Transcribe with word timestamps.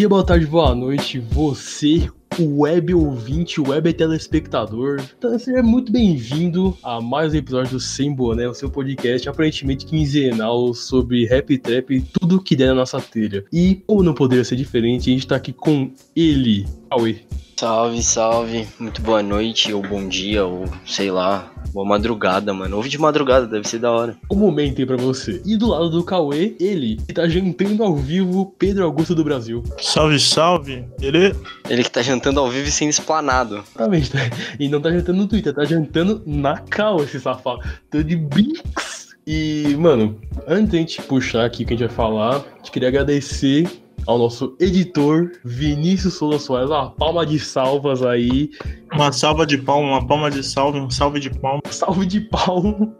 dia, 0.00 0.08
boa 0.08 0.24
tarde, 0.24 0.46
boa 0.46 0.74
noite, 0.74 1.18
você, 1.18 2.08
o 2.38 2.62
web 2.62 2.94
ouvinte, 2.94 3.60
web 3.60 3.92
telespectador. 3.92 4.98
Então, 5.18 5.38
seja 5.38 5.62
muito 5.62 5.92
bem-vindo 5.92 6.74
a 6.82 7.02
mais 7.02 7.34
um 7.34 7.36
episódio 7.36 7.72
do 7.72 7.80
Sem 7.80 8.10
Boné, 8.10 8.48
o 8.48 8.54
seu 8.54 8.70
podcast 8.70 9.28
aparentemente 9.28 9.84
quinzenal 9.84 10.72
sobre 10.72 11.26
rap 11.26 11.58
trap 11.58 11.90
e 11.90 12.00
tudo 12.00 12.42
que 12.42 12.56
der 12.56 12.68
na 12.68 12.76
nossa 12.76 12.98
telha. 12.98 13.44
E, 13.52 13.82
como 13.86 14.02
não 14.02 14.14
poderia 14.14 14.42
ser 14.42 14.56
diferente, 14.56 15.10
a 15.10 15.12
gente 15.12 15.26
tá 15.26 15.36
aqui 15.36 15.52
com 15.52 15.90
ele, 16.16 16.66
Cauê. 16.90 17.16
Salve, 17.58 18.02
salve. 18.02 18.66
Muito 18.78 19.02
boa 19.02 19.22
noite, 19.22 19.70
ou 19.70 19.82
bom 19.82 20.08
dia, 20.08 20.46
ou 20.46 20.64
sei 20.86 21.10
lá. 21.10 21.52
Boa 21.72 21.86
madrugada, 21.86 22.52
mano. 22.52 22.76
Ouve 22.76 22.88
de 22.88 22.98
madrugada, 22.98 23.46
deve 23.46 23.68
ser 23.68 23.78
da 23.78 23.90
hora. 23.90 24.16
Um 24.30 24.36
momento 24.36 24.80
aí 24.80 24.86
pra 24.86 24.96
você. 24.96 25.40
E 25.44 25.56
do 25.56 25.68
lado 25.68 25.90
do 25.90 26.04
Cauê, 26.04 26.54
ele, 26.58 26.96
que 26.96 27.12
tá 27.12 27.28
jantando 27.28 27.82
ao 27.82 27.94
vivo, 27.94 28.54
Pedro 28.58 28.84
Augusto 28.84 29.14
do 29.14 29.22
Brasil. 29.22 29.62
Salve, 29.80 30.18
salve. 30.18 30.84
Ele. 31.00 31.34
Ele 31.68 31.84
que 31.84 31.90
tá 31.90 32.02
jantando 32.02 32.40
ao 32.40 32.48
vivo 32.48 32.68
e 32.68 32.72
sendo 32.72 32.90
esplanado. 32.90 33.62
Exatamente, 33.74 34.14
né? 34.14 34.30
E 34.58 34.68
não 34.68 34.80
tá 34.80 34.90
jantando 34.90 35.18
no 35.18 35.28
Twitter, 35.28 35.54
tá 35.54 35.64
jantando 35.64 36.22
na 36.26 36.58
cal 36.58 37.02
esse 37.02 37.20
safado. 37.20 37.60
Tô 37.90 38.02
de 38.02 38.16
brinks. 38.16 39.10
E, 39.26 39.76
mano, 39.78 40.18
antes 40.46 40.70
de 40.70 40.76
a 40.76 40.80
gente 40.80 41.02
puxar 41.02 41.44
aqui 41.44 41.62
o 41.62 41.66
que 41.66 41.74
a 41.74 41.76
gente 41.76 41.86
vai 41.86 41.96
falar, 41.96 42.36
a 42.36 42.56
gente 42.56 42.70
queria 42.72 42.88
agradecer 42.88 43.68
ao 44.06 44.18
nosso 44.18 44.56
editor 44.58 45.32
Vinícius 45.44 46.14
Souza 46.14 46.38
Soares, 46.38 46.70
uma 46.70 46.90
palma 46.90 47.24
de 47.24 47.38
salvas 47.38 48.02
aí. 48.02 48.50
Uma 48.92 49.12
salva 49.12 49.46
de 49.46 49.58
palma, 49.58 49.88
uma 49.88 50.06
palma 50.06 50.30
de 50.30 50.42
salve, 50.42 50.78
um 50.78 50.90
salve 50.90 51.20
de 51.20 51.30
palma. 51.30 51.60
Salve 51.70 52.06
de 52.06 52.20
palma. 52.20 52.92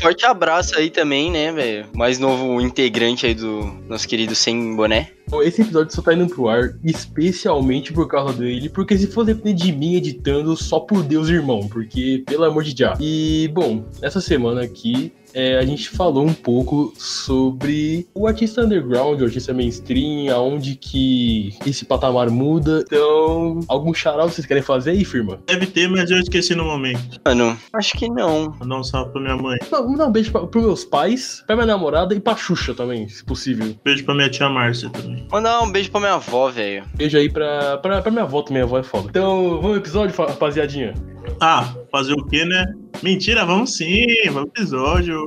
Forte 0.00 0.26
abraço 0.26 0.76
aí 0.76 0.90
também, 0.90 1.30
né, 1.30 1.52
velho? 1.52 1.86
Mais 1.94 2.18
novo 2.18 2.60
integrante 2.60 3.26
aí 3.26 3.34
do 3.34 3.64
nosso 3.88 4.06
querido 4.06 4.34
Sem 4.34 4.76
Boné. 4.76 5.10
Bom, 5.28 5.42
esse 5.42 5.62
episódio 5.62 5.94
só 5.94 6.02
tá 6.02 6.14
indo 6.14 6.26
pro 6.26 6.48
ar 6.48 6.74
especialmente 6.84 7.92
por 7.92 8.06
causa 8.06 8.32
dele, 8.32 8.68
porque 8.68 8.96
se 8.96 9.06
for 9.06 9.24
depender 9.24 9.54
de 9.54 9.72
mim 9.72 9.94
editando, 9.94 10.56
só 10.56 10.80
por 10.80 11.02
Deus, 11.02 11.28
irmão, 11.28 11.68
porque 11.68 12.22
pelo 12.26 12.44
amor 12.44 12.62
de 12.62 12.74
Deus. 12.74 12.98
E, 13.00 13.50
bom, 13.52 13.84
essa 14.02 14.20
semana 14.20 14.62
aqui 14.62 15.12
é, 15.36 15.58
a 15.58 15.66
gente 15.66 15.90
falou 15.90 16.24
um 16.24 16.32
pouco 16.32 16.94
sobre 16.96 18.08
o 18.14 18.26
artista 18.26 18.62
underground, 18.62 19.20
o 19.20 19.24
artista 19.24 19.52
mainstream, 19.52 20.34
aonde 20.34 20.76
que 20.76 21.54
esse 21.66 21.84
patamar 21.84 22.30
muda. 22.30 22.82
Então, 22.86 23.60
algum 23.68 23.92
charal 23.92 24.30
vocês 24.30 24.46
querem 24.46 24.62
fazer 24.62 24.92
aí, 24.92 25.04
firma? 25.04 25.38
Deve 25.46 25.66
ter, 25.66 25.90
mas 25.90 26.10
eu 26.10 26.16
esqueci 26.16 26.54
no 26.54 26.64
momento. 26.64 27.20
Mano, 27.22 27.54
acho 27.74 27.98
que 27.98 28.08
não. 28.08 28.50
Vou 28.52 28.66
dar 28.66 28.78
um 28.78 28.82
salve 28.82 29.12
pra 29.12 29.20
minha 29.20 29.36
mãe. 29.36 29.58
Não, 29.70 29.86
Vou 29.86 29.96
dar 29.98 30.06
um 30.06 30.12
beijo 30.12 30.32
pra, 30.32 30.46
pros 30.46 30.64
meus 30.64 30.84
pais, 30.86 31.44
pra 31.46 31.54
minha 31.54 31.66
namorada 31.66 32.14
e 32.14 32.20
pra 32.20 32.34
Xuxa 32.34 32.72
também, 32.72 33.06
se 33.06 33.22
possível. 33.22 33.76
Beijo 33.84 34.06
pra 34.06 34.14
minha 34.14 34.30
tia 34.30 34.48
Márcia 34.48 34.88
também. 34.88 35.26
Mandar 35.30 35.60
um 35.60 35.70
beijo 35.70 35.90
pra 35.90 36.00
minha 36.00 36.14
avó, 36.14 36.48
velho. 36.48 36.84
Beijo 36.94 37.18
aí 37.18 37.28
pra, 37.28 37.76
pra, 37.76 38.00
pra 38.00 38.10
minha 38.10 38.24
avó 38.24 38.40
também, 38.40 38.62
minha 38.62 38.64
avó 38.64 38.78
é 38.78 38.82
foda. 38.82 39.08
Então, 39.10 39.50
vamos 39.50 39.66
ao 39.66 39.76
episódio, 39.76 40.16
rapaziadinha? 40.16 40.94
Ah, 41.40 41.74
fazer 41.92 42.14
o 42.14 42.24
quê, 42.24 42.44
né? 42.44 42.64
Mentira, 43.02 43.44
vamos 43.44 43.76
sim, 43.76 44.06
vamos 44.32 44.48
episódio. 44.48 45.24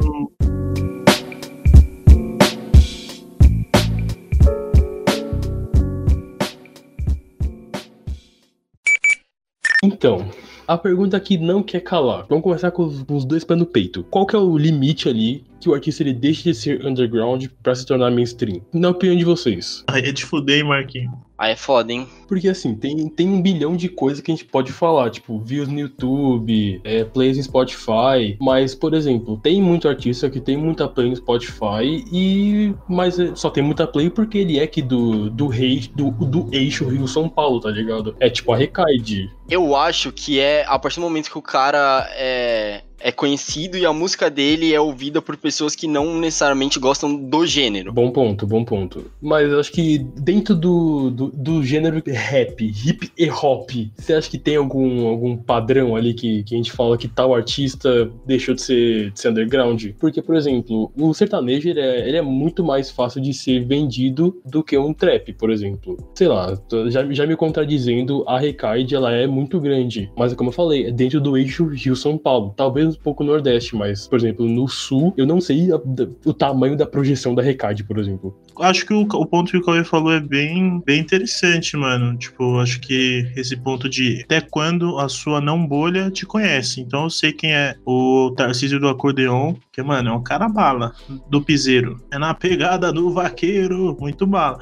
Então, 9.84 10.30
a 10.68 10.78
pergunta 10.78 11.20
que 11.20 11.38
não 11.38 11.62
quer 11.62 11.82
calar. 11.82 12.26
Vamos 12.28 12.44
começar 12.44 12.72
com 12.72 12.84
os, 12.84 13.04
com 13.04 13.16
os 13.16 13.26
dois 13.26 13.44
pés 13.44 13.60
no 13.60 13.66
peito. 13.66 14.04
Qual 14.04 14.26
que 14.26 14.36
é 14.36 14.40
o 14.40 14.58
limite 14.58 15.08
ali 15.08 15.44
que 15.60 15.70
o 15.70 15.74
artista 15.74 16.04
ele 16.04 16.14
deixa 16.14 16.44
de 16.44 16.54
ser 16.54 16.86
underground 16.86 17.46
pra 17.62 17.76
se 17.76 17.86
tornar 17.86 18.12
mainstream? 18.12 18.62
Na 18.74 18.90
opinião 18.90 19.18
de 19.18 19.26
vocês. 19.26 19.84
Aí 19.88 20.04
é 20.04 20.14
te 20.14 20.26
fuder, 20.26 20.60
hein, 20.60 20.64
Marquinhos. 20.64 21.30
Aí 21.40 21.54
é 21.54 21.56
foda, 21.56 21.94
hein? 21.94 22.06
Porque 22.28 22.50
assim, 22.50 22.76
tem, 22.76 23.08
tem 23.08 23.30
um 23.30 23.42
bilhão 23.42 23.74
de 23.74 23.88
coisas 23.88 24.20
que 24.20 24.30
a 24.30 24.36
gente 24.36 24.44
pode 24.44 24.74
falar, 24.74 25.10
tipo, 25.10 25.40
views 25.40 25.70
no 25.70 25.80
YouTube, 25.80 26.82
é, 26.84 27.06
plays 27.06 27.38
em 27.38 27.44
Spotify. 27.44 28.38
Mas, 28.42 28.76
por 28.76 28.94
exemplo, 28.94 29.40
tem 29.42 29.62
muito 29.62 29.88
artista 29.88 30.30
que 30.30 30.42
tem 30.42 30.58
muita 30.58 30.86
play 30.86 31.10
no 31.10 31.16
Spotify 31.16 32.04
e. 32.12 32.76
Mas 32.90 33.18
é, 33.18 33.34
só 33.36 33.50
tem 33.50 33.64
muita 33.64 33.88
play 33.88 34.10
porque 34.10 34.38
ele 34.38 34.60
é 34.60 34.68
que 34.68 34.82
do, 34.82 35.30
do 35.30 35.48
rei, 35.48 35.90
do, 35.96 36.12
do 36.12 36.50
eixo 36.52 36.90
Rio 36.90 37.08
São 37.08 37.30
Paulo, 37.30 37.62
tá 37.62 37.72
ligado? 37.72 38.18
É 38.20 38.30
tipo 38.30 38.52
a 38.52 38.58
Recaide. 38.58 39.32
Eu 39.50 39.78
acho 39.78 40.12
que 40.12 40.42
é 40.42 40.66
a 40.68 40.78
partir 40.78 41.00
do 41.00 41.04
momento 41.04 41.32
que 41.32 41.38
o 41.38 41.42
cara 41.42 42.06
é, 42.18 42.84
é 43.00 43.12
conhecido 43.12 43.78
e 43.78 43.86
a 43.86 43.94
música 43.94 44.30
dele 44.30 44.74
é 44.74 44.80
ouvida 44.80 45.22
por 45.22 45.38
pessoas 45.38 45.76
que 45.76 45.88
não 45.88 46.20
necessariamente 46.20 46.80
gostam 46.80 47.16
do 47.16 47.46
gênero. 47.46 47.92
Bom 47.94 48.12
ponto, 48.12 48.46
bom 48.46 48.64
ponto. 48.64 49.06
Mas 49.22 49.52
eu 49.52 49.60
acho 49.60 49.72
que 49.72 50.00
dentro 50.18 50.56
do, 50.56 51.10
do, 51.10 51.28
do 51.28 51.64
gênero 51.64 52.02
rap, 52.06 52.64
hip 52.64 53.12
e 53.18 53.30
hop, 53.30 53.70
você 53.98 54.14
acha 54.14 54.30
que 54.30 54.38
tem 54.38 54.56
algum, 54.56 55.08
algum 55.08 55.38
padrão 55.38 55.96
ali 55.96 56.14
que, 56.14 56.44
que 56.44 56.56
a 56.56 56.58
gente 56.58 56.72
fala 56.72 56.98
que 56.98 57.08
tal 57.08 57.34
artista 57.34 58.12
deixou 58.26 58.56
de 58.56 58.62
ser, 58.62 59.12
de 59.12 59.20
ser 59.20 59.30
underground? 59.30 59.86
Porque, 60.00 60.22
por 60.22 60.36
exemplo, 60.36 60.92
o 60.98 61.14
sertanejo 61.14 61.70
ele 61.70 61.80
é, 61.80 62.08
ele 62.08 62.18
é 62.18 62.22
muito 62.22 62.64
mais 62.64 62.90
fácil 62.90 63.22
de 63.22 63.34
ser 63.34 63.66
vendido 63.66 64.42
do 64.46 64.64
que 64.64 64.78
um 64.78 64.94
trap, 64.94 65.34
por 65.34 65.50
exemplo. 65.50 65.98
Sei 66.14 66.28
lá, 66.28 66.58
já, 66.88 67.10
já 67.12 67.26
me 67.26 67.36
contradizendo, 67.36 68.24
a 68.28 68.40
Recaide 68.40 68.96
ela 68.96 69.12
é 69.12 69.28
muito 69.28 69.60
grande. 69.60 70.12
Mas 70.18 70.34
como 70.34 70.50
eu 70.50 70.54
falei, 70.54 70.88
é 70.88 70.92
dentro 70.92 71.22
do 71.22 71.38
eixo 71.38 71.68
Rio-São 71.68 72.18
Paulo. 72.18 72.54
Talvez 72.56 72.89
um 72.96 73.00
pouco 73.02 73.24
no 73.24 73.32
Nordeste, 73.32 73.76
mas, 73.76 74.08
por 74.08 74.18
exemplo, 74.20 74.48
no 74.48 74.68
Sul, 74.68 75.14
eu 75.18 75.26
não 75.26 75.40
sei 75.42 75.72
a- 75.72 75.80
da- 75.84 76.08
o 76.26 76.34
tamanho 76.34 76.76
da 76.76 76.86
projeção 76.86 77.34
da 77.36 77.42
Recaide, 77.42 77.84
por 77.84 77.98
exemplo. 77.98 78.38
Acho 78.60 78.86
que 78.86 78.94
o, 78.94 79.02
o 79.02 79.26
ponto 79.26 79.52
que 79.52 79.58
o 79.58 79.64
Cauê 79.64 79.84
falou 79.84 80.12
é 80.12 80.20
bem, 80.20 80.82
bem 80.86 81.00
interessante, 81.00 81.78
mano. 81.78 82.18
Tipo, 82.18 82.60
acho 82.60 82.80
que 82.82 83.32
esse 83.36 83.56
ponto 83.56 83.88
de 83.90 84.22
até 84.26 84.42
quando 84.42 84.98
a 85.00 85.08
sua 85.08 85.40
não 85.40 85.66
bolha 85.66 86.12
te 86.12 86.26
conhece. 86.26 86.82
Então 86.82 87.04
eu 87.04 87.10
sei 87.10 87.32
quem 87.32 87.54
é 87.54 87.76
o 87.86 88.34
Tarcísio 88.36 88.80
do 88.80 88.88
Acordeon, 88.90 89.56
que, 89.72 89.82
mano, 89.82 90.10
é 90.10 90.14
um 90.14 90.22
cara 90.24 90.50
bala 90.50 90.92
do 91.30 91.42
piseiro. 91.42 92.02
É 92.12 92.18
na 92.18 92.34
pegada 92.34 92.92
do 92.92 93.12
vaqueiro, 93.14 93.96
muito 94.00 94.28
bala. 94.28 94.60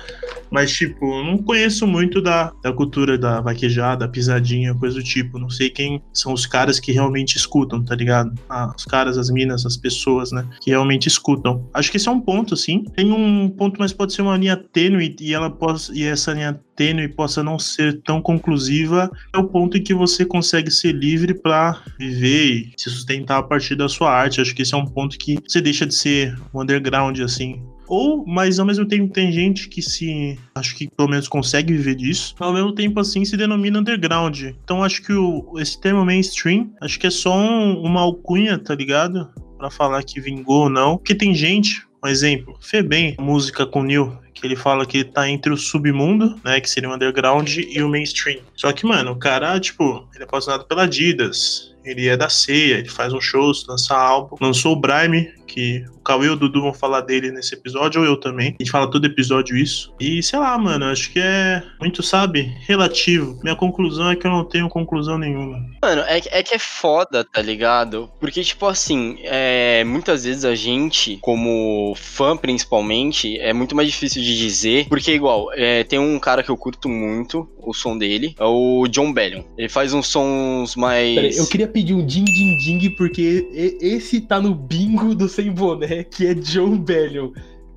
Mas, 0.51 0.71
tipo, 0.71 1.05
não 1.23 1.37
conheço 1.39 1.85
muito 1.87 2.21
da, 2.21 2.51
da 2.63 2.71
cultura 2.71 3.17
da 3.17 3.41
vaquejada, 3.41 4.07
pisadinha, 4.07 4.73
coisa 4.75 4.95
do 4.97 5.03
tipo. 5.03 5.39
Não 5.39 5.49
sei 5.49 5.69
quem 5.69 6.01
são 6.13 6.33
os 6.33 6.45
caras 6.45 6.79
que 6.79 6.91
realmente 6.91 7.35
escutam, 7.35 7.83
tá 7.83 7.95
ligado? 7.95 8.16
Ah, 8.49 8.73
os 8.75 8.85
caras, 8.85 9.17
as 9.17 9.29
minas, 9.29 9.65
as 9.65 9.77
pessoas, 9.77 10.31
né? 10.31 10.47
Que 10.61 10.69
realmente 10.71 11.07
escutam. 11.07 11.67
Acho 11.73 11.91
que 11.91 11.97
esse 11.97 12.07
é 12.07 12.11
um 12.11 12.19
ponto, 12.19 12.55
sim. 12.55 12.83
Tem 12.95 13.11
um 13.11 13.49
ponto, 13.49 13.79
mas 13.79 13.93
pode 13.93 14.13
ser 14.13 14.21
uma 14.21 14.37
linha 14.37 14.55
tênue 14.57 15.15
e 15.19 15.33
ela 15.33 15.49
possa, 15.49 15.93
e 15.93 16.03
essa 16.03 16.33
linha 16.33 16.59
tênue 16.75 17.07
possa 17.07 17.43
não 17.43 17.57
ser 17.57 18.01
tão 18.03 18.21
conclusiva. 18.21 19.09
É 19.33 19.37
o 19.37 19.47
ponto 19.47 19.77
em 19.77 19.83
que 19.83 19.93
você 19.93 20.25
consegue 20.25 20.71
ser 20.71 20.93
livre 20.93 21.33
pra 21.33 21.81
viver 21.99 22.53
e 22.53 22.73
se 22.77 22.89
sustentar 22.89 23.39
a 23.39 23.43
partir 23.43 23.75
da 23.75 23.89
sua 23.89 24.11
arte. 24.11 24.39
Acho 24.39 24.53
que 24.55 24.61
esse 24.61 24.73
é 24.73 24.77
um 24.77 24.85
ponto 24.85 25.17
que 25.17 25.37
você 25.47 25.61
deixa 25.61 25.85
de 25.85 25.95
ser 25.95 26.37
um 26.53 26.61
underground, 26.61 27.19
assim. 27.19 27.61
Ou, 27.87 28.25
mas 28.27 28.59
ao 28.59 28.65
mesmo 28.65 28.85
tempo 28.85 29.13
tem 29.13 29.31
gente 29.31 29.69
que 29.69 29.81
se. 29.81 30.37
Acho 30.55 30.75
que 30.75 30.87
pelo 30.89 31.09
menos 31.09 31.27
consegue 31.27 31.73
viver 31.73 31.95
disso. 31.95 32.35
Ao 32.39 32.53
mesmo 32.53 32.73
tempo, 32.73 32.99
assim, 32.99 33.23
se 33.25 33.37
denomina 33.37 33.79
underground. 33.79 34.41
Então 34.63 34.83
acho 34.83 35.01
que 35.03 35.13
o, 35.13 35.53
esse 35.57 35.79
termo 35.79 36.03
mainstream, 36.05 36.69
acho 36.81 36.99
que 36.99 37.07
é 37.07 37.11
só 37.11 37.35
um- 37.35 37.81
uma 37.81 38.01
alcunha, 38.01 38.57
tá 38.57 38.75
ligado? 38.75 39.29
Pra 39.57 39.69
falar 39.71 40.03
que 40.03 40.19
vingou 40.19 40.63
ou 40.63 40.69
não. 40.69 40.97
Porque 40.97 41.15
tem 41.15 41.33
gente, 41.33 41.81
um 42.03 42.07
exemplo, 42.07 42.57
Febem, 42.61 43.15
música 43.19 43.65
com 43.65 43.81
Neil, 43.83 44.17
que 44.33 44.45
ele 44.45 44.55
fala 44.55 44.85
que 44.85 44.97
ele 44.99 45.05
tá 45.05 45.27
entre 45.27 45.51
o 45.51 45.57
submundo, 45.57 46.35
né, 46.45 46.61
que 46.61 46.69
seria 46.69 46.87
o 46.89 46.93
underground, 46.93 47.57
e 47.57 47.81
o 47.81 47.89
mainstream. 47.89 48.39
Só 48.55 48.71
que, 48.71 48.85
mano, 48.85 49.11
o 49.13 49.15
cara, 49.15 49.59
tipo, 49.59 50.07
ele 50.13 50.23
é 50.23 50.27
patrocinado 50.27 50.65
pela 50.65 50.83
Adidas, 50.83 51.75
ele 51.83 52.07
é 52.07 52.15
da 52.15 52.29
ceia, 52.29 52.75
ele 52.75 52.89
faz 52.89 53.11
um 53.13 53.19
shows, 53.21 53.65
lança 53.67 53.95
álbum, 53.95 54.35
lançou 54.39 54.73
o 54.73 54.79
Brime, 54.79 55.29
que 55.47 55.83
o 55.95 55.99
Cauê 56.01 56.27
e 56.27 56.29
o 56.29 56.35
Dudu 56.35 56.61
vão 56.61 56.73
falar 56.73 57.01
dele 57.01 57.31
nesse 57.31 57.55
episódio, 57.55 58.01
ou 58.01 58.07
eu 58.07 58.17
também. 58.17 58.49
A 58.59 58.63
gente 58.63 58.71
fala 58.71 58.89
todo 58.91 59.05
episódio 59.05 59.57
isso. 59.57 59.93
E 59.99 60.21
sei 60.21 60.37
lá, 60.39 60.57
mano, 60.57 60.85
acho 60.85 61.11
que 61.11 61.19
é 61.19 61.63
muito, 61.79 62.03
sabe, 62.03 62.53
relativo. 62.67 63.39
Minha 63.43 63.55
conclusão 63.55 64.11
é 64.11 64.15
que 64.15 64.27
eu 64.27 64.31
não 64.31 64.43
tenho 64.45 64.69
conclusão 64.69 65.17
nenhuma. 65.17 65.57
Mano, 65.81 66.01
é, 66.07 66.21
que- 66.21 66.29
é 66.29 66.43
que 66.43 66.53
é 66.53 66.59
foda, 66.59 67.23
tá 67.23 67.41
ligado? 67.41 68.09
Porque, 68.19 68.43
tipo 68.43 68.65
assim, 68.65 69.17
é, 69.23 69.83
muitas 69.85 70.23
vezes 70.25 70.45
a 70.45 70.53
gente, 70.55 71.17
como 71.21 71.93
fã 71.95 72.35
principalmente, 72.37 73.37
é 73.39 73.53
muito 73.53 73.75
mais 73.75 73.87
difícil 73.89 74.21
de 74.21 74.37
dizer. 74.37 74.87
Porque, 74.89 75.13
igual, 75.13 75.47
é, 75.53 75.83
tem 75.83 75.99
um 75.99 76.19
cara 76.19 76.43
que 76.43 76.49
eu 76.49 76.57
curto 76.57 76.89
muito, 76.89 77.47
o 77.59 77.73
som 77.73 77.97
dele, 77.97 78.33
é 78.39 78.43
o 78.45 78.87
John 78.89 79.11
Bellion. 79.13 79.43
Ele 79.57 79.69
faz 79.69 79.93
uns 79.93 80.07
sons 80.07 80.75
mais. 80.75 81.15
Peraí, 81.15 81.37
eu 81.37 81.47
queria 81.47 81.67
pedir 81.67 81.93
um 81.93 82.05
ding 82.05 82.23
ding 82.25 82.57
ding, 82.79 82.89
porque 82.91 83.45
esse 83.81 84.21
tá 84.21 84.39
no 84.39 84.53
bingo 84.55 85.13
do 85.15 85.27
Sem 85.37 85.51
Boné, 85.51 86.03
que 86.03 86.25
é 86.25 86.33
John 86.33 86.79
Bellion. 86.79 87.31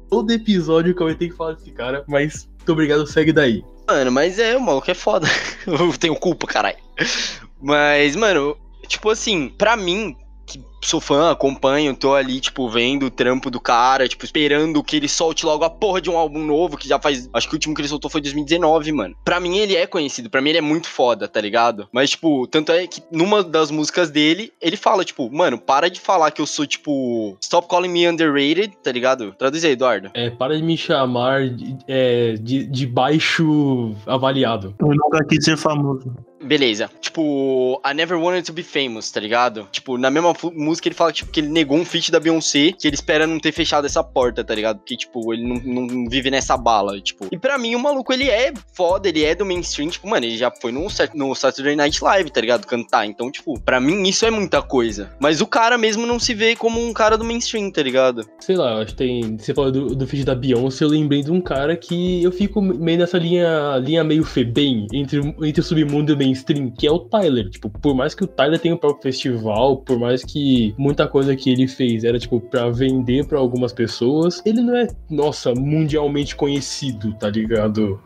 Todo 0.08 0.30
episódio 0.30 0.94
que 0.94 1.02
eu 1.02 1.14
tenho 1.14 1.30
que 1.30 1.36
falar 1.36 1.52
desse 1.52 1.70
cara, 1.72 2.02
mas 2.08 2.48
muito 2.56 2.72
obrigado, 2.72 3.06
segue 3.06 3.34
daí. 3.34 3.62
Mano, 3.86 4.10
mas 4.10 4.38
é, 4.38 4.56
o 4.56 4.60
maluco 4.62 4.90
é 4.90 4.94
foda. 4.94 5.26
eu 5.68 5.92
tenho 5.98 6.16
culpa, 6.16 6.46
caralho. 6.46 6.78
Mas, 7.60 8.16
mano, 8.16 8.56
tipo 8.88 9.10
assim, 9.10 9.50
pra 9.50 9.76
mim, 9.76 10.16
que 10.46 10.64
sou 10.82 11.00
fã, 11.00 11.30
acompanho, 11.30 11.94
tô 11.94 12.14
ali, 12.14 12.40
tipo, 12.40 12.68
vendo 12.68 13.06
o 13.06 13.10
trampo 13.10 13.50
do 13.50 13.60
cara, 13.60 14.08
tipo, 14.08 14.24
esperando 14.24 14.82
que 14.82 14.96
ele 14.96 15.08
solte 15.08 15.44
logo 15.44 15.64
a 15.64 15.70
porra 15.70 16.00
de 16.00 16.10
um 16.10 16.16
álbum 16.16 16.44
novo, 16.44 16.76
que 16.76 16.88
já 16.88 16.98
faz. 16.98 17.28
Acho 17.32 17.48
que 17.48 17.54
o 17.54 17.56
último 17.56 17.74
que 17.74 17.80
ele 17.80 17.88
soltou 17.88 18.10
foi 18.10 18.20
2019, 18.20 18.92
mano. 18.92 19.16
Pra 19.24 19.40
mim, 19.40 19.58
ele 19.58 19.76
é 19.76 19.86
conhecido, 19.86 20.30
pra 20.30 20.40
mim, 20.40 20.50
ele 20.50 20.58
é 20.58 20.62
muito 20.62 20.88
foda, 20.88 21.28
tá 21.28 21.40
ligado? 21.40 21.88
Mas, 21.92 22.10
tipo, 22.10 22.46
tanto 22.46 22.72
é 22.72 22.86
que 22.86 23.02
numa 23.10 23.42
das 23.42 23.70
músicas 23.70 24.10
dele, 24.10 24.52
ele 24.60 24.76
fala, 24.76 25.04
tipo, 25.04 25.30
mano, 25.30 25.58
para 25.58 25.90
de 25.90 26.00
falar 26.00 26.30
que 26.30 26.40
eu 26.40 26.46
sou, 26.46 26.66
tipo, 26.66 27.36
stop 27.40 27.68
calling 27.68 27.88
me 27.88 28.08
underrated, 28.08 28.72
tá 28.82 28.90
ligado? 28.90 29.32
Traduz 29.38 29.64
aí, 29.64 29.72
Eduardo. 29.72 30.10
É, 30.14 30.30
para 30.30 30.56
de 30.56 30.62
me 30.62 30.76
chamar 30.76 31.48
de, 31.48 31.76
é, 31.86 32.34
de, 32.34 32.64
de 32.64 32.86
baixo 32.86 33.94
avaliado. 34.06 34.74
Eu 34.78 34.88
nunca 34.88 35.24
quis 35.24 35.44
ser 35.44 35.56
famoso. 35.56 36.12
Beleza. 36.42 36.90
Tipo, 37.00 37.80
I 37.84 37.92
never 37.92 38.16
wanted 38.16 38.44
to 38.46 38.52
be 38.52 38.62
famous, 38.62 39.10
tá 39.10 39.20
ligado? 39.20 39.68
Tipo, 39.70 39.98
na 39.98 40.10
mesma 40.10 40.32
música 40.54 40.69
ele 40.78 40.94
fala 40.94 41.12
tipo, 41.12 41.30
que 41.30 41.40
ele 41.40 41.48
negou 41.48 41.76
um 41.76 41.84
feat 41.84 42.10
da 42.10 42.20
Beyoncé, 42.20 42.72
que 42.72 42.86
ele 42.86 42.94
espera 42.94 43.26
não 43.26 43.38
ter 43.38 43.52
fechado 43.52 43.86
essa 43.86 44.02
porta, 44.02 44.44
tá 44.44 44.54
ligado? 44.54 44.78
Porque, 44.78 44.96
tipo, 44.96 45.32
ele 45.32 45.46
não, 45.46 45.86
não 45.86 46.08
vive 46.08 46.30
nessa 46.30 46.56
bala, 46.56 47.00
tipo. 47.00 47.26
E 47.30 47.38
pra 47.38 47.58
mim, 47.58 47.74
o 47.74 47.80
maluco, 47.80 48.12
ele 48.12 48.28
é 48.28 48.52
foda, 48.74 49.08
ele 49.08 49.24
é 49.24 49.34
do 49.34 49.46
mainstream, 49.46 49.88
tipo, 49.88 50.08
mano, 50.08 50.26
ele 50.26 50.36
já 50.36 50.50
foi 50.50 50.72
no, 50.72 50.86
no 51.14 51.34
Saturday 51.34 51.76
Night 51.76 52.02
Live, 52.02 52.30
tá 52.30 52.40
ligado? 52.40 52.66
Cantar. 52.66 53.06
Então, 53.06 53.30
tipo, 53.30 53.58
pra 53.60 53.80
mim, 53.80 54.02
isso 54.08 54.24
é 54.24 54.30
muita 54.30 54.62
coisa. 54.62 55.10
Mas 55.20 55.40
o 55.40 55.46
cara 55.46 55.76
mesmo 55.76 56.06
não 56.06 56.18
se 56.18 56.34
vê 56.34 56.54
como 56.54 56.80
um 56.80 56.92
cara 56.92 57.16
do 57.16 57.24
mainstream, 57.24 57.70
tá 57.70 57.82
ligado? 57.82 58.26
Sei 58.40 58.56
lá, 58.56 58.80
acho 58.80 58.92
que 58.92 58.98
tem. 58.98 59.36
Você 59.36 59.54
falou 59.54 59.70
do, 59.70 59.94
do 59.94 60.06
feat 60.06 60.24
da 60.24 60.34
Beyoncé, 60.34 60.84
eu 60.84 60.88
lembrei 60.88 61.22
de 61.22 61.30
um 61.30 61.40
cara 61.40 61.76
que 61.76 62.22
eu 62.22 62.32
fico 62.32 62.60
meio 62.60 62.98
nessa 62.98 63.18
linha, 63.18 63.76
linha 63.78 64.04
meio 64.04 64.24
febem 64.24 64.86
entre, 64.92 65.20
entre 65.20 65.60
o 65.60 65.64
submundo 65.64 66.12
e 66.12 66.14
o 66.14 66.18
mainstream, 66.18 66.70
que 66.70 66.86
é 66.86 66.90
o 66.90 66.98
Tyler. 66.98 67.48
Tipo, 67.50 67.70
por 67.70 67.94
mais 67.94 68.14
que 68.14 68.24
o 68.24 68.26
Tyler 68.26 68.58
tenha 68.58 68.74
o 68.74 68.78
próprio 68.78 69.02
festival, 69.02 69.78
por 69.78 69.98
mais 69.98 70.24
que 70.24 70.59
muita 70.76 71.06
coisa 71.06 71.34
que 71.36 71.50
ele 71.50 71.66
fez 71.66 72.04
era, 72.04 72.18
tipo, 72.18 72.40
pra 72.40 72.68
vender 72.70 73.26
pra 73.26 73.38
algumas 73.38 73.72
pessoas, 73.72 74.42
ele 74.44 74.60
não 74.60 74.76
é, 74.76 74.86
nossa, 75.08 75.54
mundialmente 75.54 76.34
conhecido, 76.36 77.12
tá 77.14 77.28
ligado? 77.28 78.00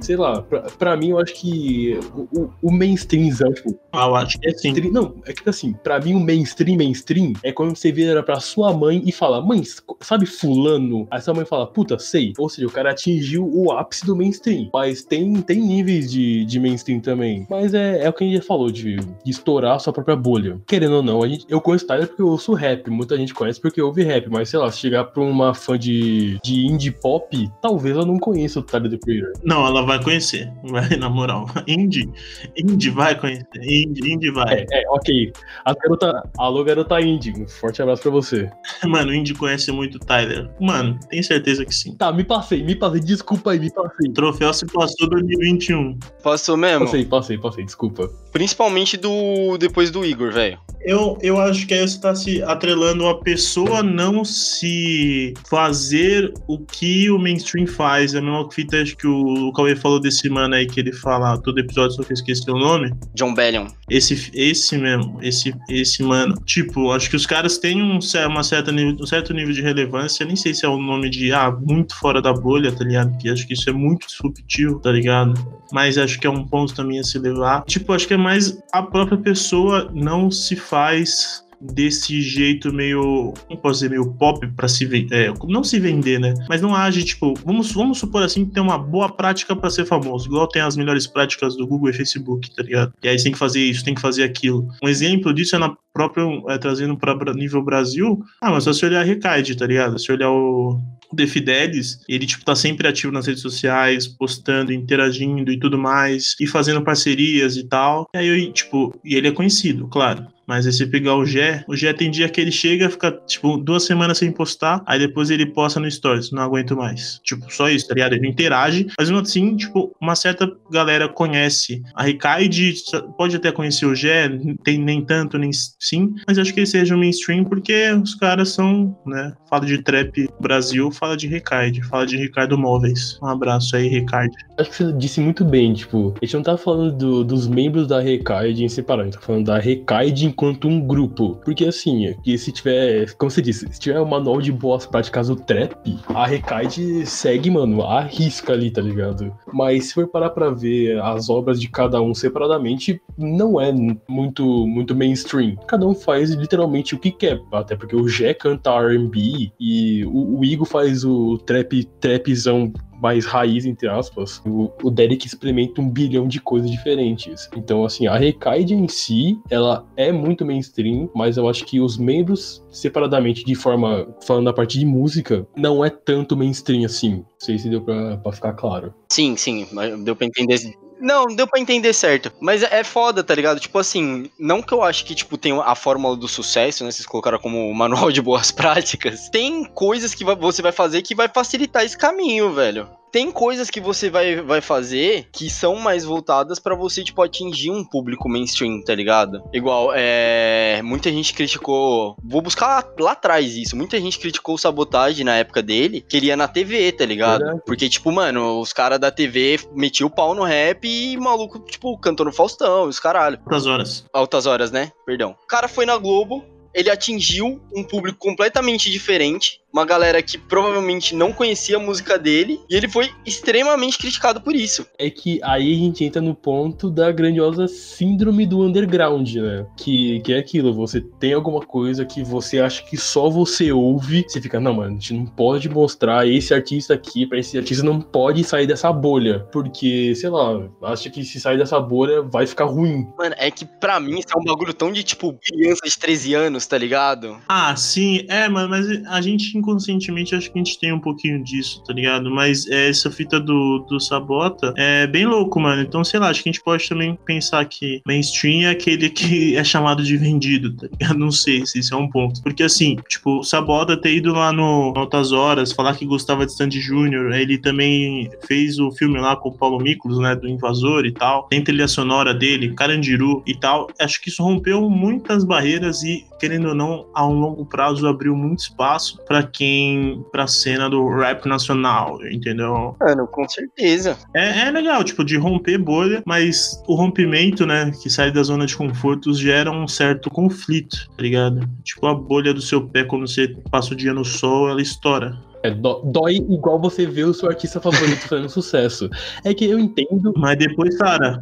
Sei 0.00 0.16
lá, 0.16 0.42
pra, 0.42 0.60
pra 0.78 0.96
mim 0.96 1.10
eu 1.10 1.18
acho 1.18 1.34
que 1.34 1.98
o, 2.32 2.50
o 2.62 2.70
mainstreamzão, 2.70 3.52
tipo. 3.52 3.78
Ah, 3.92 4.06
eu 4.06 4.16
acho 4.16 4.38
que 4.38 4.48
é 4.48 4.52
sim. 4.52 4.72
Não, 4.90 5.14
é 5.26 5.32
que 5.32 5.48
assim, 5.48 5.72
pra 5.72 6.00
mim 6.00 6.14
o 6.14 6.20
mainstream, 6.20 6.76
mainstream, 6.76 7.32
é 7.42 7.52
quando 7.52 7.76
você 7.76 7.90
vira 7.90 8.22
pra 8.22 8.40
sua 8.40 8.72
mãe 8.72 9.02
e 9.04 9.12
fala, 9.12 9.40
mãe, 9.40 9.62
sabe 10.00 10.26
fulano? 10.26 11.06
Aí 11.10 11.20
sua 11.20 11.34
mãe 11.34 11.44
fala, 11.44 11.66
puta, 11.66 11.98
sei. 11.98 12.32
Ou 12.38 12.48
seja, 12.48 12.66
o 12.66 12.70
cara 12.70 12.90
atingiu 12.90 13.48
o 13.52 13.72
ápice 13.72 14.04
do 14.04 14.16
mainstream. 14.16 14.68
Mas 14.72 15.04
tem, 15.04 15.34
tem 15.42 15.60
níveis 15.60 16.10
de, 16.10 16.44
de 16.44 16.60
mainstream 16.60 17.00
também. 17.00 17.46
Mas 17.48 17.74
é, 17.74 18.04
é 18.04 18.08
o 18.08 18.12
que 18.12 18.24
a 18.24 18.26
gente 18.26 18.36
já 18.36 18.42
falou, 18.42 18.70
de, 18.70 18.96
de 18.96 19.30
estourar 19.30 19.76
a 19.76 19.78
sua 19.78 19.92
própria 19.92 20.16
bolha. 20.16 20.60
Querendo 20.66 20.96
ou 20.96 21.02
não, 21.02 21.22
a 21.22 21.28
gente, 21.28 21.46
eu 21.48 21.60
conheço 21.60 21.86
Tyler 21.86 22.06
porque 22.06 22.22
eu 22.22 22.28
ouço 22.28 22.54
rap. 22.54 22.88
Muita 22.90 23.16
gente 23.16 23.34
conhece 23.34 23.60
porque 23.60 23.80
ouve 23.80 24.02
rap. 24.02 24.28
Mas 24.30 24.48
sei 24.48 24.58
lá, 24.58 24.70
se 24.70 24.78
chegar 24.78 25.04
pra 25.04 25.22
uma 25.22 25.54
fã 25.54 25.78
de, 25.78 26.38
de 26.42 26.66
indie 26.66 26.90
pop, 26.90 27.50
talvez 27.60 27.96
eu 27.96 28.04
não 28.04 28.18
conheça 28.18 28.60
o 28.60 28.62
Tyler 28.62 28.90
The 28.90 28.98
Creator. 28.98 29.32
Não, 29.44 29.66
ela 29.66 29.75
vai 29.82 30.02
conhecer. 30.02 30.52
Vai, 30.64 30.88
na 30.96 31.08
moral. 31.08 31.46
Indy. 31.66 32.10
Indy 32.56 32.90
vai 32.90 33.18
conhecer. 33.18 33.46
Indy, 33.62 34.12
Indy 34.12 34.30
vai. 34.30 34.60
É, 34.60 34.66
é, 34.72 34.90
ok. 34.90 35.32
A 35.64 35.74
garota. 35.74 36.30
Alô, 36.38 36.64
garota 36.64 37.00
Indy. 37.00 37.32
Um 37.36 37.48
forte 37.48 37.82
abraço 37.82 38.02
pra 38.02 38.10
você. 38.10 38.50
Mano, 38.84 39.10
o 39.10 39.14
Indy 39.14 39.34
conhece 39.34 39.72
muito 39.72 39.96
o 39.96 39.98
Tyler. 39.98 40.48
Mano, 40.60 40.98
tenho 41.08 41.24
certeza 41.24 41.64
que 41.64 41.74
sim. 41.74 41.96
Tá, 41.96 42.12
me 42.12 42.24
passei, 42.24 42.62
me 42.62 42.74
passei. 42.74 43.00
Desculpa 43.00 43.52
aí, 43.52 43.58
me 43.58 43.72
passei. 43.72 44.08
O 44.08 44.12
troféu 44.12 44.52
se 44.52 44.66
passou 44.66 45.08
2021. 45.08 45.98
Passou 46.22 46.56
mesmo? 46.56 46.84
Passei, 46.84 47.04
passei, 47.04 47.38
passei, 47.38 47.64
desculpa. 47.64 48.08
Principalmente 48.32 48.96
do. 48.96 49.56
depois 49.58 49.90
do 49.90 50.04
Igor, 50.04 50.32
velho. 50.32 50.58
Eu, 50.80 51.18
eu 51.20 51.40
acho 51.40 51.66
que 51.66 51.74
aí 51.74 51.80
você 51.80 52.00
tá 52.00 52.14
se 52.14 52.40
atrelando 52.44 53.08
a 53.08 53.18
pessoa 53.18 53.82
não 53.82 54.24
se 54.24 55.34
fazer 55.50 56.32
o 56.46 56.60
que 56.60 57.10
o 57.10 57.18
mainstream 57.18 57.66
faz. 57.66 58.14
É 58.14 58.18
a 58.18 58.22
mesma 58.22 58.48
fita 58.52 58.80
acho 58.80 58.96
que 58.96 59.06
o 59.06 59.52
Cauê 59.52 59.65
falou 59.74 59.98
desse 59.98 60.28
mano 60.28 60.54
aí 60.54 60.66
que 60.66 60.78
ele 60.78 60.92
fala 60.92 61.36
todo 61.38 61.58
episódio, 61.58 61.96
só 61.96 62.02
que 62.02 62.12
eu 62.12 62.14
esqueci 62.14 62.48
o 62.50 62.58
nome. 62.58 62.92
John 63.14 63.34
Bellion. 63.34 63.66
Esse, 63.90 64.30
esse 64.34 64.76
mesmo, 64.78 65.18
esse, 65.22 65.54
esse 65.68 66.02
mano. 66.02 66.36
Tipo, 66.44 66.92
acho 66.92 67.10
que 67.10 67.16
os 67.16 67.26
caras 67.26 67.58
têm 67.58 67.82
um, 67.82 67.98
uma 68.28 68.42
certa 68.42 68.70
nível, 68.70 68.96
um 69.00 69.06
certo 69.06 69.32
nível 69.32 69.52
de 69.52 69.62
relevância. 69.62 70.26
Nem 70.26 70.36
sei 70.36 70.54
se 70.54 70.64
é 70.64 70.68
o 70.68 70.78
nome 70.78 71.10
de, 71.10 71.32
ah, 71.32 71.50
muito 71.50 71.96
fora 71.96 72.20
da 72.20 72.32
bolha, 72.32 72.70
tá 72.70 72.84
ligado? 72.84 73.16
Que 73.18 73.30
acho 73.30 73.46
que 73.46 73.54
isso 73.54 73.68
é 73.68 73.72
muito 73.72 74.06
disruptivo, 74.06 74.78
tá 74.78 74.92
ligado? 74.92 75.34
Mas 75.72 75.98
acho 75.98 76.20
que 76.20 76.26
é 76.26 76.30
um 76.30 76.46
ponto 76.46 76.74
também 76.74 77.00
a 77.00 77.04
se 77.04 77.18
levar. 77.18 77.64
Tipo, 77.64 77.92
acho 77.92 78.06
que 78.06 78.14
é 78.14 78.18
mais 78.18 78.58
a 78.72 78.82
própria 78.82 79.18
pessoa 79.18 79.90
não 79.94 80.30
se 80.30 80.54
faz 80.54 81.45
desse 81.60 82.20
jeito 82.20 82.72
meio, 82.72 83.32
como 83.46 83.60
posso 83.60 83.80
dizer, 83.80 83.90
meio 83.90 84.12
pop 84.14 84.46
para 84.54 84.68
se 84.68 84.84
vender, 84.84 85.30
é, 85.30 85.34
não 85.48 85.64
se 85.64 85.78
vender, 85.78 86.20
né? 86.20 86.34
Mas 86.48 86.60
não 86.60 86.74
age, 86.74 87.04
tipo, 87.04 87.34
vamos, 87.44 87.72
vamos 87.72 87.98
supor 87.98 88.22
assim 88.22 88.44
que 88.44 88.52
tem 88.52 88.62
uma 88.62 88.78
boa 88.78 89.08
prática 89.08 89.54
para 89.54 89.70
ser 89.70 89.84
famoso, 89.84 90.26
igual 90.26 90.48
tem 90.48 90.62
as 90.62 90.76
melhores 90.76 91.06
práticas 91.06 91.56
do 91.56 91.66
Google 91.66 91.90
e 91.90 91.94
Facebook, 91.94 92.54
tá 92.54 92.62
ligado? 92.62 92.92
E 93.02 93.08
aí 93.08 93.18
você 93.18 93.24
tem 93.24 93.32
que 93.32 93.38
fazer 93.38 93.60
isso, 93.60 93.84
tem 93.84 93.94
que 93.94 94.00
fazer 94.00 94.22
aquilo. 94.22 94.68
Um 94.82 94.88
exemplo 94.88 95.32
disso 95.32 95.56
é 95.56 95.58
na 95.58 95.74
própria, 95.92 96.24
é, 96.48 96.58
trazendo 96.58 96.96
para 96.96 97.34
nível 97.34 97.62
Brasil, 97.62 98.22
ah, 98.40 98.50
mas 98.50 98.64
só 98.64 98.72
se 98.72 98.84
olhar 98.84 99.00
a 99.00 99.04
Recaide, 99.04 99.56
tá 99.56 99.66
ligado? 99.66 99.98
Se 99.98 100.12
olhar 100.12 100.30
o, 100.30 100.78
The 101.14 101.26
Fidelis, 101.26 102.00
ele, 102.08 102.26
tipo, 102.26 102.44
tá 102.44 102.54
sempre 102.54 102.88
ativo 102.88 103.12
nas 103.12 103.26
redes 103.26 103.42
sociais, 103.42 104.06
postando, 104.06 104.72
interagindo 104.72 105.52
e 105.52 105.58
tudo 105.58 105.78
mais, 105.78 106.34
e 106.40 106.46
fazendo 106.46 106.82
parcerias 106.82 107.56
e 107.56 107.64
tal. 107.64 108.08
E 108.14 108.18
aí, 108.18 108.52
tipo, 108.52 108.94
e 109.04 109.14
ele 109.14 109.28
é 109.28 109.32
conhecido, 109.32 109.86
claro. 109.88 110.26
Mas 110.46 110.66
você 110.66 110.86
pegar 110.86 111.16
o 111.16 111.24
Gé, 111.24 111.64
o 111.66 111.74
Gé 111.74 111.92
tem 111.92 112.10
dia 112.10 112.28
que 112.28 112.40
ele 112.40 112.52
chega, 112.52 112.88
fica, 112.88 113.10
tipo, 113.26 113.56
duas 113.56 113.84
semanas 113.84 114.18
sem 114.18 114.30
postar, 114.30 114.82
aí 114.86 114.98
depois 114.98 115.30
ele 115.30 115.46
posta 115.46 115.80
no 115.80 115.90
Stories, 115.90 116.30
não 116.30 116.42
aguento 116.42 116.76
mais. 116.76 117.20
Tipo, 117.24 117.52
só 117.52 117.68
isso, 117.68 117.88
tá 117.88 117.94
ligado? 117.94 118.14
Ele 118.14 118.28
interage, 118.28 118.86
mas 118.98 119.08
mesmo 119.10 119.22
assim, 119.22 119.56
tipo, 119.56 119.94
uma 120.00 120.14
certa 120.14 120.50
galera 120.70 121.08
conhece. 121.08 121.82
A 121.94 122.04
Ricaide 122.04 122.74
pode 123.16 123.36
até 123.36 123.50
conhecer 123.50 123.86
o 123.86 123.94
Gé, 123.94 124.28
tem 124.62 124.78
nem 124.78 125.04
tanto, 125.04 125.38
nem 125.38 125.50
sim, 125.52 126.14
mas 126.26 126.38
acho 126.38 126.52
que 126.52 126.60
ele 126.60 126.66
seja 126.66 126.94
um 126.94 126.98
mainstream 126.98 127.44
porque 127.44 127.90
os 127.92 128.14
caras 128.14 128.50
são, 128.50 128.96
né? 129.06 129.32
Fala 129.48 129.64
de 129.64 129.82
trap 129.82 130.28
Brasil, 130.40 130.90
fala 130.90 131.16
de 131.16 131.26
Ricaide, 131.26 131.82
fala 131.82 132.06
de 132.06 132.16
Ricardo 132.16 132.58
Móveis. 132.58 133.18
Um 133.22 133.26
abraço 133.26 133.76
aí, 133.76 133.88
Ricardo. 133.88 134.32
Acho 134.58 134.70
que 134.70 134.76
você 134.76 134.92
disse 134.92 135.20
muito 135.20 135.44
bem, 135.44 135.74
tipo, 135.74 136.14
a 136.20 136.24
gente 136.24 136.34
não 136.34 136.42
tá 136.42 136.56
falando 136.56 136.92
do, 136.92 137.24
dos 137.24 137.46
membros 137.46 137.86
da 137.86 138.00
Recaide 138.00 138.64
em 138.64 138.68
separado, 138.68 139.02
a 139.02 139.04
gente 139.06 139.20
tá 139.20 139.26
falando 139.26 139.46
da 139.46 139.58
Recaide 139.58 140.26
enquanto 140.36 140.68
um 140.68 140.86
grupo. 140.86 141.40
Porque 141.42 141.64
assim, 141.64 142.14
que 142.22 142.36
se 142.36 142.52
tiver, 142.52 143.10
como 143.14 143.30
você 143.30 143.40
disse, 143.40 143.66
se 143.72 143.80
tiver 143.80 144.00
um 144.00 144.04
manual 144.04 144.40
de 144.40 144.52
boas 144.52 144.84
práticas 144.84 145.28
do 145.28 145.36
trap, 145.36 145.74
a 146.08 146.26
Recaide 146.26 147.06
segue, 147.06 147.50
mano, 147.50 147.82
a 147.82 148.02
risca 148.02 148.52
ali, 148.52 148.70
tá 148.70 148.82
ligado? 148.82 149.34
Mas 149.52 149.86
se 149.86 149.94
for 149.94 150.06
parar 150.06 150.30
pra 150.30 150.50
ver 150.50 151.00
as 151.00 151.30
obras 151.30 151.58
de 151.58 151.68
cada 151.68 152.02
um 152.02 152.14
separadamente, 152.14 153.00
não 153.16 153.58
é 153.58 153.72
muito, 154.06 154.66
muito 154.66 154.94
mainstream. 154.94 155.56
Cada 155.66 155.86
um 155.86 155.94
faz 155.94 156.30
literalmente 156.32 156.94
o 156.94 156.98
que 156.98 157.10
quer, 157.10 157.40
até 157.50 157.74
porque 157.74 157.96
o 157.96 158.06
Jé 158.06 158.34
canta 158.34 158.70
R&B 158.70 159.50
e 159.58 160.04
o, 160.04 160.40
o 160.40 160.44
Igor 160.44 160.66
faz 160.66 161.02
o 161.02 161.38
trap, 161.38 161.84
trapzão 161.98 162.72
mais 163.00 163.24
raiz, 163.24 163.66
entre 163.66 163.88
aspas, 163.88 164.42
o, 164.46 164.70
o 164.82 164.90
Derek 164.90 165.26
experimenta 165.26 165.80
um 165.80 165.88
bilhão 165.88 166.26
de 166.26 166.40
coisas 166.40 166.70
diferentes. 166.70 167.48
Então, 167.56 167.84
assim, 167.84 168.06
a 168.06 168.16
Recaide 168.16 168.74
em 168.74 168.88
si, 168.88 169.38
ela 169.50 169.86
é 169.96 170.12
muito 170.12 170.44
mainstream, 170.44 171.08
mas 171.14 171.36
eu 171.36 171.48
acho 171.48 171.64
que 171.64 171.80
os 171.80 171.96
membros, 171.96 172.64
separadamente, 172.70 173.44
de 173.44 173.54
forma, 173.54 174.06
falando 174.24 174.48
a 174.48 174.52
parte 174.52 174.78
de 174.78 174.86
música, 174.86 175.46
não 175.56 175.84
é 175.84 175.90
tanto 175.90 176.36
mainstream 176.36 176.84
assim. 176.84 177.16
Não 177.16 177.26
sei 177.38 177.58
se 177.58 177.68
deu 177.68 177.82
pra, 177.82 178.16
pra 178.18 178.32
ficar 178.32 178.52
claro. 178.54 178.94
Sim, 179.10 179.36
sim, 179.36 179.66
deu 180.04 180.16
pra 180.16 180.26
entender 180.26 180.54
não, 181.00 181.26
deu 181.26 181.46
pra 181.46 181.60
entender 181.60 181.92
certo. 181.92 182.32
Mas 182.40 182.62
é 182.62 182.82
foda, 182.84 183.22
tá 183.22 183.34
ligado? 183.34 183.60
Tipo 183.60 183.78
assim, 183.78 184.30
não 184.38 184.62
que 184.62 184.72
eu 184.72 184.82
acho 184.82 185.04
que, 185.04 185.14
tipo, 185.14 185.36
tem 185.36 185.52
a 185.58 185.74
fórmula 185.74 186.16
do 186.16 186.28
sucesso, 186.28 186.84
né? 186.84 186.90
Vocês 186.90 187.06
colocaram 187.06 187.38
como 187.38 187.72
manual 187.74 188.10
de 188.10 188.22
boas 188.22 188.50
práticas. 188.52 189.28
Tem 189.30 189.64
coisas 189.64 190.14
que 190.14 190.24
você 190.24 190.62
vai 190.62 190.72
fazer 190.72 191.02
que 191.02 191.14
vai 191.14 191.28
facilitar 191.28 191.84
esse 191.84 191.96
caminho, 191.96 192.52
velho 192.52 192.88
tem 193.10 193.30
coisas 193.30 193.70
que 193.70 193.80
você 193.80 194.10
vai, 194.10 194.36
vai 194.40 194.60
fazer 194.60 195.28
que 195.32 195.48
são 195.48 195.76
mais 195.76 196.04
voltadas 196.04 196.58
para 196.58 196.74
você, 196.74 197.02
tipo, 197.02 197.22
atingir 197.22 197.70
um 197.70 197.84
público 197.84 198.28
mainstream, 198.28 198.82
tá 198.82 198.94
ligado? 198.94 199.42
Igual, 199.52 199.90
é. 199.94 200.80
Muita 200.82 201.10
gente 201.10 201.32
criticou. 201.34 202.16
Vou 202.22 202.42
buscar 202.42 202.66
lá, 202.66 202.94
lá 202.98 203.12
atrás 203.12 203.56
isso. 203.56 203.76
Muita 203.76 204.00
gente 204.00 204.18
criticou 204.18 204.54
o 204.54 204.58
sabotagem 204.58 205.24
na 205.24 205.36
época 205.36 205.62
dele, 205.62 206.04
que 206.06 206.16
ele 206.16 206.26
ia 206.26 206.36
na 206.36 206.48
TV, 206.48 206.92
tá 206.92 207.04
ligado? 207.04 207.60
Porque, 207.64 207.88
tipo, 207.88 208.10
mano, 208.12 208.60
os 208.60 208.72
caras 208.72 208.98
da 208.98 209.10
TV 209.10 209.58
metiam 209.72 210.08
o 210.08 210.10
pau 210.10 210.34
no 210.34 210.44
rap 210.44 210.86
e 210.86 211.16
o 211.16 211.22
maluco, 211.22 211.58
tipo, 211.60 211.96
cantou 211.98 212.26
no 212.26 212.32
Faustão, 212.32 212.88
os 212.88 213.00
caralho. 213.00 213.38
Altas 213.44 213.66
horas. 213.66 214.04
Altas 214.12 214.46
horas, 214.46 214.70
né? 214.70 214.92
Perdão. 215.04 215.36
O 215.42 215.46
cara 215.46 215.68
foi 215.68 215.86
na 215.86 215.96
Globo, 215.96 216.44
ele 216.76 216.90
atingiu 216.90 217.58
um 217.74 217.82
público 217.82 218.18
completamente 218.18 218.90
diferente, 218.90 219.60
uma 219.76 219.84
galera 219.84 220.22
que 220.22 220.38
provavelmente 220.38 221.14
não 221.14 221.30
conhecia 221.30 221.76
a 221.76 221.80
música 221.80 222.18
dele, 222.18 222.58
e 222.70 222.74
ele 222.74 222.88
foi 222.88 223.10
extremamente 223.26 223.98
criticado 223.98 224.40
por 224.40 224.54
isso. 224.54 224.86
É 224.98 225.10
que 225.10 225.38
aí 225.42 225.74
a 225.74 225.76
gente 225.76 226.02
entra 226.02 226.22
no 226.22 226.34
ponto 226.34 226.90
da 226.90 227.12
grandiosa 227.12 227.68
síndrome 227.68 228.46
do 228.46 228.62
underground, 228.62 229.34
né? 229.34 229.66
Que, 229.76 230.20
que 230.20 230.32
é 230.32 230.38
aquilo, 230.38 230.72
você 230.72 231.02
tem 231.20 231.34
alguma 231.34 231.60
coisa 231.60 232.06
que 232.06 232.24
você 232.24 232.58
acha 232.58 232.82
que 232.84 232.96
só 232.96 233.28
você 233.28 233.70
ouve, 233.70 234.24
você 234.26 234.40
fica, 234.40 234.58
não, 234.58 234.72
mano, 234.72 234.88
a 234.88 234.92
gente 234.92 235.12
não 235.12 235.26
pode 235.26 235.68
mostrar 235.68 236.26
esse 236.26 236.54
artista 236.54 236.94
aqui, 236.94 237.26
pra 237.26 237.38
esse 237.38 237.58
artista 237.58 237.84
não 237.84 238.00
pode 238.00 238.42
sair 238.44 238.66
dessa 238.66 238.90
bolha, 238.90 239.40
porque, 239.52 240.14
sei 240.14 240.30
lá, 240.30 240.68
acha 240.84 241.10
que 241.10 241.22
se 241.22 241.38
sair 241.38 241.58
dessa 241.58 241.78
bolha 241.78 242.22
vai 242.22 242.46
ficar 242.46 242.64
ruim. 242.64 243.06
Mano, 243.18 243.34
é 243.36 243.50
que 243.50 243.66
pra 243.66 244.00
mim 244.00 244.20
isso 244.20 244.28
é 244.34 244.40
um 244.40 244.44
bagulho 244.44 244.72
tão 244.72 244.90
de, 244.90 245.04
tipo, 245.04 245.34
criança 245.34 245.82
de 245.84 245.98
13 245.98 246.32
anos, 246.32 246.66
tá 246.66 246.78
ligado? 246.78 247.36
Ah, 247.46 247.76
sim, 247.76 248.24
é, 248.28 248.48
mano, 248.48 248.70
mas 248.70 248.86
a 249.06 249.20
gente 249.20 249.56
inconscientemente 249.66 250.34
acho 250.34 250.50
que 250.50 250.58
a 250.58 250.62
gente 250.62 250.78
tem 250.78 250.92
um 250.92 251.00
pouquinho 251.00 251.42
disso, 251.42 251.82
tá 251.84 251.92
ligado? 251.92 252.30
Mas 252.30 252.66
é, 252.68 252.88
essa 252.88 253.10
fita 253.10 253.40
do, 253.40 253.80
do 253.88 253.98
Sabota 253.98 254.72
é 254.76 255.06
bem 255.06 255.26
louco, 255.26 255.58
mano. 255.58 255.82
Então, 255.82 256.04
sei 256.04 256.20
lá, 256.20 256.30
acho 256.30 256.42
que 256.42 256.48
a 256.48 256.52
gente 256.52 256.62
pode 256.62 256.88
também 256.88 257.18
pensar 257.24 257.64
que 257.64 258.00
mainstream 258.06 258.68
é 258.68 258.70
aquele 258.70 259.10
que 259.10 259.56
é 259.58 259.64
chamado 259.64 260.02
de 260.02 260.16
vendido, 260.16 260.74
tá 260.74 260.86
ligado? 260.92 261.18
Não 261.18 261.32
sei 261.32 261.66
se 261.66 261.80
isso 261.80 261.94
é 261.94 261.96
um 261.96 262.08
ponto. 262.08 262.40
Porque 262.42 262.62
assim, 262.62 262.96
tipo, 263.08 263.42
Sabota 263.42 263.96
ter 263.96 264.14
ido 264.14 264.32
lá 264.32 264.52
no 264.52 264.92
Altas 264.96 265.32
Horas, 265.32 265.72
falar 265.72 265.96
que 265.96 266.06
gostava 266.06 266.46
de 266.46 266.52
Sandy 266.52 266.80
Júnior, 266.80 267.32
ele 267.32 267.58
também 267.58 268.30
fez 268.46 268.78
o 268.78 268.90
filme 268.92 269.18
lá 269.18 269.34
com 269.36 269.48
o 269.48 269.56
Paulo 269.56 269.78
Miklos, 269.78 270.18
né, 270.18 270.36
do 270.36 270.48
Invasor 270.48 271.04
e 271.06 271.12
tal. 271.12 271.44
Tem 271.44 271.62
trilha 271.62 271.88
sonora 271.88 272.32
dele, 272.32 272.74
Carandiru 272.74 273.42
e 273.46 273.54
tal. 273.54 273.88
Acho 273.98 274.20
que 274.20 274.28
isso 274.28 274.42
rompeu 274.42 274.88
muitas 274.88 275.44
barreiras 275.44 276.02
e, 276.02 276.24
querendo 276.38 276.68
ou 276.68 276.74
não, 276.74 277.06
a 277.14 277.26
um 277.26 277.40
longo 277.40 277.64
prazo 277.64 278.06
abriu 278.06 278.36
muito 278.36 278.60
espaço 278.60 279.18
para 279.26 279.42
quem, 279.56 280.22
pra 280.30 280.46
cena 280.46 280.88
do 280.90 281.08
rap 281.08 281.46
nacional, 281.46 282.18
entendeu? 282.30 282.94
Mano, 283.00 283.26
com 283.26 283.48
certeza. 283.48 284.18
É, 284.34 284.68
é 284.68 284.70
legal, 284.70 285.02
tipo, 285.02 285.24
de 285.24 285.38
romper 285.38 285.78
bolha, 285.78 286.22
mas 286.26 286.82
o 286.86 286.94
rompimento, 286.94 287.64
né, 287.64 287.90
que 288.02 288.10
sai 288.10 288.30
da 288.30 288.42
zona 288.42 288.66
de 288.66 288.76
conforto 288.76 289.32
gera 289.32 289.70
um 289.70 289.88
certo 289.88 290.30
conflito, 290.30 291.08
tá 291.16 291.22
ligado? 291.22 291.66
Tipo, 291.82 292.06
a 292.06 292.14
bolha 292.14 292.52
do 292.52 292.60
seu 292.60 292.86
pé, 292.86 293.04
quando 293.04 293.26
você 293.26 293.48
passa 293.70 293.94
o 293.94 293.96
dia 293.96 294.12
no 294.12 294.24
sol, 294.24 294.68
ela 294.68 294.82
estoura. 294.82 295.38
É, 295.66 295.70
dó- 295.70 296.00
dói 296.04 296.36
igual 296.36 296.78
você 296.80 297.04
vê 297.06 297.24
o 297.24 297.34
seu 297.34 297.48
artista 297.48 297.80
favorito 297.80 298.26
fazendo 298.28 298.48
sucesso. 298.48 299.10
É 299.44 299.52
que 299.52 299.64
eu 299.64 299.78
entendo. 299.78 300.32
Mas 300.36 300.56
depois 300.58 300.96
Sara, 300.96 301.38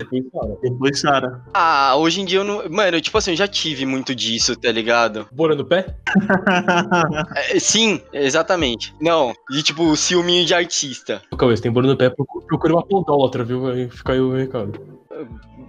Depois 0.63 1.01
Sara. 1.01 1.43
Ah, 1.53 1.95
hoje 1.97 2.21
em 2.21 2.25
dia 2.25 2.39
eu 2.39 2.45
não. 2.45 2.69
Mano, 2.71 3.01
tipo 3.01 3.19
assim, 3.19 3.33
eu 3.33 3.37
já 3.37 3.47
tive 3.47 3.85
muito 3.85 4.15
disso, 4.15 4.57
tá 4.57 4.71
ligado? 4.73 5.27
Bora 5.33 5.55
no 5.55 5.65
pé? 5.65 5.95
É, 7.51 7.59
sim, 7.59 8.01
exatamente. 8.13 8.95
Não, 9.01 9.33
e 9.51 9.63
tipo, 9.63 9.97
ciúminho 9.97 10.45
de 10.45 10.55
artista. 10.55 11.21
Cauê, 11.37 11.57
você 11.57 11.63
tem 11.63 11.73
bora 11.73 11.87
no 11.87 11.97
pé, 11.97 12.11
procura 12.11 12.75
uma 12.75 12.87
podólatra, 12.87 13.45
viu? 13.45 13.61
Vai 13.63 13.89
ficar 13.89 14.15
aí 14.15 14.21
o 14.21 14.33
recado. 14.35 14.73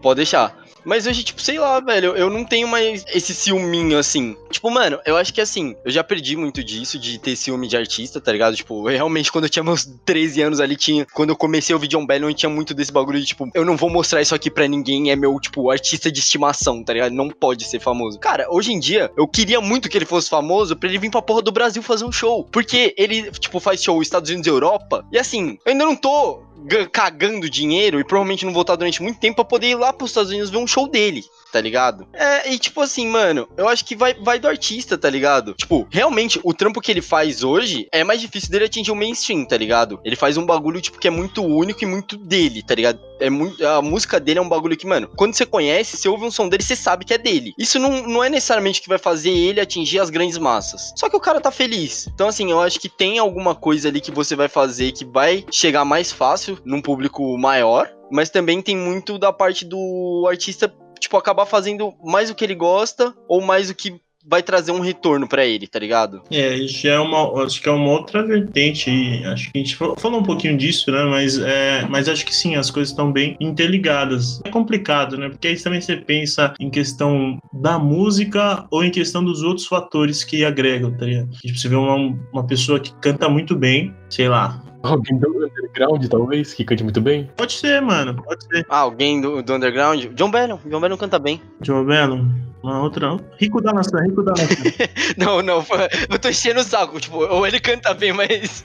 Pode 0.02 0.18
deixar. 0.18 0.56
Mas 0.86 1.08
hoje, 1.08 1.24
tipo, 1.24 1.42
sei 1.42 1.58
lá, 1.58 1.80
velho, 1.80 2.16
eu 2.16 2.30
não 2.30 2.46
tenho 2.46 2.68
mais 2.68 3.04
esse 3.12 3.34
ciúminho 3.34 3.98
assim. 3.98 4.38
Tipo, 4.52 4.70
mano, 4.70 5.00
eu 5.04 5.18
acho 5.18 5.34
que 5.34 5.42
assim, 5.42 5.76
eu 5.84 5.92
já 5.92 6.04
perdi 6.04 6.38
muito 6.38 6.64
disso, 6.64 7.00
de 7.00 7.18
ter 7.18 7.36
ciúme 7.36 7.68
de 7.68 7.76
artista, 7.76 8.22
tá 8.22 8.32
ligado? 8.32 8.56
Tipo, 8.56 8.88
realmente, 8.88 9.32
quando 9.32 9.46
eu 9.46 9.50
tinha 9.50 9.64
meus 9.64 9.86
13 10.06 10.44
anos 10.44 10.60
ali, 10.60 10.76
tinha. 10.76 11.06
Quando 11.12 11.32
eu 11.32 11.36
comecei 11.36 11.76
John 11.88 12.06
Bellion, 12.06 12.30
eu 12.30 12.34
tinha 12.34 12.50
muito 12.50 12.74
desse 12.74 12.92
bagulho 12.92 13.20
de, 13.20 13.26
tipo, 13.26 13.50
eu 13.54 13.66
não 13.66 13.76
vou 13.76 13.90
mostrar 13.90 14.22
isso 14.22 14.36
aqui 14.36 14.52
pra 14.52 14.68
ninguém, 14.68 15.10
é 15.10 15.16
meu, 15.16 15.40
tipo, 15.40 15.70
artista 15.72 16.12
de 16.12 16.20
estimação, 16.20 16.84
tá 16.84 16.94
ligado? 16.94 17.14
Não 17.14 17.30
pode 17.30 17.66
ser 17.66 17.80
famoso. 17.80 18.20
Cara, 18.20 18.48
hoje 18.50 18.72
em 18.72 18.80
dia, 18.80 19.12
eu 19.18 19.28
queria 19.28 19.60
muito 19.60 19.90
que 19.90 19.98
ele 19.98 20.06
fosse 20.06 20.30
famoso 20.30 20.76
pra 20.76 20.88
ele 20.88 21.00
vir 21.00 21.10
pra 21.10 21.22
porra 21.22 21.42
do 21.42 21.52
Brasil 21.52 21.82
fazer 21.82 22.06
um 22.06 22.12
show. 22.12 22.44
Porque 22.52 22.94
ele, 22.98 23.32
tipo, 23.32 23.60
faz 23.60 23.82
show 23.82 24.02
Estados 24.02 24.30
Unidos 24.30 24.48
e 24.48 24.50
Europa. 24.50 25.06
E 25.12 25.18
assim, 25.18 25.58
eu 25.66 25.72
ainda 25.72 25.86
não 25.86 25.96
tô 25.96 26.44
cagando 26.92 27.50
dinheiro 27.50 28.00
e 28.00 28.04
provavelmente 28.04 28.46
não 28.46 28.54
vou 28.54 28.62
estar 28.62 28.76
durante 28.76 29.02
muito 29.02 29.20
tempo 29.20 29.36
pra 29.36 29.46
poder 29.46 29.68
ir 29.68 29.76
lá 29.76 29.92
pros 29.94 30.12
Estados 30.12 30.32
Unidos 30.32 30.50
ver 30.50 30.58
um 30.58 30.68
show 30.68 30.88
dele. 30.88 31.26
Tá 31.56 31.62
ligado? 31.62 32.06
É, 32.12 32.52
e 32.52 32.60
tipo 32.60 32.82
assim, 32.82 33.08
mano, 33.08 33.48
eu 33.56 33.70
acho 33.70 33.86
que 33.86 33.96
vai, 33.96 34.14
vai 34.14 34.38
do 34.38 34.46
artista, 34.46 34.98
tá 34.98 35.10
ligado? 35.10 35.54
Tipo, 35.54 35.88
realmente, 35.90 36.38
o 36.44 36.54
trampo 36.54 36.82
que 36.82 36.92
ele 36.92 37.02
faz 37.02 37.46
hoje 37.46 37.88
é 37.94 38.04
mais 38.04 38.20
difícil 38.20 38.50
dele 38.50 38.66
atingir 38.66 38.92
o 38.92 38.96
mainstream, 38.96 39.46
tá 39.46 39.56
ligado? 39.56 39.98
Ele 40.04 40.18
faz 40.18 40.36
um 40.36 40.46
bagulho, 40.46 40.82
tipo, 40.82 41.00
que 41.00 41.08
é 41.08 41.10
muito 41.10 41.42
único 41.46 41.82
e 41.82 41.88
muito 41.88 42.18
dele, 42.18 42.62
tá 42.62 42.76
ligado? 42.76 43.00
É 43.22 43.30
muito, 43.30 43.66
a 43.66 43.82
música 43.82 44.20
dele 44.20 44.40
é 44.40 44.42
um 44.42 44.50
bagulho 44.50 44.76
que, 44.76 44.86
mano, 44.86 45.10
quando 45.16 45.34
você 45.34 45.46
conhece, 45.46 45.96
você 45.96 46.10
ouve 46.10 46.26
um 46.26 46.32
som 46.32 46.50
dele, 46.50 46.62
você 46.62 46.76
sabe 46.76 47.06
que 47.06 47.14
é 47.14 47.18
dele. 47.18 47.54
Isso 47.58 47.80
não, 47.80 48.06
não 48.06 48.22
é 48.22 48.30
necessariamente 48.30 48.82
que 48.82 48.90
vai 48.90 48.98
fazer 48.98 49.32
ele 49.32 49.62
atingir 49.62 50.00
as 50.00 50.10
grandes 50.10 50.38
massas. 50.38 50.92
Só 50.98 51.10
que 51.10 51.16
o 51.16 51.22
cara 51.22 51.40
tá 51.40 51.52
feliz. 51.52 52.10
Então, 52.14 52.28
assim, 52.28 52.52
eu 52.52 52.60
acho 52.60 52.82
que 52.82 52.90
tem 52.90 53.18
alguma 53.18 53.56
coisa 53.56 53.88
ali 53.88 54.02
que 54.02 54.12
você 54.12 54.36
vai 54.36 54.50
fazer 54.50 54.92
que 54.92 55.06
vai 55.06 55.46
chegar 55.50 55.86
mais 55.86 56.12
fácil 56.12 56.60
num 56.66 56.82
público 56.82 57.38
maior. 57.38 57.90
Mas 58.12 58.30
também 58.30 58.62
tem 58.62 58.78
muito 58.78 59.18
da 59.18 59.34
parte 59.34 59.66
do 59.66 60.28
artista, 60.30 60.72
tipo, 61.00 61.18
acabar 61.18 61.46
fazendo 61.46 61.94
mais 62.04 62.30
o 62.30 62.36
que 62.36 62.44
ele 62.44 62.56
gosta 62.56 63.14
ou 63.28 63.42
mais 63.42 63.70
o 63.70 63.76
que 63.76 63.96
vai 64.28 64.42
trazer 64.42 64.72
um 64.72 64.80
retorno 64.80 65.28
pra 65.28 65.46
ele, 65.46 65.68
tá 65.68 65.78
ligado? 65.78 66.24
É, 66.32 66.56
isso 66.56 66.88
é 66.88 67.00
uma, 67.00 67.44
acho 67.46 67.62
que 67.62 67.70
é 67.70 67.72
uma 67.72 67.92
outra 67.92 68.26
vertente. 68.26 68.90
Acho 69.26 69.52
que 69.52 69.60
a 69.60 69.62
gente 69.62 69.76
fa- 69.76 69.94
falou 69.98 70.20
um 70.20 70.24
pouquinho 70.24 70.58
disso, 70.58 70.92
né? 70.92 71.04
Mas, 71.04 71.38
é, 71.38 71.86
mas 71.88 72.10
acho 72.10 72.26
que 72.26 72.36
sim, 72.36 72.56
as 72.56 72.72
coisas 72.72 72.90
estão 72.90 73.12
bem 73.12 73.38
interligadas. 73.40 74.42
É 74.44 74.50
complicado, 74.50 75.16
né? 75.16 75.30
Porque 75.30 75.48
aí 75.48 75.60
também 75.62 75.80
você 75.80 75.96
pensa 75.96 76.56
em 76.60 76.72
questão 76.72 77.38
da 77.54 77.78
música 77.78 78.66
ou 78.72 78.84
em 78.84 78.90
questão 78.90 79.24
dos 79.24 79.44
outros 79.44 79.68
fatores 79.68 80.24
que 80.24 80.44
agregam, 80.44 80.92
tá 80.98 81.06
ligado? 81.06 81.30
Tipo, 81.38 81.60
você 81.60 81.70
vê 81.70 81.76
uma, 81.76 81.96
uma 82.34 82.48
pessoa 82.48 82.80
que 82.80 82.92
canta 83.00 83.30
muito 83.30 83.56
bem, 83.56 83.94
sei 84.10 84.28
lá. 84.28 84.60
Alguém 84.86 85.18
do 85.18 85.30
underground, 85.30 86.06
talvez, 86.08 86.54
que 86.54 86.64
cante 86.64 86.84
muito 86.84 87.02
bem. 87.02 87.30
Pode 87.36 87.54
ser, 87.54 87.82
mano, 87.82 88.14
pode 88.24 88.46
ser. 88.46 88.66
Ah, 88.70 88.80
alguém 88.80 89.20
do, 89.20 89.42
do 89.42 89.54
underground? 89.54 90.06
John 90.14 90.32
Bellion. 90.32 90.58
John 90.66 90.80
Bellion 90.80 90.98
canta 90.98 91.20
bem. 91.20 91.42
Joe 91.62 91.84
Belo, 91.86 92.26
uma 92.62 92.82
outra. 92.82 93.18
Rico 93.38 93.62
da 93.62 93.74
nação, 93.74 94.02
rico 94.02 94.24
da 94.24 94.32
nação. 94.32 94.48
Não, 95.18 95.42
não, 95.42 95.66
eu 96.10 96.20
tô 96.20 96.30
enchendo 96.30 96.60
o 96.60 96.64
saco. 96.64 97.00
Tipo, 97.00 97.18
ou 97.18 97.46
ele 97.46 97.60
canta 97.60 97.94
bem, 97.94 98.14
mas. 98.14 98.64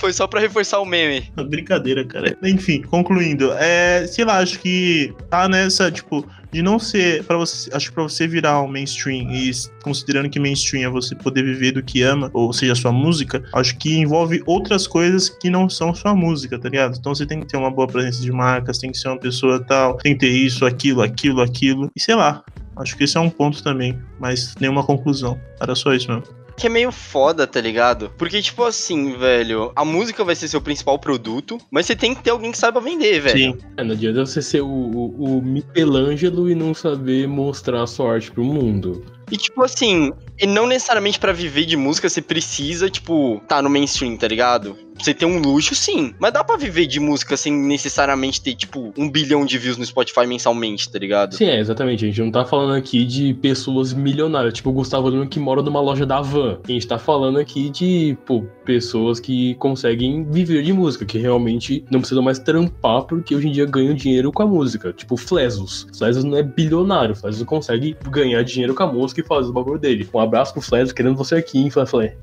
Foi 0.00 0.14
só 0.14 0.26
pra 0.26 0.40
reforçar 0.40 0.80
o 0.80 0.86
meme. 0.86 1.30
Brincadeira, 1.46 2.02
cara. 2.06 2.34
Enfim, 2.42 2.80
concluindo, 2.80 3.52
é, 3.52 4.06
sei 4.06 4.24
lá, 4.24 4.38
acho 4.38 4.58
que 4.58 5.14
tá 5.28 5.46
nessa, 5.46 5.92
tipo, 5.92 6.26
de 6.50 6.62
não 6.62 6.78
ser 6.78 7.22
para 7.24 7.36
você, 7.36 7.70
acho 7.74 7.90
que 7.90 7.94
para 7.94 8.04
você 8.04 8.26
virar 8.26 8.62
um 8.62 8.66
mainstream 8.66 9.30
e 9.30 9.50
considerando 9.82 10.30
que 10.30 10.40
mainstream 10.40 10.88
é 10.88 10.90
você 10.90 11.14
poder 11.14 11.44
viver 11.44 11.72
do 11.72 11.82
que 11.82 12.02
ama, 12.02 12.30
ou 12.32 12.50
seja, 12.50 12.74
sua 12.74 12.90
música, 12.90 13.44
acho 13.54 13.76
que 13.76 13.98
envolve 13.98 14.42
outras 14.46 14.86
coisas 14.86 15.28
que 15.28 15.50
não 15.50 15.68
são 15.68 15.94
sua 15.94 16.14
música, 16.14 16.58
tá 16.58 16.70
ligado? 16.70 16.96
Então 16.98 17.14
você 17.14 17.26
tem 17.26 17.40
que 17.40 17.46
ter 17.46 17.58
uma 17.58 17.70
boa 17.70 17.86
presença 17.86 18.22
de 18.22 18.32
marcas, 18.32 18.78
tem 18.78 18.90
que 18.90 18.96
ser 18.96 19.08
uma 19.08 19.18
pessoa 19.18 19.62
tal, 19.62 19.98
tem 19.98 20.14
que 20.14 20.20
ter 20.20 20.30
isso, 20.30 20.64
aquilo, 20.64 21.02
aquilo, 21.02 21.42
aquilo, 21.42 21.90
e 21.94 22.00
sei 22.00 22.14
lá. 22.14 22.42
Acho 22.76 22.96
que 22.96 23.04
esse 23.04 23.18
é 23.18 23.20
um 23.20 23.28
ponto 23.28 23.62
também, 23.62 23.98
mas 24.18 24.54
nenhuma 24.58 24.82
conclusão. 24.82 25.38
Era 25.60 25.74
só 25.74 25.92
isso 25.92 26.10
mesmo. 26.10 26.24
Que 26.60 26.66
é 26.66 26.70
meio 26.70 26.92
foda, 26.92 27.46
tá 27.46 27.58
ligado? 27.58 28.12
Porque, 28.18 28.42
tipo 28.42 28.62
assim, 28.64 29.16
velho, 29.16 29.72
a 29.74 29.82
música 29.82 30.22
vai 30.22 30.34
ser 30.34 30.46
seu 30.46 30.60
principal 30.60 30.98
produto, 30.98 31.58
mas 31.70 31.86
você 31.86 31.96
tem 31.96 32.14
que 32.14 32.22
ter 32.22 32.28
alguém 32.28 32.52
que 32.52 32.58
saiba 32.58 32.82
vender, 32.82 33.18
velho. 33.18 33.54
Sim. 33.54 33.58
É, 33.78 33.82
não 33.82 33.92
adianta 33.92 34.26
você 34.26 34.42
ser 34.42 34.60
o, 34.60 34.68
o, 34.68 35.38
o 35.38 35.42
Michelangelo 35.42 36.50
e 36.50 36.54
não 36.54 36.74
saber 36.74 37.26
mostrar 37.26 37.82
a 37.82 37.86
sua 37.86 38.12
arte 38.12 38.30
pro 38.30 38.44
mundo. 38.44 39.02
E, 39.30 39.36
tipo 39.36 39.62
assim, 39.62 40.12
e 40.38 40.46
não 40.46 40.66
necessariamente 40.66 41.18
pra 41.18 41.32
viver 41.32 41.64
de 41.66 41.76
música 41.76 42.08
você 42.08 42.20
precisa, 42.22 42.90
tipo, 42.90 43.40
tá 43.46 43.60
no 43.62 43.70
mainstream, 43.70 44.16
tá 44.16 44.26
ligado? 44.26 44.76
Você 44.98 45.14
ter 45.14 45.24
um 45.24 45.38
luxo, 45.38 45.74
sim. 45.74 46.14
Mas 46.18 46.32
dá 46.32 46.44
pra 46.44 46.56
viver 46.56 46.86
de 46.86 47.00
música 47.00 47.36
sem 47.36 47.52
necessariamente 47.52 48.40
ter, 48.42 48.54
tipo, 48.54 48.92
um 48.98 49.08
bilhão 49.08 49.46
de 49.46 49.56
views 49.56 49.78
no 49.78 49.84
Spotify 49.84 50.26
mensalmente, 50.26 50.90
tá 50.90 50.98
ligado? 50.98 51.34
Sim, 51.34 51.46
é, 51.46 51.58
exatamente. 51.58 52.04
A 52.04 52.08
gente 52.08 52.20
não 52.20 52.30
tá 52.30 52.44
falando 52.44 52.74
aqui 52.74 53.04
de 53.04 53.32
pessoas 53.34 53.94
milionárias, 53.94 54.52
tipo 54.52 54.70
o 54.70 54.72
Gustavo 54.72 55.08
Lima 55.08 55.26
que 55.26 55.40
mora 55.40 55.62
numa 55.62 55.80
loja 55.80 56.04
da 56.04 56.20
van. 56.20 56.58
A 56.68 56.70
gente 56.70 56.86
tá 56.86 56.98
falando 56.98 57.38
aqui 57.38 57.70
de, 57.70 58.16
pô, 58.26 58.44
pessoas 58.70 59.18
que 59.18 59.56
conseguem 59.56 60.22
viver 60.22 60.62
de 60.62 60.72
música, 60.72 61.04
que 61.04 61.18
realmente 61.18 61.84
não 61.90 61.98
precisam 61.98 62.22
mais 62.22 62.38
trampar 62.38 63.02
porque 63.02 63.34
hoje 63.34 63.48
em 63.48 63.50
dia 63.50 63.66
ganham 63.66 63.92
dinheiro 63.94 64.30
com 64.30 64.44
a 64.44 64.46
música. 64.46 64.92
Tipo, 64.92 65.16
Flesos. 65.16 65.88
Flesos 65.98 66.22
não 66.22 66.36
é 66.36 66.42
bilionário, 66.44 67.16
Flesos 67.16 67.42
consegue 67.42 67.96
ganhar 68.08 68.40
dinheiro 68.44 68.72
com 68.72 68.84
a 68.84 68.86
música 68.86 69.22
e 69.22 69.24
fazer 69.24 69.50
o 69.50 69.52
bagulho 69.52 69.80
dele. 69.80 70.08
Um 70.14 70.20
abraço 70.20 70.52
pro 70.52 70.62
Flesos, 70.62 70.92
querendo 70.92 71.16
você 71.16 71.34
aqui, 71.34 71.58
hein, 71.58 71.68
Flé. 71.68 72.16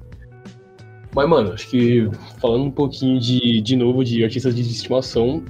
Mas, 1.13 1.27
mano, 1.27 1.51
acho 1.51 1.67
que 1.67 2.09
falando 2.39 2.63
um 2.63 2.71
pouquinho 2.71 3.19
de, 3.19 3.59
de 3.59 3.75
novo 3.75 4.05
de 4.05 4.23
artistas 4.23 4.55
de 4.55 4.61
estimação, 4.61 5.43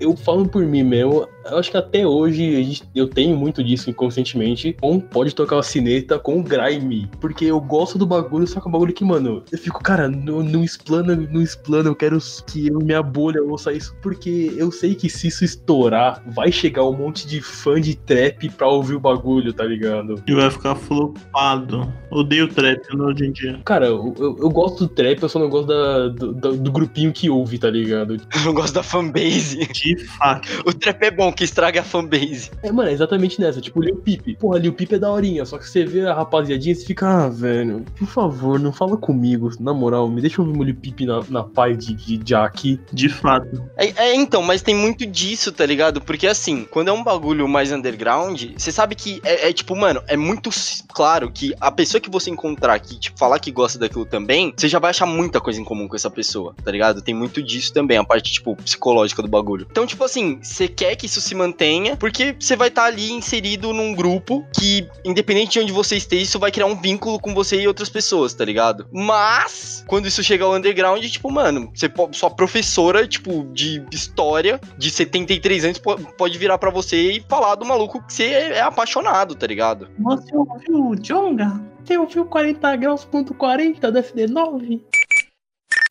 eu 0.00 0.16
falo 0.16 0.48
por 0.48 0.64
mim 0.64 0.82
mesmo, 0.82 1.26
eu 1.44 1.58
acho 1.58 1.70
que 1.70 1.76
até 1.76 2.06
hoje 2.06 2.62
gente, 2.62 2.84
eu 2.94 3.08
tenho 3.08 3.36
muito 3.36 3.62
disso 3.62 3.90
inconscientemente. 3.90 4.76
Com 4.80 4.98
pode 4.98 5.34
tocar 5.34 5.56
uma 5.56 5.62
cineta 5.62 6.18
com 6.18 6.42
grime. 6.42 7.08
Porque 7.20 7.44
eu 7.44 7.60
gosto 7.60 7.98
do 7.98 8.06
bagulho, 8.06 8.46
só 8.46 8.60
que 8.60 8.66
é 8.66 8.68
um 8.68 8.72
bagulho 8.72 8.94
que, 8.94 9.04
mano, 9.04 9.42
eu 9.50 9.58
fico, 9.58 9.82
cara, 9.82 10.08
não, 10.08 10.42
não 10.42 10.64
explana, 10.64 11.14
não 11.14 11.42
explana, 11.42 11.88
eu 11.88 11.94
quero 11.94 12.18
que 12.46 12.68
eu, 12.68 12.78
minha 12.78 13.02
bolha 13.02 13.42
ouça 13.42 13.72
isso. 13.72 13.94
Porque 14.00 14.54
eu 14.56 14.70
sei 14.72 14.94
que 14.94 15.08
se 15.08 15.28
isso 15.28 15.44
estourar, 15.44 16.22
vai 16.26 16.50
chegar 16.50 16.84
um 16.84 16.96
monte 16.96 17.26
de 17.26 17.40
fã 17.40 17.80
de 17.80 17.94
trap 17.94 18.48
pra 18.50 18.68
ouvir 18.68 18.94
o 18.94 19.00
bagulho, 19.00 19.52
tá 19.52 19.64
ligado? 19.64 20.22
E 20.26 20.34
vai 20.34 20.50
ficar 20.50 20.74
flopado. 20.74 21.92
Odeio 22.10 22.48
trap 22.48 22.80
né, 22.96 23.04
hoje 23.04 23.26
em 23.26 23.32
dia. 23.32 23.60
Cara, 23.64 23.86
eu, 23.86 24.14
eu, 24.18 24.36
eu 24.38 24.50
gosto 24.50 24.86
do 24.86 24.88
trap, 24.88 25.22
eu 25.22 25.28
só 25.28 25.38
não 25.38 25.48
gosto 25.48 25.66
da, 25.66 26.08
do, 26.08 26.32
do, 26.32 26.72
grupinho 26.72 27.12
que 27.12 27.28
ouve, 27.28 27.58
tá 27.58 27.70
ligado? 27.70 28.16
Eu 28.34 28.44
não 28.44 28.54
gosto 28.54 28.74
da 28.74 28.82
fanbase. 28.82 29.68
De 29.84 30.04
fato. 30.06 30.48
O 30.64 30.72
trap 30.72 31.02
é 31.02 31.10
bom, 31.10 31.32
que 31.32 31.44
estraga 31.44 31.80
a 31.80 31.84
fanbase. 31.84 32.50
É, 32.62 32.72
mano, 32.72 32.88
é 32.88 32.92
exatamente 32.92 33.40
nessa. 33.40 33.60
Tipo, 33.60 33.80
o 33.80 33.82
Lil 33.82 33.96
Peep. 33.96 34.38
Porra, 34.38 34.58
Lil 34.58 34.72
Peep 34.72 34.92
é 34.92 34.98
daorinha, 34.98 35.44
só 35.44 35.58
que 35.58 35.68
você 35.68 35.84
vê 35.84 36.06
a 36.06 36.14
rapaziadinha 36.14 36.72
e 36.72 36.76
você 36.76 36.86
fica, 36.86 37.06
ah, 37.06 37.28
velho, 37.28 37.84
por 37.98 38.08
favor, 38.08 38.58
não 38.58 38.72
fala 38.72 38.96
comigo. 38.96 39.50
Na 39.60 39.74
moral, 39.74 40.08
me 40.08 40.20
deixa 40.20 40.40
ouvir 40.40 40.58
o 40.58 40.62
Lil 40.62 40.74
Peep 40.74 41.00
na, 41.00 41.22
na 41.28 41.42
paz 41.42 41.76
de, 41.78 41.94
de 41.94 42.16
Jack. 42.18 42.80
De 42.92 43.08
fato. 43.08 43.62
É, 43.76 44.08
é, 44.08 44.14
então, 44.14 44.42
mas 44.42 44.62
tem 44.62 44.74
muito 44.74 45.04
disso, 45.06 45.52
tá 45.52 45.66
ligado? 45.66 46.00
Porque 46.00 46.26
assim, 46.26 46.66
quando 46.70 46.88
é 46.88 46.92
um 46.92 47.04
bagulho 47.04 47.46
mais 47.48 47.70
underground, 47.72 48.42
você 48.56 48.72
sabe 48.72 48.94
que 48.94 49.20
é, 49.24 49.48
é, 49.48 49.52
tipo, 49.52 49.76
mano, 49.76 50.02
é 50.06 50.16
muito 50.16 50.50
claro 50.92 51.30
que 51.30 51.54
a 51.60 51.70
pessoa 51.70 52.00
que 52.00 52.10
você 52.10 52.30
encontrar 52.30 52.78
que, 52.78 52.98
tipo, 52.98 53.18
falar 53.18 53.38
que 53.38 53.50
gosta 53.50 53.78
daquilo 53.78 54.04
também, 54.04 54.52
você 54.56 54.68
já 54.68 54.78
vai 54.78 54.90
achar 54.90 55.06
muita 55.06 55.40
coisa 55.40 55.60
em 55.60 55.64
comum 55.64 55.88
com 55.88 55.96
essa 55.96 56.10
pessoa, 56.10 56.54
tá 56.64 56.70
ligado? 56.70 57.02
Tem 57.02 57.14
muito 57.14 57.42
disso 57.42 57.72
também, 57.72 57.98
a 57.98 58.04
parte, 58.04 58.32
tipo, 58.32 58.56
psicológica 58.56 59.22
do 59.22 59.28
bagulho. 59.28 59.66
Então, 59.74 59.84
tipo 59.84 60.04
assim, 60.04 60.38
você 60.40 60.68
quer 60.68 60.94
que 60.94 61.06
isso 61.06 61.20
se 61.20 61.34
mantenha, 61.34 61.96
porque 61.96 62.36
você 62.38 62.54
vai 62.54 62.68
estar 62.68 62.82
tá 62.82 62.86
ali 62.86 63.10
inserido 63.10 63.72
num 63.72 63.92
grupo 63.92 64.46
que, 64.56 64.88
independente 65.04 65.54
de 65.54 65.58
onde 65.58 65.72
você 65.72 65.96
esteja, 65.96 66.22
isso 66.22 66.38
vai 66.38 66.52
criar 66.52 66.66
um 66.66 66.80
vínculo 66.80 67.18
com 67.18 67.34
você 67.34 67.60
e 67.60 67.66
outras 67.66 67.88
pessoas, 67.88 68.32
tá 68.32 68.44
ligado? 68.44 68.86
Mas, 68.92 69.84
quando 69.88 70.06
isso 70.06 70.22
chega 70.22 70.44
ao 70.44 70.54
underground, 70.54 71.04
tipo, 71.04 71.28
mano, 71.28 71.72
você 71.74 71.92
sua 72.12 72.30
professora, 72.30 73.04
tipo, 73.04 73.48
de 73.52 73.84
história, 73.90 74.60
de 74.78 74.92
73 74.92 75.64
anos, 75.64 75.82
pode 76.16 76.38
virar 76.38 76.56
para 76.58 76.70
você 76.70 77.10
e 77.10 77.24
falar 77.28 77.56
do 77.56 77.64
maluco 77.64 78.00
que 78.06 78.12
você 78.12 78.26
é 78.26 78.60
apaixonado, 78.60 79.34
tá 79.34 79.44
ligado? 79.44 79.88
Você 79.98 80.36
ouviu 80.36 80.90
o 80.90 80.94
Jonga? 80.94 81.60
Você 81.84 81.98
ouviu 81.98 82.24
40 82.26 82.76
graus.40 82.76 83.90
do 83.90 83.98
FD9? 83.98 84.80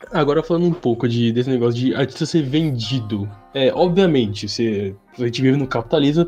Agora 0.10 0.42
falando 0.42 0.68
um 0.68 0.74
pouco 0.74 1.06
de, 1.06 1.34
desse 1.34 1.50
negócio 1.50 1.78
de 1.78 1.94
artista 1.94 2.26
ser 2.26 2.44
vendido. 2.44 3.30
É, 3.54 3.72
obviamente, 3.74 4.48
você 4.48 4.96
a 5.20 5.26
gente 5.26 5.42
vive 5.42 5.58
no 5.58 5.68
capitalismo, 5.68 6.26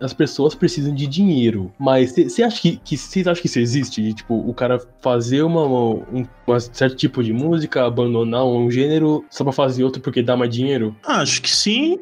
as 0.00 0.12
pessoas 0.14 0.54
precisam 0.54 0.94
de 0.94 1.06
dinheiro. 1.06 1.72
Mas 1.78 2.12
você 2.12 2.42
acha 2.42 2.60
que, 2.60 2.78
que 2.78 2.96
vocês 2.96 3.26
acham 3.26 3.42
que 3.42 3.46
isso 3.46 3.58
existe? 3.58 4.02
De, 4.02 4.14
tipo, 4.14 4.34
o 4.34 4.54
cara 4.54 4.80
fazer 5.00 5.42
uma, 5.42 5.62
uma, 5.64 6.02
um 6.12 6.26
um 6.48 6.60
certo 6.60 6.94
tipo 6.94 7.24
de 7.24 7.32
música, 7.32 7.84
abandonar 7.84 8.44
um 8.44 8.70
gênero 8.70 9.24
só 9.28 9.42
pra 9.42 9.52
fazer 9.52 9.82
outro 9.82 10.00
porque 10.00 10.22
dá 10.22 10.36
mais 10.36 10.50
dinheiro? 10.50 10.94
Acho 11.04 11.42
que 11.42 11.50
sim. 11.50 11.98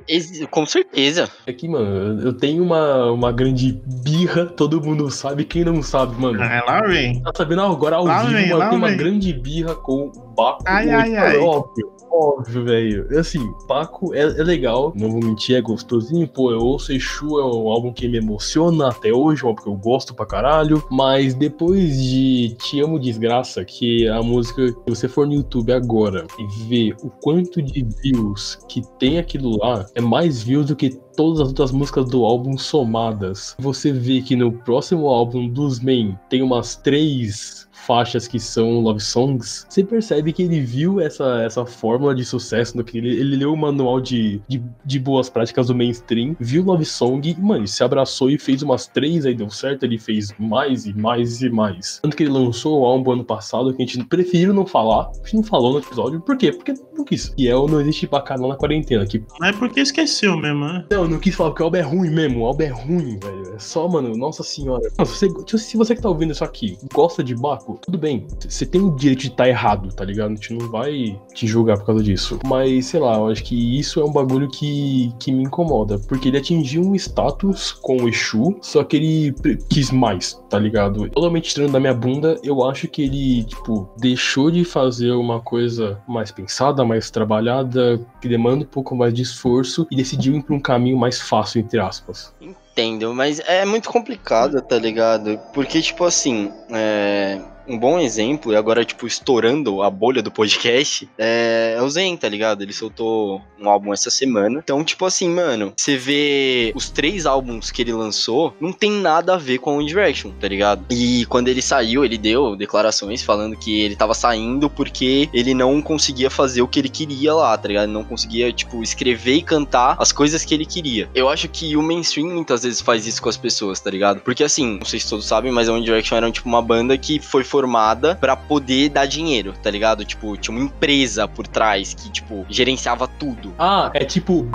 Com 0.51 0.67
certeza. 0.67 1.31
É 1.47 1.53
que, 1.53 1.67
mano, 1.67 2.21
eu 2.21 2.33
tenho 2.33 2.63
uma, 2.63 3.11
uma 3.11 3.33
grande 3.33 3.81
birra, 4.03 4.47
todo 4.47 4.83
mundo 4.83 5.11
sabe, 5.11 5.45
quem 5.45 5.65
não 5.65 5.83
sabe, 5.83 6.21
mano. 6.21 6.43
É 6.43 6.63
lá 6.63 6.83
vem. 6.83 7.23
Tá 7.23 7.33
sabendo 7.35 7.63
agora 7.63 7.97
ao 7.97 8.05
lá 8.05 8.23
vivo, 8.23 8.35
vem, 8.35 8.51
mano, 8.51 8.71
tem 8.71 8.79
uma 8.79 8.91
grande 8.93 9.33
birra 9.33 9.75
com 9.75 10.13
o 10.15 10.35
Baco. 10.37 10.63
Ai, 10.67 10.91
ai, 10.91 11.17
ai. 11.17 11.39
Óbvio. 11.39 11.91
Óbvio, 12.17 12.65
velho. 12.65 13.19
Assim, 13.19 13.53
Paco 13.67 14.15
é, 14.15 14.21
é, 14.21 14.45
legal, 14.45 14.93
não 14.95 15.11
vou 15.11 15.21
mentir, 15.21 15.57
é 15.57 15.61
gostosinho. 15.61 16.29
Pô, 16.29 16.53
eu 16.53 16.61
ouço 16.61 16.93
Exu, 16.93 17.41
é 17.41 17.45
um 17.45 17.69
álbum 17.69 17.93
que 17.93 18.07
me 18.07 18.19
emociona 18.19 18.89
até 18.89 19.13
hoje, 19.13 19.43
é 19.43 19.47
um 19.47 19.49
álbum 19.49 19.63
que 19.63 19.69
eu 19.69 19.75
gosto 19.75 20.15
pra 20.15 20.25
caralho. 20.25 20.81
Mas 20.89 21.35
depois 21.35 22.01
de 22.01 22.57
Te 22.61 22.81
Amo 22.81 23.01
Desgraça, 23.01 23.65
que 23.65 24.07
é 24.07 24.11
a 24.11 24.23
música, 24.23 24.69
se 24.69 24.77
você 24.87 25.09
for 25.09 25.27
no 25.27 25.35
YouTube 25.35 25.73
agora 25.73 26.25
e 26.39 26.69
ver 26.69 26.97
o 27.03 27.11
quanto 27.11 27.61
de 27.61 27.85
views 28.03 28.59
que 28.69 28.81
tem 28.97 29.19
aquilo 29.19 29.59
lá, 29.59 29.85
é 29.97 30.01
mais 30.01 30.41
views 30.41 30.67
do 30.67 30.77
que 30.77 30.91
todas 31.17 31.41
as 31.41 31.49
outras 31.49 31.73
músicas 31.73 32.09
do 32.09 32.25
álbum 32.25 32.57
somadas. 32.57 33.57
Você 33.59 33.93
vê 33.93 34.21
que 34.21 34.37
no 34.37 34.53
próximo 34.53 35.09
álbum 35.09 35.49
dos 35.49 35.81
Men 35.81 36.17
tem 36.29 36.43
umas 36.43 36.77
três 36.77 37.69
faixas 37.87 38.27
que 38.27 38.39
são 38.39 38.81
love 38.81 39.01
songs, 39.01 39.67
você 39.69 39.85
percebe 39.85 40.33
que 40.33 40.43
ele 40.43 40.61
viu 40.61 41.01
essa, 41.01 41.43
essa 41.43 41.65
fórmula 41.65 42.15
de 42.15 42.25
sucesso, 42.25 42.77
no 42.77 42.85
que 42.85 42.99
ele, 42.99 43.11
ele 43.11 43.37
leu 43.37 43.53
o 43.53 43.57
manual 43.57 44.01
de, 44.01 44.41
de, 44.49 44.63
de, 44.85 44.99
boas 44.99 45.29
práticas 45.29 45.67
do 45.67 45.75
mainstream, 45.75 46.37
viu 46.41 46.65
love 46.65 46.85
song 46.85 47.29
e, 47.29 47.41
mano, 47.41 47.67
se 47.67 47.83
abraçou 47.83 48.31
e 48.31 48.39
fez 48.39 48.63
umas 48.63 48.87
três, 48.87 49.27
aí 49.27 49.35
deu 49.35 49.51
certo, 49.51 49.85
ele 49.85 49.99
fez 49.99 50.35
mais 50.39 50.87
e 50.87 50.95
mais 50.95 51.43
e 51.43 51.51
mais. 51.51 52.01
Tanto 52.03 52.17
que 52.17 52.23
ele 52.23 52.33
lançou 52.33 52.81
o 52.81 52.85
álbum 52.85 53.13
ano 53.13 53.25
passado, 53.25 53.73
que 53.75 53.83
a 53.83 53.87
gente 53.87 54.05
preferiu 54.05 54.53
não 54.53 54.67
falar, 54.67 55.11
a 55.11 55.25
gente 55.25 55.37
não 55.37 55.43
falou 55.43 55.73
no 55.73 55.79
episódio, 55.79 56.21
por 56.21 56.37
quê? 56.37 56.53
Porque 56.53 56.75
não 56.93 57.05
quis. 57.05 57.33
E 57.37 57.49
é 57.49 57.57
o 57.57 57.67
Não 57.67 57.81
Existe 57.81 58.07
Bacanal 58.07 58.49
na 58.49 58.57
Quarentena, 58.57 59.07
que... 59.07 59.23
Não 59.41 59.49
é 59.49 59.53
porque 59.53 59.81
esqueceu 59.81 60.37
mesmo, 60.37 60.65
né? 60.65 60.85
Não, 60.91 61.07
não 61.07 61.19
quis 61.19 61.35
falar, 61.35 61.51
porque 61.51 61.63
o 61.63 61.67
álbum 61.67 61.79
é 61.79 61.83
ruim 61.83 62.11
mesmo, 62.11 62.41
o 62.41 62.47
álbum 62.47 62.63
é 62.63 62.69
ruim, 62.69 63.19
velho. 63.19 63.55
É 63.55 63.59
só, 63.59 63.89
mano, 63.89 64.17
nossa 64.17 64.43
senhora. 64.43 64.83
Não, 64.99 65.05
se, 65.05 65.29
você, 65.29 65.59
se 65.59 65.77
você 65.77 65.95
que 65.95 66.03
tá 66.03 66.09
ouvindo 66.09 66.33
isso 66.33 66.45
aqui, 66.45 66.79
gosta 66.93 67.23
de 67.23 67.35
Baco, 67.35 67.74
tudo 67.81 67.99
bem, 67.99 68.27
você 68.41 68.65
tem 68.67 68.81
o 68.81 68.91
direito 68.91 69.21
de 69.21 69.27
estar 69.29 69.45
tá 69.45 69.49
errado, 69.49 69.89
tá 69.95 70.05
ligado? 70.05 70.33
A 70.33 70.35
gente 70.35 70.55
não 70.55 70.71
vai 70.71 71.19
te 71.35 71.47
julgar 71.47 71.79
por 71.79 71.87
causa 71.87 72.03
disso. 72.03 72.39
Mas, 72.47 72.87
sei 72.87 73.01
lá, 73.01 73.17
eu 73.17 73.29
acho 73.29 73.43
que 73.45 73.79
isso 73.79 74.01
é 74.01 74.05
um 74.05 74.13
bagulho 74.13 74.49
que, 74.49 75.13
que 75.19 75.33
me 75.33 75.45
incomoda. 75.45 75.99
Porque 75.99 76.29
ele 76.29 76.39
atingiu 76.39 76.83
um 76.83 76.95
status 76.95 77.73
com 77.73 77.97
o 77.99 78.09
Exu, 78.09 78.57
só 78.61 78.85
que 78.85 78.97
ele 78.97 79.35
quis 79.69 79.91
mais, 79.91 80.35
tá 80.49 80.59
ligado? 80.59 81.09
Totalmente 81.11 81.49
estranho 81.49 81.71
da 81.71 81.81
minha 81.81 81.95
bunda, 81.95 82.39
eu 82.43 82.65
acho 82.65 82.89
que 82.89 83.03
ele, 83.03 83.45
tipo, 83.45 83.89
deixou 83.99 84.51
de 84.51 84.65
fazer 84.65 85.13
uma 85.13 85.41
coisa 85.41 86.01
mais 86.07 86.31
pensada, 86.31 86.85
mais 86.85 87.11
trabalhada, 87.11 88.01
que 88.21 88.29
demanda 88.29 88.65
um 88.65 88.69
pouco 88.69 88.95
mais 88.95 89.13
de 89.13 89.23
esforço 89.23 89.87
e 89.91 89.97
decidiu 89.97 90.37
ir 90.37 90.43
pra 90.43 90.55
um 90.55 90.61
caminho 90.61 90.97
mais 90.97 91.21
fácil, 91.21 91.61
entre 91.61 91.79
aspas 91.79 92.35
entendo, 92.75 93.15
mas 93.15 93.39
é 93.39 93.65
muito 93.65 93.89
complicado, 93.89 94.61
tá 94.61 94.77
ligado? 94.77 95.39
Porque, 95.53 95.81
tipo 95.81 96.05
assim, 96.05 96.53
é 96.71 97.41
um 97.67 97.79
bom 97.79 97.99
exemplo, 97.99 98.53
e 98.53 98.57
agora, 98.57 98.85
tipo, 98.85 99.07
estourando 99.07 99.83
a 99.83 99.91
bolha 99.91 100.23
do 100.23 100.31
podcast, 100.31 101.09
é, 101.19 101.75
é 101.77 101.83
o 101.83 101.89
Zen, 101.89 102.17
tá 102.17 102.29
ligado? 102.29 102.63
Ele 102.63 102.73
soltou 102.73 103.41
um 103.59 103.69
álbum 103.69 103.93
essa 103.93 104.11
semana. 104.11 104.61
Então, 104.63 104.83
tipo 104.85 105.05
assim, 105.05 105.29
mano, 105.29 105.73
você 105.77 105.97
vê 105.97 106.73
os 106.75 106.91
três 106.91 107.27
álbuns 107.27 107.71
que 107.71 107.83
ele 107.83 107.93
lançou, 107.93 108.55
não 108.61 108.73
tem 108.73 108.91
nada 108.91 109.35
a 109.35 109.39
ver 109.39 109.59
com 109.59 109.79
One 109.79 109.87
Direction, 109.87 110.33
tá 110.41 110.49
ligado? 110.49 110.85
E 110.91 111.25
quando 111.27 111.49
ele 111.49 111.63
saiu, 111.63 112.05
ele 112.05 112.19
deu 112.19 112.57
declarações 112.57 113.23
falando 113.23 113.57
que 113.57 113.81
ele 113.81 113.97
tava 113.97 114.15
saindo 114.15 114.69
porque 114.69 115.29
ele 115.33 115.55
não 115.55 115.81
conseguia 115.81 116.31
fazer 116.31 116.63
o 116.63 116.69
que 116.69 116.79
ele 116.79 116.89
queria 116.89 117.35
lá, 117.35 117.57
tá 117.57 117.69
ligado? 117.69 117.85
Ele 117.85 117.93
não 117.93 118.05
conseguia, 118.05 118.53
tipo, 118.53 118.83
escrever 118.83 119.37
e 119.37 119.43
cantar 119.43 119.97
as 119.99 120.13
coisas 120.13 120.45
que 120.45 120.55
ele 120.55 120.67
queria. 120.67 121.09
Eu 121.15 121.29
acho 121.29 121.49
que 121.49 121.77
o 121.77 121.83
mainstream 121.83 122.29
muitas 122.29 122.63
vezes 122.63 122.81
faz 122.81 123.07
isso 123.07 123.23
com 123.23 123.29
as 123.29 123.37
pessoas, 123.37 123.81
tá 123.81 123.91
ligado? 123.91 124.21
Porque 124.21 124.45
assim, 124.45 124.79
não 124.79 124.87
sei 124.87 125.01
se 125.01 125.09
todos 125.09 125.27
sabem, 125.27 125.53
mas 125.53 125.69
a 125.69 125.73
One 125.73 125.85
Direction 125.85 126.17
era 126.17 126.31
tipo 126.31 126.49
uma 126.49 126.63
banda 126.63 126.97
que 126.99 127.19
foi 127.19 127.45
formada 127.55 128.17
para 128.17 128.35
poder 128.35 128.89
dar 128.89 129.07
dinheiro, 129.07 129.55
tá 129.63 129.71
ligado? 129.71 130.05
Tipo, 130.05 130.37
tinha 130.37 130.57
uma 130.57 130.65
empresa 130.65 131.29
por 131.29 131.47
trás 131.47 131.95
que, 131.95 132.11
tipo, 132.11 132.45
gerenciava 132.49 133.07
tudo. 133.07 133.55
Ah, 133.57 133.93
é 133.95 134.05
tipo. 134.05 134.51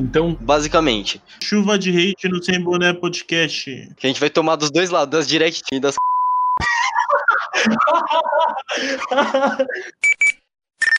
Então. 0.00 0.36
Basicamente. 0.40 1.22
Chuva 1.40 1.78
de 1.78 1.90
hate 1.90 2.28
no 2.28 2.42
Sem 2.42 2.60
Boné 2.60 2.92
Podcast. 2.92 3.88
Que 3.96 4.04
a 4.04 4.08
gente 4.08 4.18
vai 4.18 4.28
tomar 4.28 4.56
dos 4.56 4.68
dois 4.68 4.90
lados, 4.90 5.16
das 5.16 5.28
direct 5.28 5.62
e 5.70 5.78
das. 5.78 5.94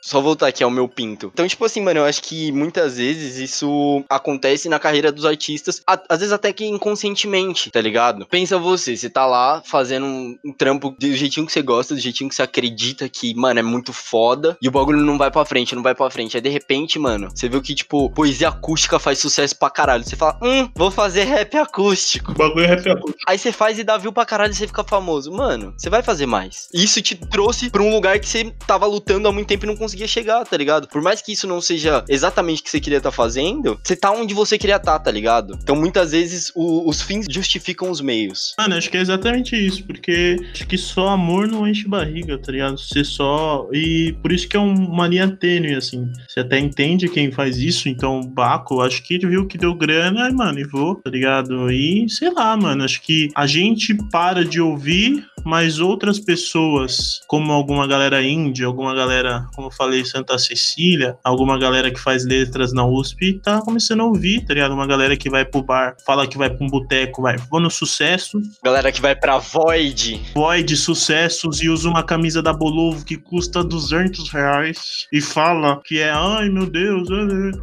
Só 0.01 0.19
voltar 0.19 0.47
aqui 0.47 0.63
ao 0.63 0.71
meu 0.71 0.87
pinto. 0.87 1.29
Então, 1.33 1.47
tipo 1.47 1.63
assim, 1.63 1.81
mano, 1.81 1.99
eu 1.99 2.05
acho 2.05 2.23
que 2.23 2.51
muitas 2.51 2.97
vezes 2.97 3.37
isso 3.37 4.03
acontece 4.09 4.67
na 4.67 4.79
carreira 4.79 5.11
dos 5.11 5.25
artistas, 5.25 5.81
às 5.85 6.19
vezes 6.19 6.33
até 6.33 6.51
que 6.51 6.65
inconscientemente, 6.65 7.69
tá 7.69 7.79
ligado? 7.79 8.25
Pensa 8.25 8.57
você, 8.57 8.95
você 8.95 9.09
tá 9.09 9.25
lá 9.25 9.61
fazendo 9.65 10.05
um, 10.05 10.37
um, 10.43 10.53
trampo 10.53 10.95
do 10.99 11.13
jeitinho 11.13 11.45
que 11.45 11.51
você 11.51 11.61
gosta, 11.61 11.93
do 11.93 12.01
jeitinho 12.01 12.29
que 12.29 12.35
você 12.35 12.41
acredita 12.41 13.07
que, 13.07 13.33
mano, 13.35 13.59
é 13.59 13.63
muito 13.63 13.93
foda, 13.93 14.57
e 14.61 14.67
o 14.67 14.71
bagulho 14.71 14.99
não 14.99 15.17
vai 15.17 15.29
pra 15.29 15.45
frente, 15.45 15.75
não 15.75 15.83
vai 15.83 15.93
pra 15.93 16.09
frente. 16.09 16.35
Aí 16.35 16.41
de 16.41 16.49
repente, 16.49 16.97
mano, 16.97 17.29
você 17.33 17.47
viu 17.47 17.61
que, 17.61 17.75
tipo, 17.75 18.09
poesia 18.09 18.49
acústica 18.49 18.99
faz 18.99 19.19
sucesso 19.19 19.57
pra 19.57 19.69
caralho. 19.69 20.03
Você 20.03 20.15
fala, 20.15 20.37
hum, 20.41 20.69
vou 20.75 20.89
fazer 20.89 21.23
rap 21.23 21.55
acústico. 21.57 22.31
O 22.31 22.35
bagulho 22.35 22.65
é 22.65 22.67
rap 22.67 22.89
acústico. 22.89 23.23
Aí 23.27 23.37
você 23.37 23.51
faz 23.51 23.77
e 23.77 23.83
dá 23.83 23.97
view 23.97 24.11
pra 24.11 24.25
caralho 24.25 24.51
e 24.51 24.55
você 24.55 24.67
fica 24.67 24.83
famoso. 24.83 25.31
Mano, 25.31 25.73
você 25.77 25.89
vai 25.89 26.01
fazer 26.01 26.25
mais. 26.25 26.67
Isso 26.73 27.01
te 27.01 27.15
trouxe 27.15 27.69
pra 27.69 27.81
um 27.81 27.91
lugar 27.91 28.19
que 28.19 28.27
você 28.27 28.51
tava 28.65 28.85
lutando 28.85 29.27
há 29.27 29.31
muito 29.31 29.47
tempo 29.47 29.65
e 29.65 29.67
não 29.67 29.75
conseguia 29.75 30.00
conseguia 30.01 30.07
chegar, 30.07 30.43
tá 30.45 30.57
ligado? 30.57 30.87
Por 30.87 31.01
mais 31.01 31.21
que 31.21 31.31
isso 31.31 31.47
não 31.47 31.61
seja 31.61 32.03
exatamente 32.07 32.61
o 32.61 32.63
que 32.63 32.69
você 32.69 32.79
queria 32.79 32.97
estar 32.97 33.11
tá 33.11 33.15
fazendo, 33.15 33.79
você 33.83 33.95
tá 33.95 34.11
onde 34.11 34.33
você 34.33 34.57
queria 34.57 34.77
estar, 34.77 34.93
tá, 34.93 34.99
tá 34.99 35.11
ligado? 35.11 35.57
Então 35.61 35.75
muitas 35.75 36.11
vezes 36.11 36.51
o, 36.55 36.89
os 36.89 37.01
fins 37.01 37.25
justificam 37.29 37.89
os 37.89 38.01
meios. 38.01 38.53
Mano, 38.57 38.75
acho 38.75 38.89
que 38.89 38.97
é 38.97 39.01
exatamente 39.01 39.55
isso, 39.55 39.83
porque 39.85 40.37
acho 40.51 40.67
que 40.67 40.77
só 40.77 41.09
amor 41.09 41.47
não 41.47 41.67
enche 41.67 41.87
barriga, 41.87 42.37
tá 42.37 42.51
ligado? 42.51 42.77
Você 42.77 43.03
só. 43.03 43.67
E 43.71 44.15
por 44.21 44.31
isso 44.31 44.47
que 44.47 44.57
é 44.57 44.59
uma 44.59 45.07
linha 45.07 45.29
tênue, 45.29 45.75
assim. 45.75 46.11
Você 46.27 46.39
até 46.39 46.57
entende 46.59 47.09
quem 47.09 47.31
faz 47.31 47.57
isso, 47.57 47.89
então 47.89 48.21
Baco, 48.21 48.81
acho 48.81 49.03
que 49.03 49.19
viu 49.19 49.47
que 49.47 49.57
deu 49.57 49.73
grana, 49.73 50.31
mano, 50.31 50.59
e 50.59 50.63
vou, 50.63 50.95
tá 50.95 51.09
ligado? 51.09 51.71
E 51.71 52.09
sei 52.09 52.31
lá, 52.31 52.55
mano, 52.57 52.83
acho 52.83 53.01
que 53.01 53.29
a 53.35 53.45
gente 53.45 53.95
para 54.11 54.43
de 54.43 54.59
ouvir 54.61 55.25
mas 55.45 55.79
outras 55.79 56.19
pessoas, 56.19 57.21
como 57.27 57.51
alguma 57.51 57.87
galera 57.87 58.21
índia, 58.21 58.65
alguma 58.65 58.93
galera, 58.93 59.45
como 59.55 59.67
eu 59.67 59.71
falei, 59.71 60.05
Santa 60.05 60.37
Cecília, 60.37 61.17
alguma 61.23 61.57
galera 61.57 61.91
que 61.91 61.99
faz 61.99 62.25
letras 62.25 62.73
na 62.73 62.85
USP, 62.85 63.39
tá 63.43 63.61
começando 63.61 64.01
a 64.01 64.05
ouvir, 64.05 64.45
tá 64.45 64.53
ligado? 64.53 64.73
Uma 64.73 64.87
galera 64.87 65.15
que 65.17 65.29
vai 65.29 65.45
pro 65.45 65.63
bar, 65.63 65.95
fala 66.05 66.27
que 66.27 66.37
vai 66.37 66.49
pra 66.49 66.65
um 66.65 66.69
boteco, 66.69 67.21
vai, 67.21 67.37
vou 67.49 67.59
no 67.59 67.69
sucesso. 67.69 68.39
Galera 68.63 68.91
que 68.91 69.01
vai 69.01 69.15
pra 69.15 69.37
Void. 69.37 70.21
Void, 70.33 70.75
sucessos, 70.77 71.61
e 71.61 71.69
usa 71.69 71.89
uma 71.89 72.03
camisa 72.03 72.41
da 72.41 72.53
Bolovo 72.53 73.05
que 73.05 73.17
custa 73.17 73.63
200 73.63 74.29
reais 74.29 75.07
e 75.11 75.21
fala 75.21 75.81
que 75.83 75.99
é, 75.99 76.11
ai 76.11 76.49
meu 76.49 76.69
Deus, 76.69 77.07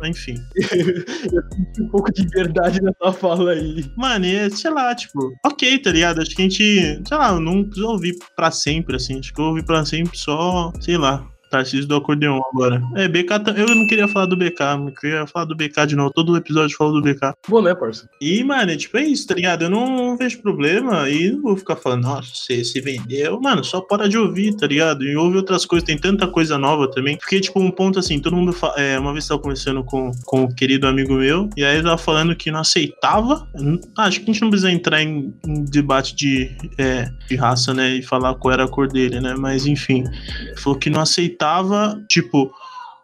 enfim. 0.05 0.35
eu 1.33 1.43
senti 1.53 1.83
um 1.83 1.89
pouco 1.89 2.13
de 2.13 2.27
verdade 2.29 2.81
nessa 2.83 3.13
fala 3.13 3.53
aí. 3.53 3.85
Mano, 3.97 4.27
é, 4.27 4.49
sei 4.51 4.71
lá, 4.71 4.95
tipo, 4.95 5.35
ok, 5.45 5.79
tá 5.79 5.91
ligado? 5.91 6.21
Acho 6.21 6.35
que 6.35 6.43
a 6.43 6.45
gente, 6.45 7.03
sei 7.07 7.17
lá, 7.17 7.39
não 7.39 7.68
precisa 7.69 7.89
ouvir 7.89 8.17
pra 8.37 8.51
sempre, 8.51 8.97
assim. 8.97 9.19
Acho 9.19 9.33
que 9.33 9.41
eu 9.41 9.47
ouvi 9.47 9.65
pra 9.65 9.85
sempre 9.85 10.17
só, 10.19 10.73
sei 10.81 10.97
lá, 10.97 11.27
Tarcísio 11.49 11.87
do 11.87 11.97
acordeão 11.97 12.41
agora. 12.53 12.83
É, 12.97 13.09
BK. 13.09 13.29
Eu 13.57 13.75
não 13.75 13.87
queria 13.87 14.09
falar 14.09 14.27
do 14.27 14.37
BK, 14.37 14.61
eu 14.87 14.93
queria 14.93 15.27
falar 15.27 15.45
do 15.45 15.57
BK 15.57 15.87
de 15.87 15.97
novo. 15.97 16.13
Todo 16.15 16.37
episódio 16.37 16.77
falo 16.77 17.01
do 17.01 17.03
BK. 17.03 17.35
Bom, 17.49 17.63
né, 17.63 17.75
parça? 17.75 18.09
E, 18.21 18.43
mano, 18.45 18.71
é 18.71 18.77
tipo, 18.77 18.97
é 18.99 19.05
isso, 19.05 19.27
tá 19.27 19.35
ligado? 19.35 19.63
Eu 19.63 19.71
não 19.71 20.17
vejo 20.17 20.41
problema 20.43 21.09
e 21.09 21.31
não 21.33 21.43
vou 21.43 21.57
ficar 21.57 21.77
falando, 21.77 22.03
nossa, 22.03 22.29
você 22.35 22.65
se 22.65 22.81
vendeu. 22.81 23.41
Mano, 23.41 23.65
só 23.65 23.81
para 23.81 24.09
de 24.09 24.19
ouvir, 24.19 24.55
tá 24.55 24.67
ligado? 24.67 25.05
E 25.05 25.17
ouve 25.17 25.37
outras 25.37 25.65
coisas, 25.65 25.87
tem 25.87 25.99
tanta 25.99 26.27
coisa 26.27 26.59
nova 26.59 26.91
também. 26.91 27.17
Porque, 27.17 27.41
tipo, 27.41 27.61
um 27.61 27.71
ponto 27.71 27.99
assim, 27.99 28.19
todo 28.19 28.37
mundo. 28.37 28.53
Fa... 28.53 28.75
É, 28.77 28.99
uma 28.99 29.13
vez 29.13 29.25
eu 29.25 29.31
tava 29.31 29.43
conversando 29.43 29.83
com, 29.85 30.11
com 30.25 30.43
um 30.43 30.49
querido 30.49 30.87
amigo 30.87 31.15
meu, 31.15 31.49
e 31.57 31.65
aí 31.65 31.77
ele 31.77 31.85
tava 31.85 31.99
falando 31.99 32.37
que 32.37 32.51
não 32.51 32.61
aceitava. 32.61 33.49
Acho 33.97 34.21
que 34.21 34.31
a 34.31 34.33
gente 34.33 34.43
não 34.43 34.51
precisa 34.51 34.71
entrar 34.71 35.03
em, 35.03 35.35
em 35.47 35.65
debate 35.65 36.15
de, 36.15 36.51
é, 36.77 37.11
de 37.29 37.37
raça, 37.37 37.73
né? 37.73 37.97
E 37.97 38.03
falar 38.03 38.35
qual 38.35 38.53
era 38.53 38.65
a 38.65 38.69
cor 38.69 38.89
dele, 38.89 39.21
né? 39.21 39.35
Mas 39.39 39.67
enfim, 39.67 40.05
falou 40.57 40.79
que 40.79 40.91
não 40.91 41.01
aceitava 41.01 41.38
aceitava, 41.39 42.05
tipo, 42.09 42.53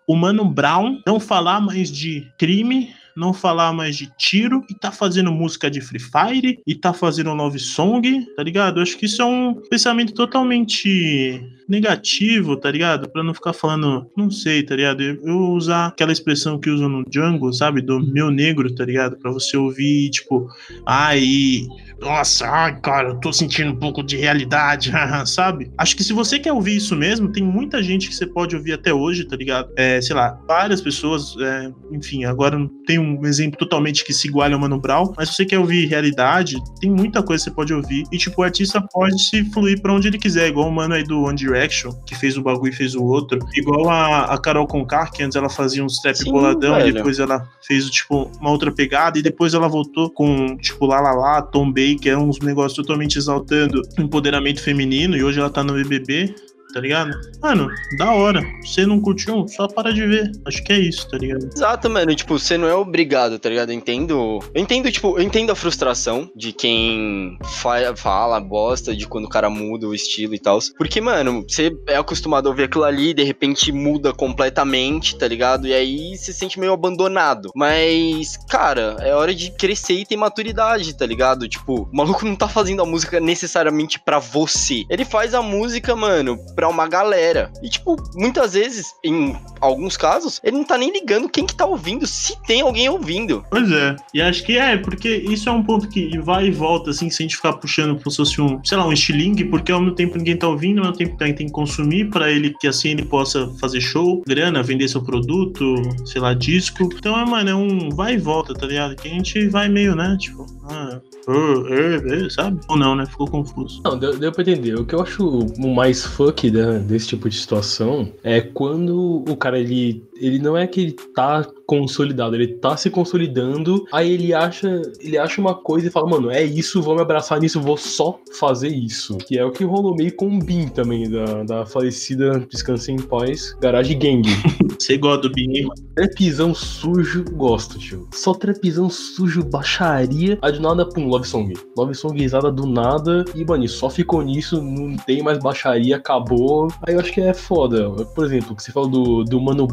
o 0.07 0.16
Mano 0.16 0.44
Brown 0.44 1.01
não 1.07 1.20
falar 1.20 1.61
mais 1.61 1.90
de 1.90 2.27
crime, 2.37 2.90
não 3.16 3.33
falar 3.33 3.73
mais 3.73 3.97
de 3.97 4.12
tiro 4.18 4.64
e 4.68 4.75
tá 4.75 4.90
fazendo 4.90 5.31
música 5.31 5.70
de 5.70 5.81
Free 5.81 6.01
Fire 6.01 6.59
e 6.66 6.75
tá 6.75 6.92
fazendo 6.92 7.33
love 7.33 7.61
song, 7.61 8.27
tá 8.35 8.42
ligado? 8.42 8.79
Eu 8.79 8.83
acho 8.83 8.99
que 8.99 9.07
isso 9.07 9.23
é 9.23 9.25
um 9.25 9.55
pensamento 9.70 10.12
totalmente 10.12 11.40
negativo, 11.68 12.57
tá 12.57 12.70
ligado? 12.70 13.09
Pra 13.09 13.22
não 13.22 13.35
ficar 13.35 13.53
falando, 13.53 14.07
não 14.16 14.31
sei, 14.31 14.62
tá 14.62 14.77
ligado? 14.77 15.03
Eu 15.03 15.38
usar 15.53 15.87
aquela 15.87 16.12
expressão 16.12 16.59
que 16.59 16.70
usam 16.70 16.88
no 16.88 17.05
Django, 17.09 17.53
sabe? 17.53 17.81
Do 17.81 18.00
meu 18.00 18.31
negro, 18.31 18.74
tá 18.74 18.85
ligado? 18.85 19.16
Pra 19.18 19.31
você 19.31 19.57
ouvir, 19.57 20.11
tipo, 20.11 20.48
ai, 20.87 21.66
nossa, 22.00 22.46
ai, 22.46 22.79
cara, 22.81 23.09
eu 23.09 23.20
tô 23.20 23.33
sentindo 23.33 23.70
um 23.70 23.77
pouco 23.77 24.03
de 24.03 24.16
realidade, 24.16 24.92
sabe? 25.27 25.70
Acho 25.79 25.96
que 25.96 26.05
se 26.05 26.12
você 26.12 26.38
quer 26.38 26.53
ouvir 26.53 26.77
isso 26.77 26.94
mesmo, 26.94 27.33
tem 27.33 27.42
muita 27.42 27.83
gente 27.83 28.09
que 28.09 28.14
você 28.14 28.27
pode 28.27 28.55
ouvir 28.55 28.72
até 28.72 28.92
hoje, 28.92 29.24
tá 29.24 29.37
ligado? 29.37 29.70
É, 29.77 30.00
sei 30.00 30.14
lá, 30.14 30.38
várias 30.46 30.81
pessoas, 30.81 31.35
é, 31.40 31.72
enfim, 31.92 32.24
agora 32.24 32.59
não 32.59 32.68
tem 32.87 32.98
um 32.98 33.24
exemplo 33.24 33.59
totalmente 33.59 34.05
que 34.05 34.12
se 34.12 34.29
iguale 34.29 34.55
ao 34.55 34.61
Mano 34.61 34.81
Brown, 34.81 35.12
mas 35.16 35.31
se 35.31 35.37
você 35.37 35.44
quer 35.46 35.59
ouvir 35.59 35.87
realidade, 35.87 36.57
tem 36.81 36.90
muita 36.90 37.22
coisa 37.22 37.44
que 37.44 37.50
você 37.50 37.55
pode 37.55 37.72
ouvir 37.72 38.05
e, 38.12 38.18
tipo, 38.18 38.40
o 38.40 38.44
artista 38.44 38.85
pode 38.92 39.20
se 39.22 39.44
fluir 39.50 39.81
pra 39.81 39.94
onde 39.94 40.09
ele 40.09 40.18
quiser, 40.18 40.48
igual 40.48 40.68
o 40.68 40.72
mano 40.72 40.94
aí 40.94 41.05
do 41.05 41.22
One 41.22 41.37
Direction, 41.55 41.93
que 42.05 42.14
fez 42.14 42.37
um 42.37 42.43
bagulho 42.43 42.73
e 42.73 42.77
fez 42.77 42.95
o 42.95 43.05
outro, 43.05 43.38
igual 43.55 43.88
a, 43.88 44.25
a 44.25 44.38
Carol 44.38 44.67
Conká, 44.67 45.07
que 45.07 45.23
antes 45.23 45.37
ela 45.37 45.49
fazia 45.49 45.83
um 45.83 45.87
strap 45.87 46.17
Sim, 46.17 46.31
boladão 46.31 46.75
velho. 46.75 46.88
e 46.88 46.93
depois 46.93 47.19
ela 47.19 47.49
fez, 47.62 47.88
tipo, 47.88 48.31
uma 48.40 48.51
outra 48.51 48.73
pegada 48.73 49.19
e 49.19 49.23
depois 49.23 49.55
ela 49.55 49.69
voltou 49.69 50.11
com, 50.11 50.57
tipo, 50.59 50.87
lá, 50.87 51.01
lá, 51.01 51.12
lá, 51.12 51.43
Tom 51.43 51.73
é 52.05 52.17
uns 52.17 52.38
negócios 52.40 52.75
totalmente 52.75 53.17
exaltando 53.17 53.81
empoderamento 53.99 54.61
feminino, 54.61 55.17
e 55.17 55.23
hoje 55.23 55.38
ela 55.38 55.51
tá 55.51 55.62
no 55.62 55.75
BBB 55.75 56.35
tá 56.74 56.80
ligado? 56.80 57.12
Mano, 57.40 57.70
da 57.96 58.12
hora. 58.12 58.42
Você 58.60 58.84
não 58.84 59.00
curtiu, 59.00 59.46
só 59.46 59.68
para 59.68 59.92
de 59.92 60.04
ver. 60.04 60.32
Acho 60.44 60.62
que 60.64 60.72
é 60.72 60.78
isso, 60.78 61.08
tá 61.08 61.16
ligado? 61.16 61.48
Exato, 61.54 61.88
mano. 61.88 62.14
Tipo, 62.14 62.38
você 62.38 62.58
não 62.58 62.66
é 62.66 62.74
obrigado, 62.74 63.38
tá 63.38 63.48
ligado? 63.48 63.70
Eu 63.70 63.76
entendo. 63.76 64.40
Eu 64.52 64.60
entendo, 64.60 64.90
tipo, 64.90 65.16
eu 65.16 65.22
entendo 65.22 65.52
a 65.52 65.54
frustração 65.54 66.28
de 66.34 66.52
quem 66.52 67.38
fa 67.44 67.94
fala, 67.94 68.40
bosta, 68.40 68.94
de 68.94 69.06
quando 69.06 69.26
o 69.26 69.28
cara 69.28 69.48
muda 69.48 69.87
o 69.87 69.94
estilo 69.94 70.34
e 70.34 70.38
tal. 70.38 70.58
Porque, 70.76 71.00
mano, 71.00 71.44
você 71.48 71.76
é 71.87 71.96
acostumado 71.96 72.46
a 72.46 72.50
ouvir 72.50 72.64
aquilo 72.64 72.84
ali 72.84 73.14
de 73.14 73.22
repente 73.22 73.70
muda 73.70 74.12
completamente, 74.12 75.16
tá 75.16 75.28
ligado? 75.28 75.68
E 75.68 75.72
aí 75.72 76.16
você 76.16 76.32
se 76.32 76.38
sente 76.40 76.58
meio 76.58 76.72
abandonado. 76.72 77.50
Mas, 77.54 78.37
cara, 78.48 78.96
é 79.00 79.14
hora 79.14 79.34
de 79.34 79.50
crescer 79.52 79.94
e 79.94 80.06
ter 80.06 80.16
maturidade, 80.16 80.96
tá 80.96 81.06
ligado? 81.06 81.48
Tipo, 81.48 81.82
o 81.82 81.96
maluco 81.96 82.24
não 82.24 82.34
tá 82.34 82.48
fazendo 82.48 82.82
a 82.82 82.87
música 82.87 83.20
necessariamente 83.20 84.00
para 84.00 84.18
você. 84.18 84.82
Ele 84.90 85.04
faz 85.04 85.34
a 85.34 85.42
música, 85.42 85.94
mano, 85.94 86.38
pra 86.54 86.63
uma 86.68 86.88
galera. 86.88 87.53
E, 87.62 87.68
tipo, 87.68 87.96
muitas 88.14 88.55
vezes, 88.55 88.94
em 89.05 89.37
alguns 89.61 89.96
casos, 89.96 90.40
ele 90.42 90.57
não 90.57 90.64
tá 90.64 90.77
nem 90.77 90.92
ligando 90.92 91.29
quem 91.29 91.46
que 91.46 91.55
tá 91.55 91.66
ouvindo, 91.66 92.07
se 92.07 92.37
tem 92.46 92.61
alguém 92.61 92.88
ouvindo. 92.88 93.44
Pois 93.50 93.70
é. 93.70 93.96
E 94.12 94.20
acho 94.20 94.44
que 94.44 94.57
é, 94.57 94.77
porque 94.77 95.09
isso 95.09 95.48
é 95.48 95.53
um 95.53 95.62
ponto 95.62 95.88
que 95.88 96.18
vai 96.18 96.46
e 96.46 96.50
volta, 96.50 96.90
assim, 96.90 97.11
sem 97.11 97.24
a 97.24 97.29
gente 97.29 97.37
ficar 97.37 97.55
puxando 97.55 97.96
como 97.98 98.11
se 98.11 98.16
fosse 98.16 98.40
um, 98.40 98.62
sei 98.64 98.79
lá, 98.79 98.87
um 98.87 98.92
estilingue, 98.92 99.44
porque 99.44 99.72
ao 99.72 99.81
mesmo 99.81 99.94
tempo 99.94 100.18
ninguém 100.18 100.37
tá 100.37 100.48
ouvindo, 100.48 100.79
ao 100.79 100.87
mesmo 100.87 100.98
tempo 100.98 101.16
tem 101.16 101.35
que 101.35 101.53
consumir 101.53 102.11
para 102.11 102.31
ele, 102.31 102.55
que 102.61 102.66
assim 102.66 102.90
ele 102.90 103.05
possa 103.05 103.48
fazer 103.61 103.81
show, 103.81 104.22
grana, 104.27 104.62
vender 104.62 104.88
seu 104.88 105.03
produto, 105.03 105.74
sei 106.05 106.20
lá, 106.20 106.35
disco. 106.35 106.85
Então, 106.85 107.18
é, 107.18 107.24
mano, 107.24 107.50
é 107.50 107.55
um 107.55 107.88
vai 107.90 108.14
e 108.14 108.18
volta, 108.18 108.55
tá 108.55 108.66
ligado? 108.66 108.96
Que 108.96 109.09
a 109.09 109.11
gente 109.11 109.48
vai 109.48 109.68
meio, 109.68 109.94
né, 109.94 110.16
tipo, 110.18 110.46
ah, 110.68 111.00
uh, 111.28 111.32
uh, 111.32 112.26
uh, 112.26 112.30
sabe? 112.30 112.60
Ou 112.68 112.76
não, 112.76 112.94
né? 112.94 113.06
Ficou 113.06 113.26
confuso. 113.26 113.80
Não, 113.84 113.98
deu, 113.98 114.16
deu 114.16 114.32
pra 114.32 114.42
entender. 114.42 114.74
O 114.74 114.84
que 114.84 114.94
eu 114.94 115.02
acho 115.02 115.26
o 115.26 115.74
mais 115.74 116.04
fuck 116.04 116.50
desse 116.87 117.08
tipo 117.08 117.28
de 117.28 117.37
situação 117.37 118.12
é 118.22 118.40
quando 118.40 119.24
o 119.28 119.37
cara 119.37 119.58
ele 119.58 120.04
ele 120.16 120.38
não 120.38 120.57
é 120.57 120.66
que 120.66 120.81
ele 120.81 120.96
tá 121.14 121.46
consolidado, 121.66 122.35
ele 122.35 122.55
tá 122.55 122.77
se 122.77 122.90
consolidando, 122.90 123.85
aí 123.92 124.12
ele 124.12 124.35
acha, 124.35 124.83
ele 125.00 125.16
acha 125.16 125.40
uma 125.40 125.55
coisa 125.55 125.88
e 125.88 125.90
fala, 125.90 126.09
mano, 126.09 126.31
é 126.31 126.42
isso, 126.42 126.83
vou 126.83 126.94
me 126.94 127.03
abraçar 127.03 127.40
nisso, 127.40 127.61
vou 127.61 127.77
só 127.77 128.18
fazer 128.38 128.68
isso. 128.68 129.16
Que 129.18 129.38
é 129.38 129.44
o 129.44 129.50
que 129.50 129.64
rolou 129.64 129.94
meio 129.94 130.14
com 130.14 130.29
o 130.29 130.38
Bin 130.38 130.68
também, 130.68 131.11
da, 131.11 131.42
da 131.42 131.66
falecida 131.66 132.40
Descanse 132.50 132.92
em 132.92 133.00
Paz, 133.00 133.57
Garage 133.61 133.94
Gang. 133.94 134.22
Você 134.79 134.98
gosta 134.98 135.29
do 135.29 135.35
Bin, 135.35 135.62
mano? 135.62 135.74
Trapizão 135.94 136.55
sujo, 136.55 137.24
gosto, 137.33 137.79
tio. 137.79 138.09
Só 138.12 138.35
trapizão 138.35 138.90
sujo, 138.90 139.42
baixaria, 139.44 140.38
aí 140.42 140.53
do 140.53 140.61
nada, 140.61 140.87
pum, 140.88 141.09
Love 141.09 141.27
Song. 141.27 141.53
Love 141.77 141.94
Song 141.94 142.18
risada 142.18 142.50
do 142.50 142.66
nada, 142.66 143.24
e, 143.35 143.44
mano, 143.44 143.66
só 143.68 143.88
ficou 143.88 144.22
nisso, 144.22 144.62
não 144.62 144.96
tem 144.96 145.22
mais 145.22 145.38
baixaria, 145.38 145.96
acabou. 145.96 146.68
Aí 146.87 146.94
eu 146.94 147.00
acho 147.00 147.12
que 147.12 147.20
é 147.20 147.33
foda. 147.33 147.90
Por 147.90 148.24
exemplo, 148.24 148.53
o 148.53 148.57
que 148.57 148.62
você 148.62 148.72
falou 148.72 148.88
do, 148.88 149.24
do 149.24 149.40
Mano 149.40 149.66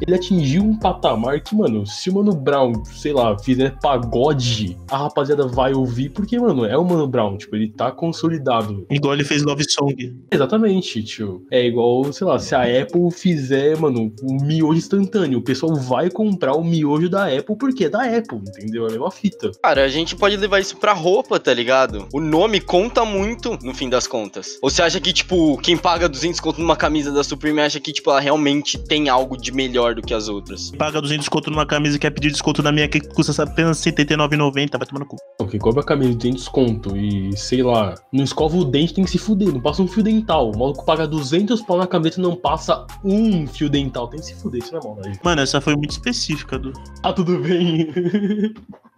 Ele 0.00 0.14
atingiu 0.14 0.62
um 0.62 0.78
patamar 0.78 1.40
que, 1.40 1.54
mano, 1.54 1.86
se 1.86 2.10
o 2.10 2.14
Mano 2.14 2.32
Brown, 2.32 2.84
sei 2.84 3.12
lá, 3.12 3.38
fizer 3.38 3.76
pagode, 3.80 4.76
a 4.90 4.96
rapaziada 4.96 5.46
vai 5.46 5.72
ouvir, 5.72 6.10
porque, 6.10 6.38
mano, 6.38 6.64
é 6.64 6.76
o 6.76 6.84
Mano 6.84 7.06
Brown, 7.06 7.36
tipo, 7.36 7.56
ele 7.56 7.68
tá 7.68 7.90
consolidado. 7.90 8.86
Igual 8.90 9.14
ele 9.14 9.24
fez 9.24 9.42
Love 9.42 9.64
Song. 9.70 10.16
Exatamente, 10.30 11.02
tio. 11.02 11.46
É 11.50 11.66
igual, 11.66 12.12
sei 12.12 12.26
lá, 12.26 12.38
se 12.38 12.54
a 12.54 12.62
Apple 12.62 13.10
fizer, 13.10 13.78
mano, 13.78 14.12
um 14.22 14.44
miojo 14.44 14.78
instantâneo, 14.78 15.38
o 15.38 15.42
pessoal 15.42 15.74
vai 15.74 16.10
comprar 16.10 16.54
o 16.54 16.64
miojo 16.64 17.08
da 17.08 17.26
Apple 17.26 17.56
porque 17.56 17.84
é 17.84 17.88
da 17.88 18.04
Apple, 18.04 18.38
entendeu? 18.38 18.84
É 18.84 18.88
a 18.88 18.92
mesma 18.92 19.10
fita. 19.10 19.50
Cara, 19.62 19.84
a 19.84 19.88
gente 19.88 20.16
pode 20.16 20.36
levar 20.36 20.60
isso 20.60 20.76
pra 20.76 20.92
roupa, 20.92 21.38
tá 21.38 21.52
ligado? 21.52 22.06
O 22.12 22.20
nome 22.20 22.60
conta 22.60 23.04
muito 23.04 23.58
no 23.62 23.74
fim 23.74 23.88
das 23.88 24.06
contas. 24.06 24.58
Ou 24.62 24.70
você 24.70 24.82
acha 24.82 25.00
que, 25.00 25.12
tipo, 25.12 25.56
quem 25.58 25.76
paga 25.76 26.08
200 26.08 26.40
conto 26.40 26.60
numa 26.60 26.76
camisa 26.76 27.12
da 27.12 27.24
Supreme 27.24 27.60
acha 27.60 27.80
que, 27.80 27.92
tipo, 27.92 28.10
ela 28.10 28.20
realmente 28.20 28.78
tem 28.78 29.08
algo 29.08 29.36
de 29.36 29.52
melhor 29.56 29.94
do 29.94 30.02
que 30.02 30.12
as 30.12 30.28
outras. 30.28 30.70
Paga 30.72 31.00
200 31.00 31.26
desconto 31.26 31.50
numa 31.50 31.66
camisa 31.66 31.98
que 31.98 32.06
é 32.06 32.10
pedir 32.10 32.30
desconto 32.30 32.62
na 32.62 32.70
minha 32.70 32.86
que 32.88 33.00
custa 33.00 33.42
apenas 33.42 33.84
R$ 33.84 33.92
79,90, 33.92 34.78
vai 34.78 34.86
tomar 34.86 35.00
no 35.00 35.06
cu. 35.06 35.16
Ok, 35.40 35.58
compra 35.58 35.80
a 35.80 35.84
camisa 35.84 36.18
tem 36.18 36.32
desconto 36.32 36.96
e, 36.96 37.36
sei 37.36 37.62
lá, 37.62 37.94
não 38.12 38.22
escova 38.22 38.56
o 38.56 38.64
dente 38.64 38.94
tem 38.94 39.04
que 39.04 39.10
se 39.10 39.18
fuder, 39.18 39.52
não 39.52 39.60
passa 39.60 39.82
um 39.82 39.88
fio 39.88 40.02
dental. 40.02 40.50
O 40.50 40.58
maluco 40.58 40.84
paga 40.84 41.06
200 41.06 41.62
pau 41.62 41.78
na 41.78 41.86
camiseta 41.86 42.20
e 42.20 42.22
não 42.22 42.36
passa 42.36 42.86
um 43.04 43.46
fio 43.46 43.68
dental, 43.68 44.08
tem 44.08 44.20
que 44.20 44.26
se 44.26 44.34
fuder, 44.34 44.62
isso 44.62 44.72
não 44.72 44.80
é 44.80 44.84
maldade. 44.84 45.20
Mano, 45.24 45.42
essa 45.42 45.60
foi 45.60 45.74
muito 45.74 45.90
específica, 45.90 46.58
do. 46.58 46.72
Ah, 47.02 47.12
tudo 47.12 47.38
bem. 47.38 47.92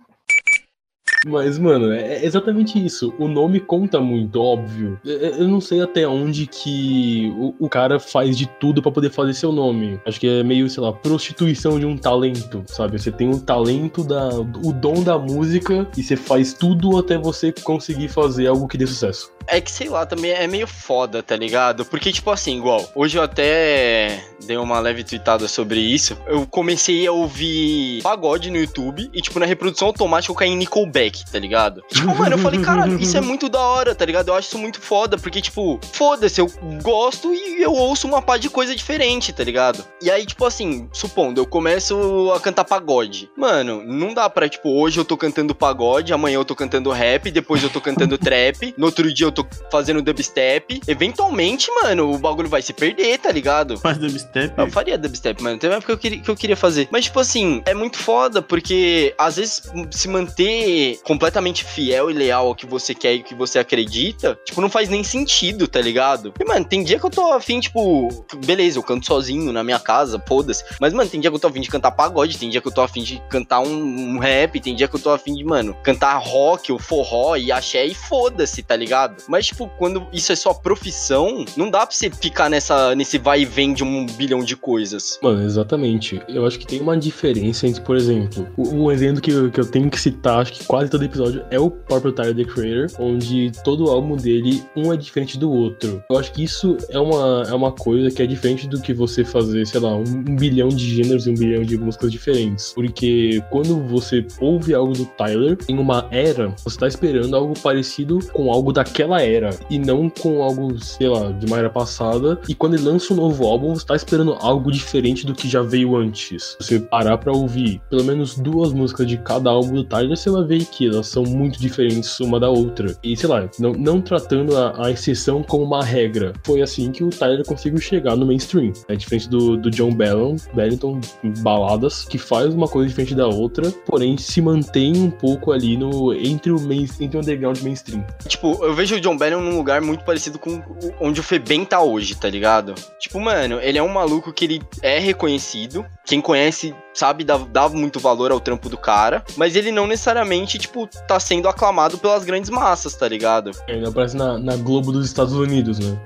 Mas, 1.27 1.59
mano, 1.59 1.93
é 1.93 2.25
exatamente 2.25 2.85
isso. 2.85 3.13
O 3.19 3.27
nome 3.27 3.61
conta 3.61 4.01
muito, 4.01 4.41
óbvio. 4.41 4.99
Eu 5.05 5.49
não 5.49 5.61
sei 5.61 5.81
até 5.81 6.07
onde 6.07 6.47
que 6.47 7.33
o, 7.37 7.55
o 7.59 7.69
cara 7.69 7.99
faz 7.99 8.37
de 8.37 8.47
tudo 8.47 8.83
para 8.83 8.93
poder 8.93 9.11
fazer 9.11 9.35
seu 9.35 9.53
nome. 9.53 10.01
Acho 10.07 10.21
que 10.21 10.29
é 10.29 10.43
meio, 10.43 10.69
sei 10.69 10.83
lá, 10.83 10.93
prostituição 10.93 11.79
de 11.79 11.87
um 11.87 11.97
talento, 11.97 12.63
sabe? 12.67 12.99
Você 12.99 13.11
tem 13.11 13.29
um 13.29 13.39
talento 13.39 14.05
da 14.05 14.29
o 14.39 14.73
dom 14.73 15.03
da 15.03 15.19
música 15.19 15.89
e 15.97 16.03
você 16.03 16.17
faz 16.17 16.53
tudo 16.53 16.97
até 16.99 17.19
você 17.19 17.53
conseguir 17.53 18.09
fazer 18.09 18.47
algo 18.47 18.69
que 18.69 18.79
dê 18.79 18.87
sucesso. 18.87 19.38
É 19.51 19.61
que, 19.61 19.71
sei 19.71 19.89
lá, 19.89 20.05
também 20.05 20.31
é 20.31 20.47
meio 20.47 20.67
foda, 20.67 21.23
tá 21.23 21.35
ligado? 21.35 21.85
Porque, 21.85 22.13
tipo 22.13 22.31
assim, 22.31 22.59
igual, 22.59 22.91
hoje 22.95 23.17
eu 23.17 23.23
até 23.23 24.23
dei 24.45 24.57
uma 24.57 24.79
leve 24.79 25.03
tweetada 25.03 25.49
sobre 25.49 25.81
isso. 25.81 26.17
Eu 26.27 26.47
comecei 26.47 27.07
a 27.07 27.13
ouvir 27.13 28.03
pagode 28.03 28.51
no 28.51 28.59
YouTube 28.59 29.11
e, 29.13 29.21
tipo, 29.21 29.39
na 29.39 29.47
reprodução 29.47 29.89
automática 29.89 30.31
eu 30.31 30.37
caí 30.37 30.51
em 30.51 30.57
Nickelback, 30.57 31.31
tá 31.31 31.39
ligado? 31.39 31.83
Tipo, 31.89 32.15
mano, 32.15 32.35
eu 32.35 32.39
falei, 32.39 32.61
caralho, 32.61 32.99
isso 33.01 33.17
é 33.17 33.21
muito 33.21 33.49
da 33.49 33.61
hora, 33.61 33.95
tá 33.95 34.05
ligado? 34.05 34.29
Eu 34.29 34.35
acho 34.35 34.49
isso 34.49 34.59
muito 34.59 34.81
foda, 34.81 35.17
porque, 35.17 35.41
tipo, 35.41 35.81
foda-se, 35.93 36.41
eu 36.41 36.51
gosto 36.83 37.33
e 37.35 37.63
eu 37.63 37.73
ouço 37.73 38.07
uma 38.07 38.21
pá 38.21 38.37
de 38.37 38.51
coisa 38.51 38.77
diferente, 38.77 39.33
tá 39.33 39.43
ligado? 39.43 39.85
E 40.03 40.11
aí, 40.11 40.27
tipo 40.27 40.45
assim, 40.45 40.89
supondo, 40.93 41.41
eu 41.41 41.47
começo 41.47 42.33
a 42.35 42.41
cantar 42.41 42.65
pagode. 42.65 43.31
Mano, 43.37 43.83
não 43.85 44.13
dá 44.13 44.29
pra, 44.29 44.49
tipo, 44.49 44.69
hoje 44.69 45.01
eu 45.01 45.05
tô 45.05 45.17
cantando 45.17 45.55
pagode, 45.55 46.13
amanhã 46.13 46.37
eu 46.37 46.45
tô 46.45 46.55
cantando 46.55 46.91
rap, 46.91 47.31
depois 47.31 47.63
eu 47.63 47.71
tô 47.71 47.81
cantando 47.81 48.19
trap, 48.19 48.75
no 48.77 48.87
outro 48.87 49.13
dia 49.13 49.27
eu 49.27 49.33
tô 49.33 49.38
fazendo 49.71 50.03
dubstep. 50.03 50.81
Eventualmente, 50.87 51.71
mano, 51.83 52.13
o 52.13 52.19
bagulho 52.19 52.49
vai 52.49 52.63
se 52.63 52.73
perder, 52.73 53.19
tá 53.19 53.31
ligado? 53.31 53.79
Faz 53.79 53.99
dubstep? 53.99 54.53
Eu 54.57 54.71
faria 54.71 54.99
dubstep, 54.99 55.43
mano. 55.43 55.59
Tem 55.59 55.69
uma 55.71 55.77
época 55.77 55.87
que 55.87 55.93
eu, 55.93 55.99
queria, 55.99 56.21
que 56.23 56.31
eu 56.31 56.37
queria 56.37 56.57
fazer. 56.57 56.89
Mas, 56.91 57.05
tipo 57.05 57.21
assim, 57.21 57.63
é 57.67 57.75
muito 57.75 57.99
foda, 57.99 58.41
porque 58.41 59.15
às 59.19 59.37
vezes 59.37 59.63
se 59.91 60.09
manter 60.09 60.99
completamente 61.05 61.65
fiel 61.65 62.11
e 62.11 62.15
leal 62.15 62.49
ao 62.49 62.55
que 62.55 62.67
você 62.67 62.95
quer 62.95 63.15
e 63.15 63.23
que 63.23 63.35
você 63.35 63.59
acredita, 63.59 64.39
tipo, 64.45 64.61
não 64.61 64.71
faz 64.71 64.89
nem 64.89 65.03
sentido, 65.03 65.67
tá 65.69 65.81
ligado? 65.81 66.33
E, 66.39 66.45
mano, 66.45 66.65
tem 66.65 66.83
dia 66.83 66.99
que 66.99 67.07
eu 67.07 67.11
tô 67.11 67.33
afim, 67.33 67.61
tipo, 67.61 68.09
beleza, 68.45 68.79
eu 68.79 68.83
canto 68.83 69.07
sozinho 69.07 69.53
na 69.53 69.63
minha 69.63 69.79
casa, 69.79 70.23
foda-se. 70.27 70.65
Mas, 70.81 70.93
mano, 70.93 71.09
tem 71.09 71.21
dia 71.21 71.31
que 71.31 71.37
eu 71.37 71.41
tô 71.41 71.49
afim 71.49 71.61
de 71.61 71.69
cantar 71.69 71.93
pagode, 71.93 72.39
tem 72.39 72.49
dia 72.49 72.61
que 72.61 72.69
eu 72.69 72.73
tô 72.73 72.81
afim 72.81 73.03
de 73.03 73.23
cantar 73.29 73.61
um, 73.61 74.15
um 74.15 74.19
rap, 74.19 74.61
tem 74.61 74.75
dia 74.75 74.89
que 74.89 74.97
eu 74.97 75.01
tô 75.01 75.11
afim 75.11 75.35
de, 75.35 75.45
mano, 75.45 75.77
cantar 75.83 76.17
rock 76.19 76.71
ou 76.73 76.79
forró 76.79 77.37
e 77.37 77.51
axé 77.53 77.85
e 77.85 77.95
foda-se, 77.95 78.63
tá 78.63 78.77
ligado? 78.77 79.23
Mas, 79.29 79.47
tipo, 79.47 79.69
quando 79.79 80.07
isso 80.13 80.33
é 80.33 80.37
sua 80.37 80.55
profissão, 80.55 81.45
não 81.57 81.71
dá 81.71 81.87
pra 81.87 81.95
você 81.95 82.11
ficar 82.11 82.49
nessa, 82.49 82.95
nesse 82.95 83.19
vai 83.19 83.43
e 83.43 83.45
vem 83.45 83.73
de 83.73 83.85
um 83.85 84.07
bilhão 84.07 84.41
de 84.41 84.57
coisas. 84.57 85.19
Mano, 85.23 85.45
exatamente. 85.45 86.21
Eu 86.29 86.47
acho 86.47 86.59
que 86.59 86.67
tem 86.67 86.81
uma 86.81 86.97
diferença 86.97 87.67
entre, 87.67 87.83
por 87.83 87.97
exemplo, 87.97 88.49
um 88.57 88.91
exemplo 88.91 89.21
que 89.21 89.31
eu, 89.31 89.51
que 89.51 89.61
eu 89.61 89.71
tenho 89.71 89.91
que 89.91 90.01
citar, 90.01 90.41
acho 90.41 90.53
que 90.53 90.65
quase 90.65 90.91
todo 90.91 91.05
episódio, 91.05 91.45
é 91.51 91.59
o 91.59 91.71
próprio 91.71 92.13
Tyler, 92.13 92.35
The 92.35 92.45
Creator, 92.45 92.91
onde 92.99 93.53
todo 93.63 93.91
álbum 93.91 94.17
dele, 94.17 94.63
um 94.75 94.93
é 94.93 94.97
diferente 94.97 95.39
do 95.39 95.51
outro. 95.51 96.03
Eu 96.11 96.19
acho 96.19 96.33
que 96.33 96.43
isso 96.43 96.77
é 96.89 96.99
uma, 96.99 97.45
é 97.49 97.55
uma 97.55 97.73
coisa 97.73 98.11
que 98.11 98.23
é 98.23 98.27
diferente 98.27 98.67
do 98.67 98.81
que 98.81 98.95
você 98.95 99.25
fazer, 99.25 99.67
sei 99.67 99.81
lá, 99.81 99.95
um, 99.95 100.03
um 100.03 100.37
bilhão 100.37 100.69
de 100.69 100.97
gêneros 100.97 101.27
e 101.27 101.31
um 101.31 101.35
bilhão 101.35 101.63
de 101.63 101.77
músicas 101.77 102.11
diferentes. 102.11 102.73
Porque 102.73 103.43
quando 103.51 103.77
você 103.87 104.27
ouve 104.41 104.75
algo 104.75 104.93
do 104.93 105.05
Tyler, 105.05 105.59
em 105.69 105.79
uma 105.79 106.09
era, 106.11 106.55
você 106.65 106.79
tá 106.79 106.89
esperando 106.89 107.37
algo 107.37 107.55
parecido 107.61 108.19
com 108.33 108.51
algo 108.51 108.73
daquela 108.73 109.18
era, 109.23 109.51
e 109.71 109.79
não 109.79 110.09
com 110.09 110.43
algo, 110.43 110.79
sei 110.83 111.09
lá, 111.09 111.31
de 111.33 111.47
uma 111.47 111.59
era 111.59 111.71
passada. 111.71 112.39
E 112.49 112.55
quando 112.55 112.75
ele 112.75 112.85
lança 112.85 113.13
um 113.13 113.17
novo 113.17 113.47
álbum, 113.47 113.75
você 113.75 113.87
tá 113.87 113.97
esperando 113.97 114.37
algo 114.41 114.71
diferente 114.71 115.27
do 115.27 115.35
que 115.35 115.49
já 115.49 115.63
veio 115.63 115.97
antes. 115.97 116.57
Você 116.61 116.79
parar 116.79 117.19
pra 117.19 117.33
ouvir 117.33 117.81
pelo 117.91 118.05
menos 118.05 118.37
duas 118.37 118.73
músicas 118.73 119.07
de 119.07 119.17
cada 119.19 119.51
álbum 119.51 119.75
do 119.75 119.85
Tyler, 119.85 120.17
você 120.17 120.31
vai 120.31 120.45
ver 120.45 120.65
que 120.65 120.87
elas 120.87 121.07
são 121.09 121.25
muito 121.25 121.59
diferentes 121.59 122.19
uma 122.21 122.41
da 122.41 122.49
outra. 122.49 122.97
E 123.03 123.17
sei 123.17 123.29
lá, 123.29 123.49
não, 123.59 123.73
não 123.73 124.01
tratando 124.01 124.57
a, 124.57 124.87
a 124.87 124.91
exceção 124.91 125.43
como 125.43 125.65
uma 125.65 125.85
regra. 125.85 126.33
Foi 126.45 126.63
assim 126.63 126.91
que 126.91 127.05
o 127.05 127.11
Tyler 127.11 127.45
conseguiu 127.45 127.81
chegar 127.81 128.17
no 128.17 128.27
mainstream. 128.27 128.73
É 128.89 128.97
diferente 128.97 129.29
do, 129.29 129.57
do 129.57 129.71
John 129.71 129.93
Bellon, 129.95 130.37
Bellington, 130.55 131.01
baladas, 131.39 132.05
que 132.05 132.19
faz 132.19 132.55
uma 132.55 132.69
coisa 132.69 132.89
diferente 132.89 133.15
da 133.15 133.27
outra, 133.27 133.71
porém 133.87 134.17
se 134.17 134.41
mantém 134.41 134.97
um 134.97 135.11
pouco 135.11 135.53
ali 135.53 135.77
no 135.77 136.13
entre 136.15 136.53
o, 136.53 136.61
main, 136.61 136.87
entre 137.01 137.17
o 137.17 137.21
underground 137.21 137.59
e 137.59 137.65
mainstream. 137.65 138.05
Tipo, 138.27 138.65
eu 138.65 138.75
vejo 138.75 138.98
o 138.99 139.01
John 139.01 139.17
Bellon 139.17 139.41
num 139.41 139.57
lugar 139.57 139.81
muito 139.81 140.05
parecido 140.05 140.39
com 140.39 140.63
onde 141.01 141.21
o 141.21 141.23
Febem 141.23 141.65
tá 141.65 141.81
hoje, 141.81 142.15
tá 142.15 142.29
ligado? 142.29 142.75
Tipo, 142.99 143.21
mano, 143.21 143.61
ele 143.61 143.79
é 143.79 143.83
um 143.83 143.89
maluco 143.89 144.33
que 144.33 144.45
ele 144.45 144.63
é 144.83 144.99
reconhecido. 144.99 145.85
Quem 146.05 146.21
conhece 146.21 146.75
sabe, 146.95 147.25
dá, 147.25 147.39
dá 147.39 147.69
muito 147.69 148.01
valor 148.01 148.33
ao 148.33 148.41
trampo 148.41 148.69
do 148.69 148.77
cara, 148.77 149.25
mas 149.37 149.55
ele 149.55 149.71
não 149.71 149.87
necessariamente, 149.87 150.59
tipo, 150.59 150.89
tá 151.07 151.21
sendo 151.21 151.49
aclamado 151.49 151.99
pelas 151.99 152.25
grandes 152.25 152.51
massas, 152.51 152.95
tá 152.95 153.07
ligado? 153.07 153.53
Ele 153.69 153.87
aparece 153.87 154.17
na, 154.17 154.39
na 154.39 154.57
Globo 154.57 154.91
dos 154.91 155.07
Estados 155.07 155.33
Unidos, 155.33 155.79
né? 155.79 155.99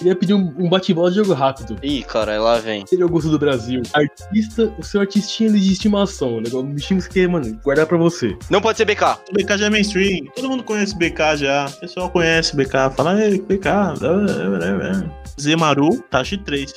Queria 0.00 0.16
pedir 0.16 0.32
um, 0.32 0.50
um 0.56 0.66
bate-bola 0.66 1.10
de 1.10 1.16
jogo 1.16 1.34
rápido. 1.34 1.76
Ih, 1.82 2.02
cara, 2.02 2.40
lá 2.40 2.56
vem. 2.58 2.86
Seria 2.86 3.04
o 3.04 3.08
gosto 3.08 3.28
do 3.28 3.38
Brasil. 3.38 3.82
Artista, 3.92 4.72
o 4.78 4.82
seu 4.82 5.02
artistinha 5.02 5.50
de 5.50 5.72
estimação. 5.72 6.40
Negócio, 6.40 6.60
um 6.60 6.72
bichinho 6.72 7.00
que 7.00 7.04
você 7.04 7.12
quer, 7.12 7.28
mano, 7.28 7.60
guardar 7.62 7.84
pra 7.84 7.98
você. 7.98 8.34
Não 8.48 8.62
pode 8.62 8.78
ser 8.78 8.86
BK. 8.86 9.02
O 9.28 9.34
BK 9.34 9.58
já 9.58 9.66
é 9.66 9.70
mainstream. 9.70 10.24
Todo 10.34 10.48
mundo 10.48 10.64
conhece 10.64 10.96
BK 10.96 11.36
já. 11.36 11.66
O 11.66 11.80
pessoal 11.80 12.08
conhece 12.08 12.56
BK. 12.56 12.72
Fala, 12.96 13.22
ei, 13.22 13.42
BK. 13.42 13.68
Zemaru, 15.38 16.02
Tashi 16.10 16.38
3. 16.38 16.72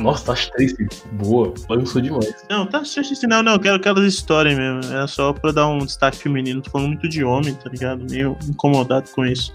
Nossa, 0.00 0.24
Tashi 0.24 0.50
3, 0.52 0.74
boa. 1.12 1.52
Lançou 1.68 2.00
demais. 2.00 2.34
Não, 2.48 2.64
Tashi 2.66 3.02
3 3.02 3.22
não, 3.24 3.42
não. 3.42 3.52
Eu 3.52 3.60
quero 3.60 3.76
aquelas 3.76 4.04
histórias 4.06 4.56
mesmo. 4.56 4.80
É 4.94 5.06
só 5.06 5.34
pra 5.34 5.52
dar 5.52 5.68
um 5.68 5.80
destaque 5.80 6.16
feminino. 6.16 6.62
Tô 6.62 6.70
falando 6.70 6.88
muito 6.88 7.06
de 7.06 7.22
homem, 7.22 7.52
tá 7.52 7.68
ligado? 7.68 8.02
Meio 8.10 8.38
incomodado 8.48 9.10
com 9.10 9.26
isso. 9.26 9.52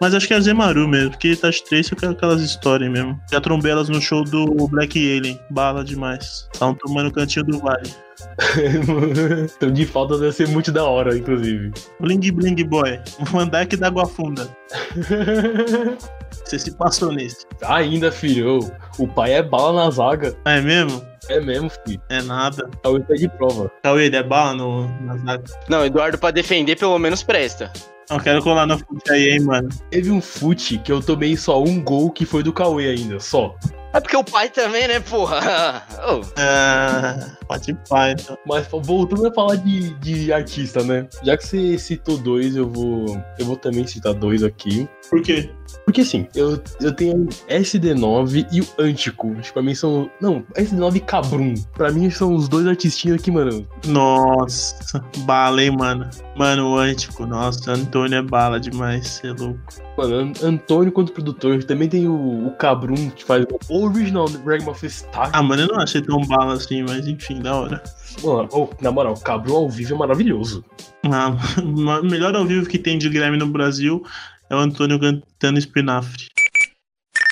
Mas 0.00 0.14
acho 0.14 0.28
que 0.28 0.34
é 0.34 0.40
Zemaru 0.40 0.86
mesmo. 0.86 1.10
Porque 1.10 1.34
Tashi 1.34 1.64
3 1.64 1.90
eu 1.90 1.96
quero 1.96 2.12
aquelas 2.12 2.40
histórias 2.40 2.59
história 2.60 2.90
mesmo. 2.90 3.18
Já 3.32 3.40
trombei 3.40 3.72
elas 3.72 3.88
no 3.88 4.00
show 4.00 4.22
do 4.22 4.68
Black 4.68 4.98
Alien. 4.98 5.40
Bala 5.50 5.82
demais. 5.82 6.46
Estavam 6.52 6.74
tomando 6.74 7.08
o 7.08 7.12
cantinho 7.12 7.46
do 7.46 7.58
vale. 7.58 7.90
então, 9.56 9.72
de 9.72 9.86
falta 9.86 10.18
deve 10.18 10.32
ser 10.32 10.46
muito 10.48 10.70
da 10.70 10.84
hora, 10.84 11.16
inclusive. 11.16 11.72
Bling 11.98 12.20
Bling 12.32 12.62
Boy. 12.64 13.00
O 13.18 13.36
Mandak 13.36 13.76
da 13.76 13.86
Água 13.86 14.06
Funda. 14.06 14.46
Você 16.44 16.58
se 16.58 16.72
passou 16.72 17.12
nesse. 17.12 17.46
Ainda, 17.62 18.12
filho. 18.12 18.70
O 18.98 19.08
pai 19.08 19.32
é 19.34 19.42
bala 19.42 19.84
na 19.84 19.90
zaga. 19.90 20.36
É 20.44 20.60
mesmo? 20.60 21.02
É 21.28 21.40
mesmo, 21.40 21.70
filho. 21.70 22.00
É 22.10 22.20
nada. 22.22 22.68
Cauê 22.82 23.00
tá 23.00 23.14
de 23.14 23.28
prova. 23.28 23.70
Cauê, 23.82 24.06
ele 24.06 24.16
é 24.16 24.22
bala 24.22 24.54
no, 24.54 24.88
na 25.00 25.16
zaga? 25.16 25.44
Não, 25.68 25.84
Eduardo, 25.84 26.18
pra 26.18 26.30
defender, 26.30 26.76
pelo 26.76 26.98
menos 26.98 27.22
presta. 27.22 27.72
Não 28.10 28.18
quero 28.18 28.42
colar 28.42 28.66
no 28.66 28.76
fute 28.76 29.12
aí, 29.12 29.30
hein, 29.30 29.40
mano. 29.40 29.68
Teve 29.88 30.10
um 30.10 30.20
fute 30.20 30.78
que 30.78 30.90
eu 30.90 31.00
tomei 31.00 31.36
só 31.36 31.62
um 31.62 31.80
gol 31.80 32.10
que 32.10 32.26
foi 32.26 32.42
do 32.42 32.52
Cauê 32.52 32.88
ainda, 32.88 33.20
só. 33.20 33.54
É 33.92 34.00
porque 34.00 34.16
o 34.16 34.22
pai 34.22 34.48
também, 34.48 34.86
né, 34.86 35.00
porra? 35.00 35.82
oh. 36.06 36.20
Ah, 36.38 37.36
pode 37.48 37.76
pai, 37.88 38.12
então. 38.12 38.38
Mas 38.46 38.66
voltando 38.68 39.26
a 39.26 39.34
falar 39.34 39.56
de, 39.56 39.90
de 39.94 40.32
artista, 40.32 40.82
né? 40.84 41.08
Já 41.24 41.36
que 41.36 41.46
você 41.46 41.78
citou 41.78 42.16
dois, 42.16 42.54
eu 42.54 42.68
vou. 42.68 43.20
Eu 43.38 43.46
vou 43.46 43.56
também 43.56 43.86
citar 43.86 44.14
dois 44.14 44.42
aqui. 44.42 44.88
Por 45.08 45.20
quê? 45.22 45.50
Porque 45.84 46.02
assim, 46.02 46.28
eu, 46.34 46.62
eu 46.80 46.92
tenho 46.94 47.26
SD9 47.48 48.46
e 48.52 48.60
o 48.60 48.66
Antico. 48.78 49.34
Tipo, 49.36 49.54
pra 49.54 49.62
mim 49.62 49.74
são. 49.74 50.08
Não, 50.20 50.42
SD9 50.54 50.96
e 50.96 51.00
Cabrum. 51.00 51.54
Pra 51.74 51.90
mim 51.90 52.10
são 52.10 52.34
os 52.34 52.48
dois 52.48 52.66
artistinhos 52.66 53.20
aqui, 53.20 53.30
mano. 53.30 53.66
Nossa, 53.86 55.04
bala, 55.18 55.62
hein, 55.62 55.76
mano. 55.76 56.08
Mano, 56.36 56.74
o 56.74 56.78
Antico, 56.78 57.26
nossa, 57.26 57.72
Antônio 57.72 58.18
é 58.18 58.22
bala 58.22 58.60
demais, 58.60 59.08
você 59.08 59.28
é 59.28 59.32
louco. 59.32 59.60
Mano, 60.00 60.32
Antônio 60.42 60.90
quanto 60.90 61.12
produtor. 61.12 61.62
Também 61.64 61.86
tem 61.86 62.08
o, 62.08 62.46
o 62.46 62.50
Cabrum, 62.52 63.10
que 63.10 63.22
faz 63.22 63.44
o 63.68 63.84
original 63.84 64.26
Ragmuff 64.46 64.88
Star. 64.88 65.28
Ah, 65.30 65.42
mano, 65.42 65.64
eu 65.64 65.68
não 65.68 65.78
achei 65.78 66.00
tão 66.00 66.18
bala 66.22 66.54
assim, 66.54 66.82
mas 66.82 67.06
enfim, 67.06 67.38
da 67.42 67.54
hora. 67.54 67.82
Mano, 68.24 68.48
oh, 68.50 68.70
na 68.80 68.90
moral, 68.90 69.12
o 69.12 69.20
Cabrum 69.20 69.56
ao 69.56 69.68
vivo 69.68 69.94
é 69.94 69.98
maravilhoso. 69.98 70.64
Ah, 71.04 71.36
o 71.60 72.02
melhor 72.06 72.34
ao 72.34 72.46
vivo 72.46 72.66
que 72.66 72.78
tem 72.78 72.96
de 72.96 73.10
Grammy 73.10 73.36
no 73.36 73.48
Brasil 73.48 74.02
é 74.48 74.54
o 74.54 74.58
Antônio 74.58 74.98
cantando 74.98 75.58
espinafre. 75.58 76.28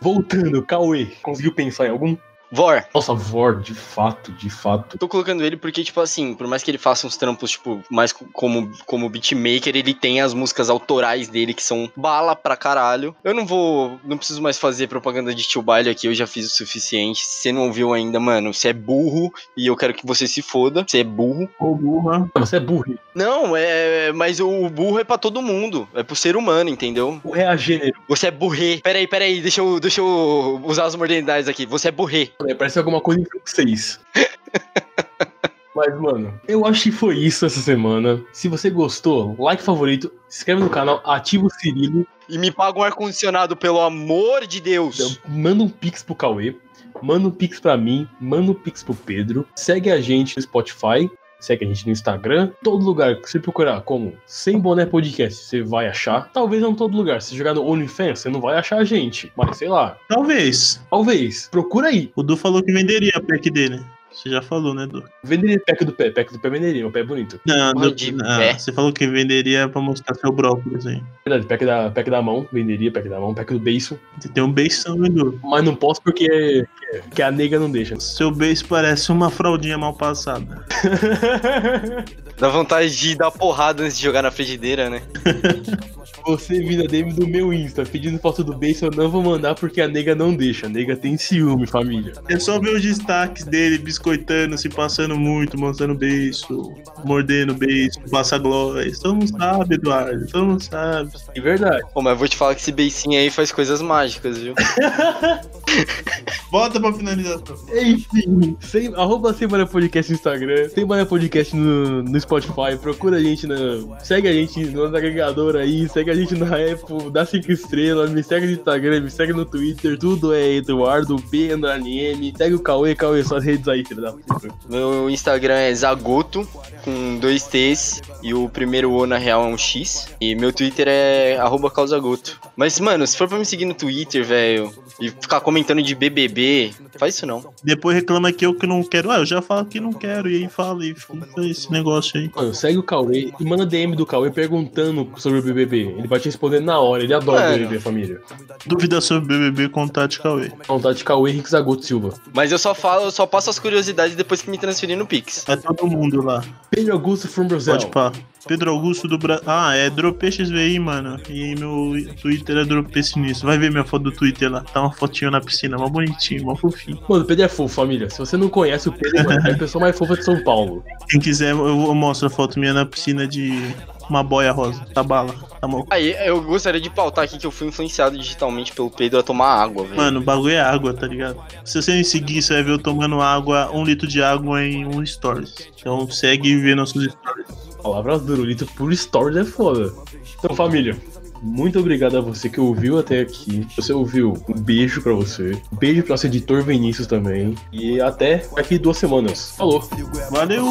Voltando, 0.02 0.62
Cauê, 0.62 1.06
conseguiu 1.22 1.54
pensar 1.54 1.86
em 1.86 1.90
algum? 1.90 2.18
Vor. 2.50 2.84
Nossa, 2.94 3.14
Vor, 3.14 3.60
de 3.60 3.74
fato, 3.74 4.32
de 4.32 4.50
fato. 4.50 4.98
Tô 4.98 5.08
colocando 5.08 5.44
ele 5.44 5.56
porque, 5.56 5.84
tipo 5.84 6.00
assim, 6.00 6.34
por 6.34 6.46
mais 6.46 6.62
que 6.62 6.70
ele 6.70 6.78
faça 6.78 7.06
uns 7.06 7.16
trampos, 7.16 7.50
tipo, 7.50 7.82
mais 7.90 8.12
como, 8.12 8.70
como 8.86 9.08
beatmaker, 9.08 9.76
ele 9.76 9.94
tem 9.94 10.20
as 10.20 10.34
músicas 10.34 10.70
autorais 10.70 11.28
dele 11.28 11.54
que 11.54 11.62
são 11.62 11.90
bala 11.96 12.34
pra 12.34 12.56
caralho. 12.56 13.14
Eu 13.22 13.34
não 13.34 13.46
vou. 13.46 13.98
Não 14.04 14.16
preciso 14.16 14.40
mais 14.40 14.58
fazer 14.58 14.86
propaganda 14.86 15.34
de 15.34 15.42
tio 15.42 15.62
baile 15.62 15.90
aqui, 15.90 16.06
eu 16.06 16.14
já 16.14 16.26
fiz 16.26 16.46
o 16.46 16.54
suficiente. 16.54 17.24
Se 17.24 17.42
você 17.42 17.52
não 17.52 17.66
ouviu 17.66 17.92
ainda, 17.92 18.18
mano, 18.18 18.52
você 18.52 18.68
é 18.68 18.72
burro 18.72 19.32
e 19.56 19.66
eu 19.66 19.76
quero 19.76 19.94
que 19.94 20.06
você 20.06 20.26
se 20.26 20.42
foda. 20.42 20.84
Você 20.86 21.00
é 21.00 21.04
burro. 21.04 21.48
Ou 21.58 21.74
burra. 21.74 22.28
Você 22.36 22.56
é 22.56 22.60
burro. 22.60 22.98
Não, 23.14 23.56
é. 23.56 24.12
Mas 24.12 24.40
o 24.40 24.68
burro 24.68 24.98
é 24.98 25.04
pra 25.04 25.18
todo 25.18 25.42
mundo. 25.42 25.88
É 25.94 26.02
pro 26.02 26.16
ser 26.16 26.36
humano, 26.36 26.70
entendeu? 26.70 27.20
O 27.24 27.36
é 27.36 27.46
a 27.46 27.56
gênero. 27.56 27.98
Você 28.08 28.28
é 28.28 28.30
burrê. 28.30 28.80
Peraí, 28.82 29.06
peraí, 29.06 29.40
deixa 29.40 29.60
eu, 29.60 29.80
deixa 29.80 30.00
eu 30.00 30.60
usar 30.64 30.84
as 30.84 30.94
modernidades 30.94 31.48
aqui. 31.48 31.66
Você 31.66 31.88
é 31.88 31.92
burrê. 31.92 32.30
Parece 32.56 32.78
alguma 32.78 33.00
coisa 33.00 33.20
em 33.20 33.24
francês. 33.24 34.00
Mas, 35.74 36.00
mano, 36.00 36.40
eu 36.46 36.64
acho 36.66 36.84
que 36.84 36.92
foi 36.92 37.16
isso 37.18 37.44
essa 37.44 37.60
semana. 37.60 38.22
Se 38.32 38.48
você 38.48 38.70
gostou, 38.70 39.36
like 39.38 39.62
favorito, 39.62 40.12
se 40.28 40.38
inscreve 40.38 40.62
no 40.62 40.70
canal, 40.70 41.00
ativa 41.04 41.46
o 41.46 41.50
sininho, 41.50 42.06
E 42.28 42.36
me 42.38 42.50
paga 42.50 42.78
um 42.78 42.82
ar-condicionado, 42.82 43.56
pelo 43.56 43.80
amor 43.80 44.46
de 44.46 44.60
Deus. 44.60 45.20
manda 45.28 45.62
um 45.62 45.68
pix 45.68 46.02
pro 46.02 46.14
Cauê, 46.14 46.56
manda 47.02 47.28
um 47.28 47.30
pix 47.30 47.58
pra 47.60 47.76
mim, 47.76 48.08
manda 48.20 48.50
um 48.52 48.54
pix 48.54 48.82
pro 48.82 48.94
Pedro. 48.94 49.46
Segue 49.56 49.90
a 49.90 50.00
gente 50.00 50.36
no 50.36 50.42
Spotify, 50.42 51.10
segue 51.40 51.64
a 51.64 51.68
gente 51.68 51.86
no 51.86 51.92
Instagram. 51.92 52.50
Todo 52.62 52.84
lugar 52.84 53.16
que 53.16 53.30
você 53.30 53.38
procurar 53.38 53.80
como 53.82 54.14
Sem 54.26 54.58
Boné 54.58 54.86
Podcast, 54.86 55.44
você 55.44 55.62
vai 55.62 55.86
achar. 55.88 56.30
Talvez 56.32 56.62
não 56.62 56.74
todo 56.74 56.96
lugar. 56.96 57.22
Se 57.22 57.36
jogar 57.36 57.54
no 57.54 57.64
OnlyFans, 57.64 58.20
você 58.20 58.28
não 58.28 58.40
vai 58.40 58.56
achar 58.56 58.78
a 58.78 58.84
gente. 58.84 59.32
Mas 59.36 59.56
sei 59.58 59.68
lá, 59.68 59.96
Talvez. 60.08 60.80
talvez. 60.90 61.48
Procura 61.50 61.88
aí. 61.88 62.10
O 62.16 62.22
Du 62.22 62.36
falou 62.36 62.62
que 62.62 62.72
venderia 62.72 63.12
a 63.14 63.20
pack 63.20 63.50
dele. 63.50 63.80
Você 64.18 64.30
já 64.30 64.42
falou, 64.42 64.74
né, 64.74 64.84
Du? 64.84 65.04
Venderia 65.22 65.62
pack 65.64 65.84
do 65.84 65.92
pé, 65.92 66.10
pack 66.10 66.32
do 66.32 66.40
pé 66.40 66.50
venderia, 66.50 66.82
meu 66.82 66.90
pé 66.90 67.00
é 67.00 67.04
bonito. 67.04 67.40
Não, 67.46 67.72
Porra 67.72 67.86
não, 68.12 68.38
pé. 68.38 68.58
você 68.58 68.72
falou 68.72 68.92
que 68.92 69.06
venderia 69.06 69.68
pra 69.68 69.80
mostrar 69.80 70.12
seu 70.16 70.32
brócolis 70.32 70.84
aí. 70.88 71.00
Verdade, 71.24 71.46
pack 71.46 71.64
da, 71.64 71.88
pack 71.88 72.10
da 72.10 72.20
mão, 72.20 72.44
venderia 72.52 72.90
pack 72.90 73.08
da 73.08 73.20
mão, 73.20 73.32
pack 73.32 73.52
do 73.52 73.60
beiço. 73.60 73.96
Você 74.18 74.28
tem 74.28 74.42
um 74.42 74.50
beição, 74.52 75.04
hein, 75.04 75.12
Du? 75.12 75.38
Mas 75.44 75.64
não 75.64 75.76
posso 75.76 76.02
porque 76.02 76.66
que 77.14 77.22
a 77.22 77.30
nega 77.30 77.60
não 77.60 77.70
deixa. 77.70 77.98
Seu 78.00 78.32
beijo 78.32 78.64
parece 78.66 79.12
uma 79.12 79.30
fraldinha 79.30 79.78
mal 79.78 79.94
passada. 79.94 80.66
Dá 82.38 82.48
vontade 82.48 82.96
de 82.96 83.14
dar 83.16 83.30
porrada 83.30 83.84
antes 83.84 83.96
de 83.96 84.02
jogar 84.02 84.22
na 84.22 84.30
frigideira, 84.32 84.90
né? 84.90 85.02
Você 86.26 86.60
vira 86.60 86.86
DM 86.86 87.12
do 87.14 87.26
meu 87.26 87.52
Insta 87.52 87.84
pedindo 87.84 88.18
foto 88.18 88.44
do 88.44 88.54
beiço, 88.54 88.84
eu 88.84 88.90
não 88.90 89.08
vou 89.08 89.22
mandar 89.22 89.54
porque 89.54 89.80
a 89.80 89.88
nega 89.88 90.14
não 90.14 90.34
deixa. 90.34 90.66
A 90.66 90.68
nega 90.68 90.94
tem 90.94 91.16
ciúme, 91.16 91.66
família. 91.66 92.12
É 92.28 92.38
só 92.38 92.60
ver 92.60 92.74
os 92.74 92.82
destaques 92.82 93.44
dele 93.44 93.78
biscoitando, 94.08 94.56
se 94.56 94.68
passando 94.68 95.16
muito, 95.16 95.58
mostrando 95.58 95.94
beijo, 95.94 96.74
mordendo 97.04 97.54
beijo, 97.54 98.00
passa 98.10 98.38
glória. 98.38 98.90
Todo 99.00 99.16
mundo 99.16 99.38
sabe, 99.38 99.74
Eduardo. 99.74 100.26
Todo 100.26 100.46
mundo 100.46 100.62
sabe. 100.62 101.10
É 101.34 101.40
verdade. 101.40 101.82
Pô, 101.92 102.00
mas 102.00 102.12
eu 102.12 102.18
vou 102.18 102.28
te 102.28 102.36
falar 102.36 102.54
que 102.54 102.60
esse 102.60 102.72
beicinho 102.72 103.18
aí 103.18 103.30
faz 103.30 103.52
coisas 103.52 103.82
mágicas, 103.82 104.38
viu? 104.38 104.54
Volta 106.50 106.80
pra 106.80 106.92
finalização. 106.92 107.56
Enfim, 107.74 108.56
sem, 108.60 108.94
arroba 108.94 109.32
Semana 109.32 109.66
Podcast 109.66 110.10
no 110.10 110.16
Instagram, 110.16 110.68
Semana 110.70 111.06
Podcast 111.06 111.54
no, 111.54 112.02
no 112.02 112.20
Spotify, 112.20 112.76
procura 112.80 113.18
a 113.18 113.22
gente 113.22 113.46
na. 113.46 113.56
Segue 114.00 114.28
a 114.28 114.32
gente 114.32 114.64
no 114.66 114.84
agregador 114.84 115.56
aí, 115.56 115.88
segue 115.88 116.10
a 116.10 116.14
gente 116.14 116.34
na 116.34 116.46
Apple, 116.46 117.10
dá 117.12 117.24
5 117.24 117.50
estrelas, 117.52 118.10
me 118.10 118.22
segue 118.22 118.46
no 118.46 118.52
Instagram, 118.52 119.00
me 119.00 119.10
segue 119.10 119.32
no 119.32 119.44
Twitter, 119.44 119.98
tudo 119.98 120.32
é 120.32 120.54
Eduardo 120.56 121.16
P 121.30 121.52
Underline 121.52 121.98
M, 121.98 122.34
segue 122.36 122.54
o 122.54 122.60
Cauê, 122.60 122.94
Cauê, 122.94 123.22
suas 123.22 123.44
redes 123.44 123.68
aí, 123.68 123.84
filho 123.84 123.97
da 124.00 124.12
puta. 124.12 124.48
Meu 124.68 125.10
Instagram 125.10 125.54
é 125.54 125.74
Zagoto, 125.74 126.48
com 126.84 127.18
dois 127.18 127.44
T's, 127.44 128.02
e 128.22 128.34
o 128.34 128.48
primeiro 128.48 128.92
O 128.92 129.06
na 129.06 129.18
real 129.18 129.44
é 129.44 129.46
um 129.46 129.58
X. 129.58 130.08
E 130.20 130.34
meu 130.34 130.52
Twitter 130.52 130.86
é 130.88 131.36
causagoto. 131.70 132.40
Mas, 132.58 132.80
mano, 132.80 133.06
se 133.06 133.16
for 133.16 133.28
pra 133.28 133.38
me 133.38 133.44
seguir 133.44 133.66
no 133.66 133.72
Twitter, 133.72 134.24
velho, 134.24 134.74
e 135.00 135.10
ficar 135.10 135.38
comentando 135.40 135.80
de 135.80 135.94
BBB, 135.94 136.72
faz 136.98 137.14
isso 137.14 137.24
não. 137.24 137.54
Depois 137.62 137.94
reclama 137.94 138.32
que 138.32 138.44
eu 138.44 138.52
que 138.52 138.66
não 138.66 138.82
quero. 138.82 139.12
Ah, 139.12 139.18
eu 139.18 139.24
já 139.26 139.40
falo 139.40 139.64
que 139.64 139.78
não 139.78 139.92
quero. 139.92 140.28
E 140.28 140.42
aí 140.42 140.48
fala 140.48 140.84
e 140.84 140.92
fica 140.92 141.46
esse 141.46 141.70
negócio 141.70 142.18
aí. 142.18 142.28
Mano, 142.34 142.52
segue 142.52 142.76
o 142.76 142.82
Cauê 142.82 143.32
e 143.38 143.44
manda 143.44 143.64
DM 143.64 143.94
do 143.94 144.04
Cauê 144.04 144.32
perguntando 144.32 145.08
sobre 145.18 145.38
o 145.38 145.42
BBB. 145.42 145.94
Ele 145.98 146.08
vai 146.08 146.18
te 146.18 146.24
responder 146.24 146.58
na 146.58 146.80
hora, 146.80 147.04
ele 147.04 147.14
adora 147.14 147.42
Mano. 147.42 147.58
BBB, 147.58 147.78
família. 147.78 148.20
Dúvida 148.66 149.00
sobre 149.00 149.38
BBB, 149.38 149.68
contate 149.68 150.18
Cauê. 150.18 150.50
Vontade 150.66 150.98
de 150.98 151.04
Cauê 151.04 151.30
Henrique 151.30 151.50
Zagoto 151.50 151.86
Silva. 151.86 152.12
Mas 152.34 152.50
eu 152.50 152.58
só 152.58 152.74
falo, 152.74 153.04
eu 153.04 153.12
só 153.12 153.24
passo 153.24 153.50
as 153.50 153.60
curiosidades 153.60 154.16
depois 154.16 154.42
que 154.42 154.50
me 154.50 154.58
transferir 154.58 154.98
no 154.98 155.06
Pix. 155.06 155.48
É 155.48 155.54
todo 155.54 155.86
mundo 155.86 156.24
lá. 156.24 156.42
Pedro 156.72 156.94
Augusto 156.94 157.28
from 157.28 157.46
Brazil. 157.46 157.74
Pode 157.74 157.86
pá. 157.86 158.12
Pedro 158.46 158.70
Augusto 158.70 159.08
do 159.08 159.18
Brasil. 159.18 159.44
Ah, 159.46 159.74
é 159.74 159.90
DropXVI, 159.90 160.78
mano. 160.78 161.20
E 161.28 161.54
meu 161.56 161.92
Twitter 162.20 162.58
é 162.58 162.64
Dropê 162.64 163.02
Sinistro. 163.02 163.48
Vai 163.48 163.58
ver 163.58 163.70
minha 163.70 163.84
foto 163.84 164.04
do 164.04 164.12
Twitter 164.12 164.50
lá. 164.50 164.60
Tá 164.60 164.80
uma 164.80 164.92
fotinho 164.92 165.30
na 165.30 165.40
piscina, 165.40 165.76
mó 165.76 165.88
bonitinho, 165.88 166.44
mó 166.44 166.54
fofinho. 166.54 167.00
Mano, 167.08 167.24
o 167.24 167.26
Pedro 167.26 167.44
é 167.44 167.48
fofo, 167.48 167.74
família. 167.74 168.08
Se 168.10 168.18
você 168.18 168.36
não 168.36 168.48
conhece 168.48 168.88
o 168.88 168.92
Pedro, 168.92 169.24
mano, 169.24 169.48
é 169.48 169.52
a 169.52 169.58
pessoa 169.58 169.82
mais 169.82 169.96
fofa 169.96 170.16
de 170.16 170.24
São 170.24 170.42
Paulo. 170.42 170.84
Quem 171.08 171.20
quiser, 171.20 171.50
eu 171.50 171.88
eu 171.88 171.94
mostro 171.94 172.26
a 172.26 172.30
foto 172.30 172.58
minha 172.58 172.72
na 172.72 172.84
piscina 172.84 173.26
de 173.26 173.74
uma 174.08 174.22
boia 174.22 174.52
rosa. 174.52 174.84
Tá 174.94 175.02
bala. 175.02 175.34
Tá 175.60 175.66
bom. 175.66 175.84
Aí, 175.90 176.14
eu 176.24 176.40
gostaria 176.42 176.80
de 176.80 176.90
pautar 176.90 177.24
aqui 177.24 177.38
que 177.38 177.46
eu 177.46 177.50
fui 177.50 177.68
influenciado 177.68 178.16
digitalmente 178.16 178.72
pelo 178.72 178.90
Pedro 178.90 179.18
a 179.18 179.22
tomar 179.22 179.62
água, 179.62 179.84
velho. 179.84 179.96
Mano, 179.96 180.20
o 180.20 180.22
bagulho 180.22 180.54
é 180.54 180.60
água, 180.60 180.94
tá 180.94 181.06
ligado? 181.06 181.38
Se 181.64 181.80
você 181.80 181.92
me 181.92 182.04
seguir, 182.04 182.42
você 182.42 182.54
vai 182.54 182.62
ver 182.62 182.72
eu 182.72 182.78
tomando 182.78 183.20
água, 183.20 183.70
um 183.72 183.84
litro 183.84 184.06
de 184.06 184.22
água 184.22 184.64
em 184.64 184.86
um 184.86 185.04
stories. 185.04 185.68
Então 185.78 186.08
segue 186.10 186.50
e 186.50 186.56
vê 186.56 186.74
nossos 186.74 187.04
stories. 187.04 187.47
Palavras 187.82 188.22
durulito 188.22 188.66
por 188.66 188.94
stories 188.94 189.36
é 189.36 189.44
foda. 189.44 189.92
Então, 190.38 190.54
família, 190.54 190.96
muito 191.40 191.78
obrigado 191.78 192.18
a 192.18 192.20
você 192.20 192.48
que 192.48 192.60
ouviu 192.60 192.98
até 192.98 193.20
aqui. 193.20 193.66
Se 193.70 193.76
você 193.76 193.92
ouviu, 193.92 194.34
um 194.48 194.60
beijo 194.60 195.00
pra 195.00 195.12
você. 195.12 195.60
Um 195.72 195.76
beijo 195.76 196.02
pro 196.02 196.10
nosso 196.12 196.26
editor 196.26 196.62
Vinícius 196.62 197.06
também. 197.06 197.54
E 197.72 198.00
até 198.00 198.44
daqui 198.56 198.78
duas 198.78 198.98
semanas. 198.98 199.52
Falou. 199.56 199.88
Valeu! 200.30 200.64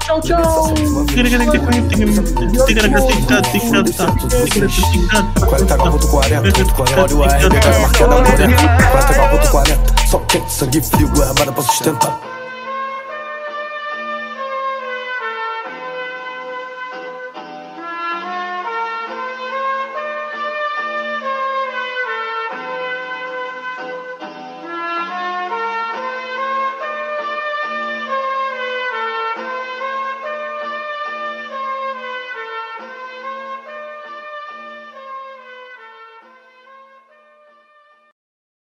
Tchau, 0.00 0.20
tchau. 0.20 0.74
40 5.46 5.76
graus 5.76 6.00
do 6.00 6.08
40, 6.08 6.52
tu 6.52 6.74
corre 6.74 6.94
o 7.14 7.24
AR, 7.24 7.80
marcando 7.80 8.12
a 8.12 8.20
mulher. 8.20 8.56
40 8.90 9.12
graus 9.14 9.40
do 9.40 9.50
40, 9.50 10.06
só 10.06 10.18
quente, 10.20 10.52
sangue 10.52 10.80
frio, 10.82 11.08
armada 11.22 11.52
pra 11.52 11.62
sustentar. 11.62 12.37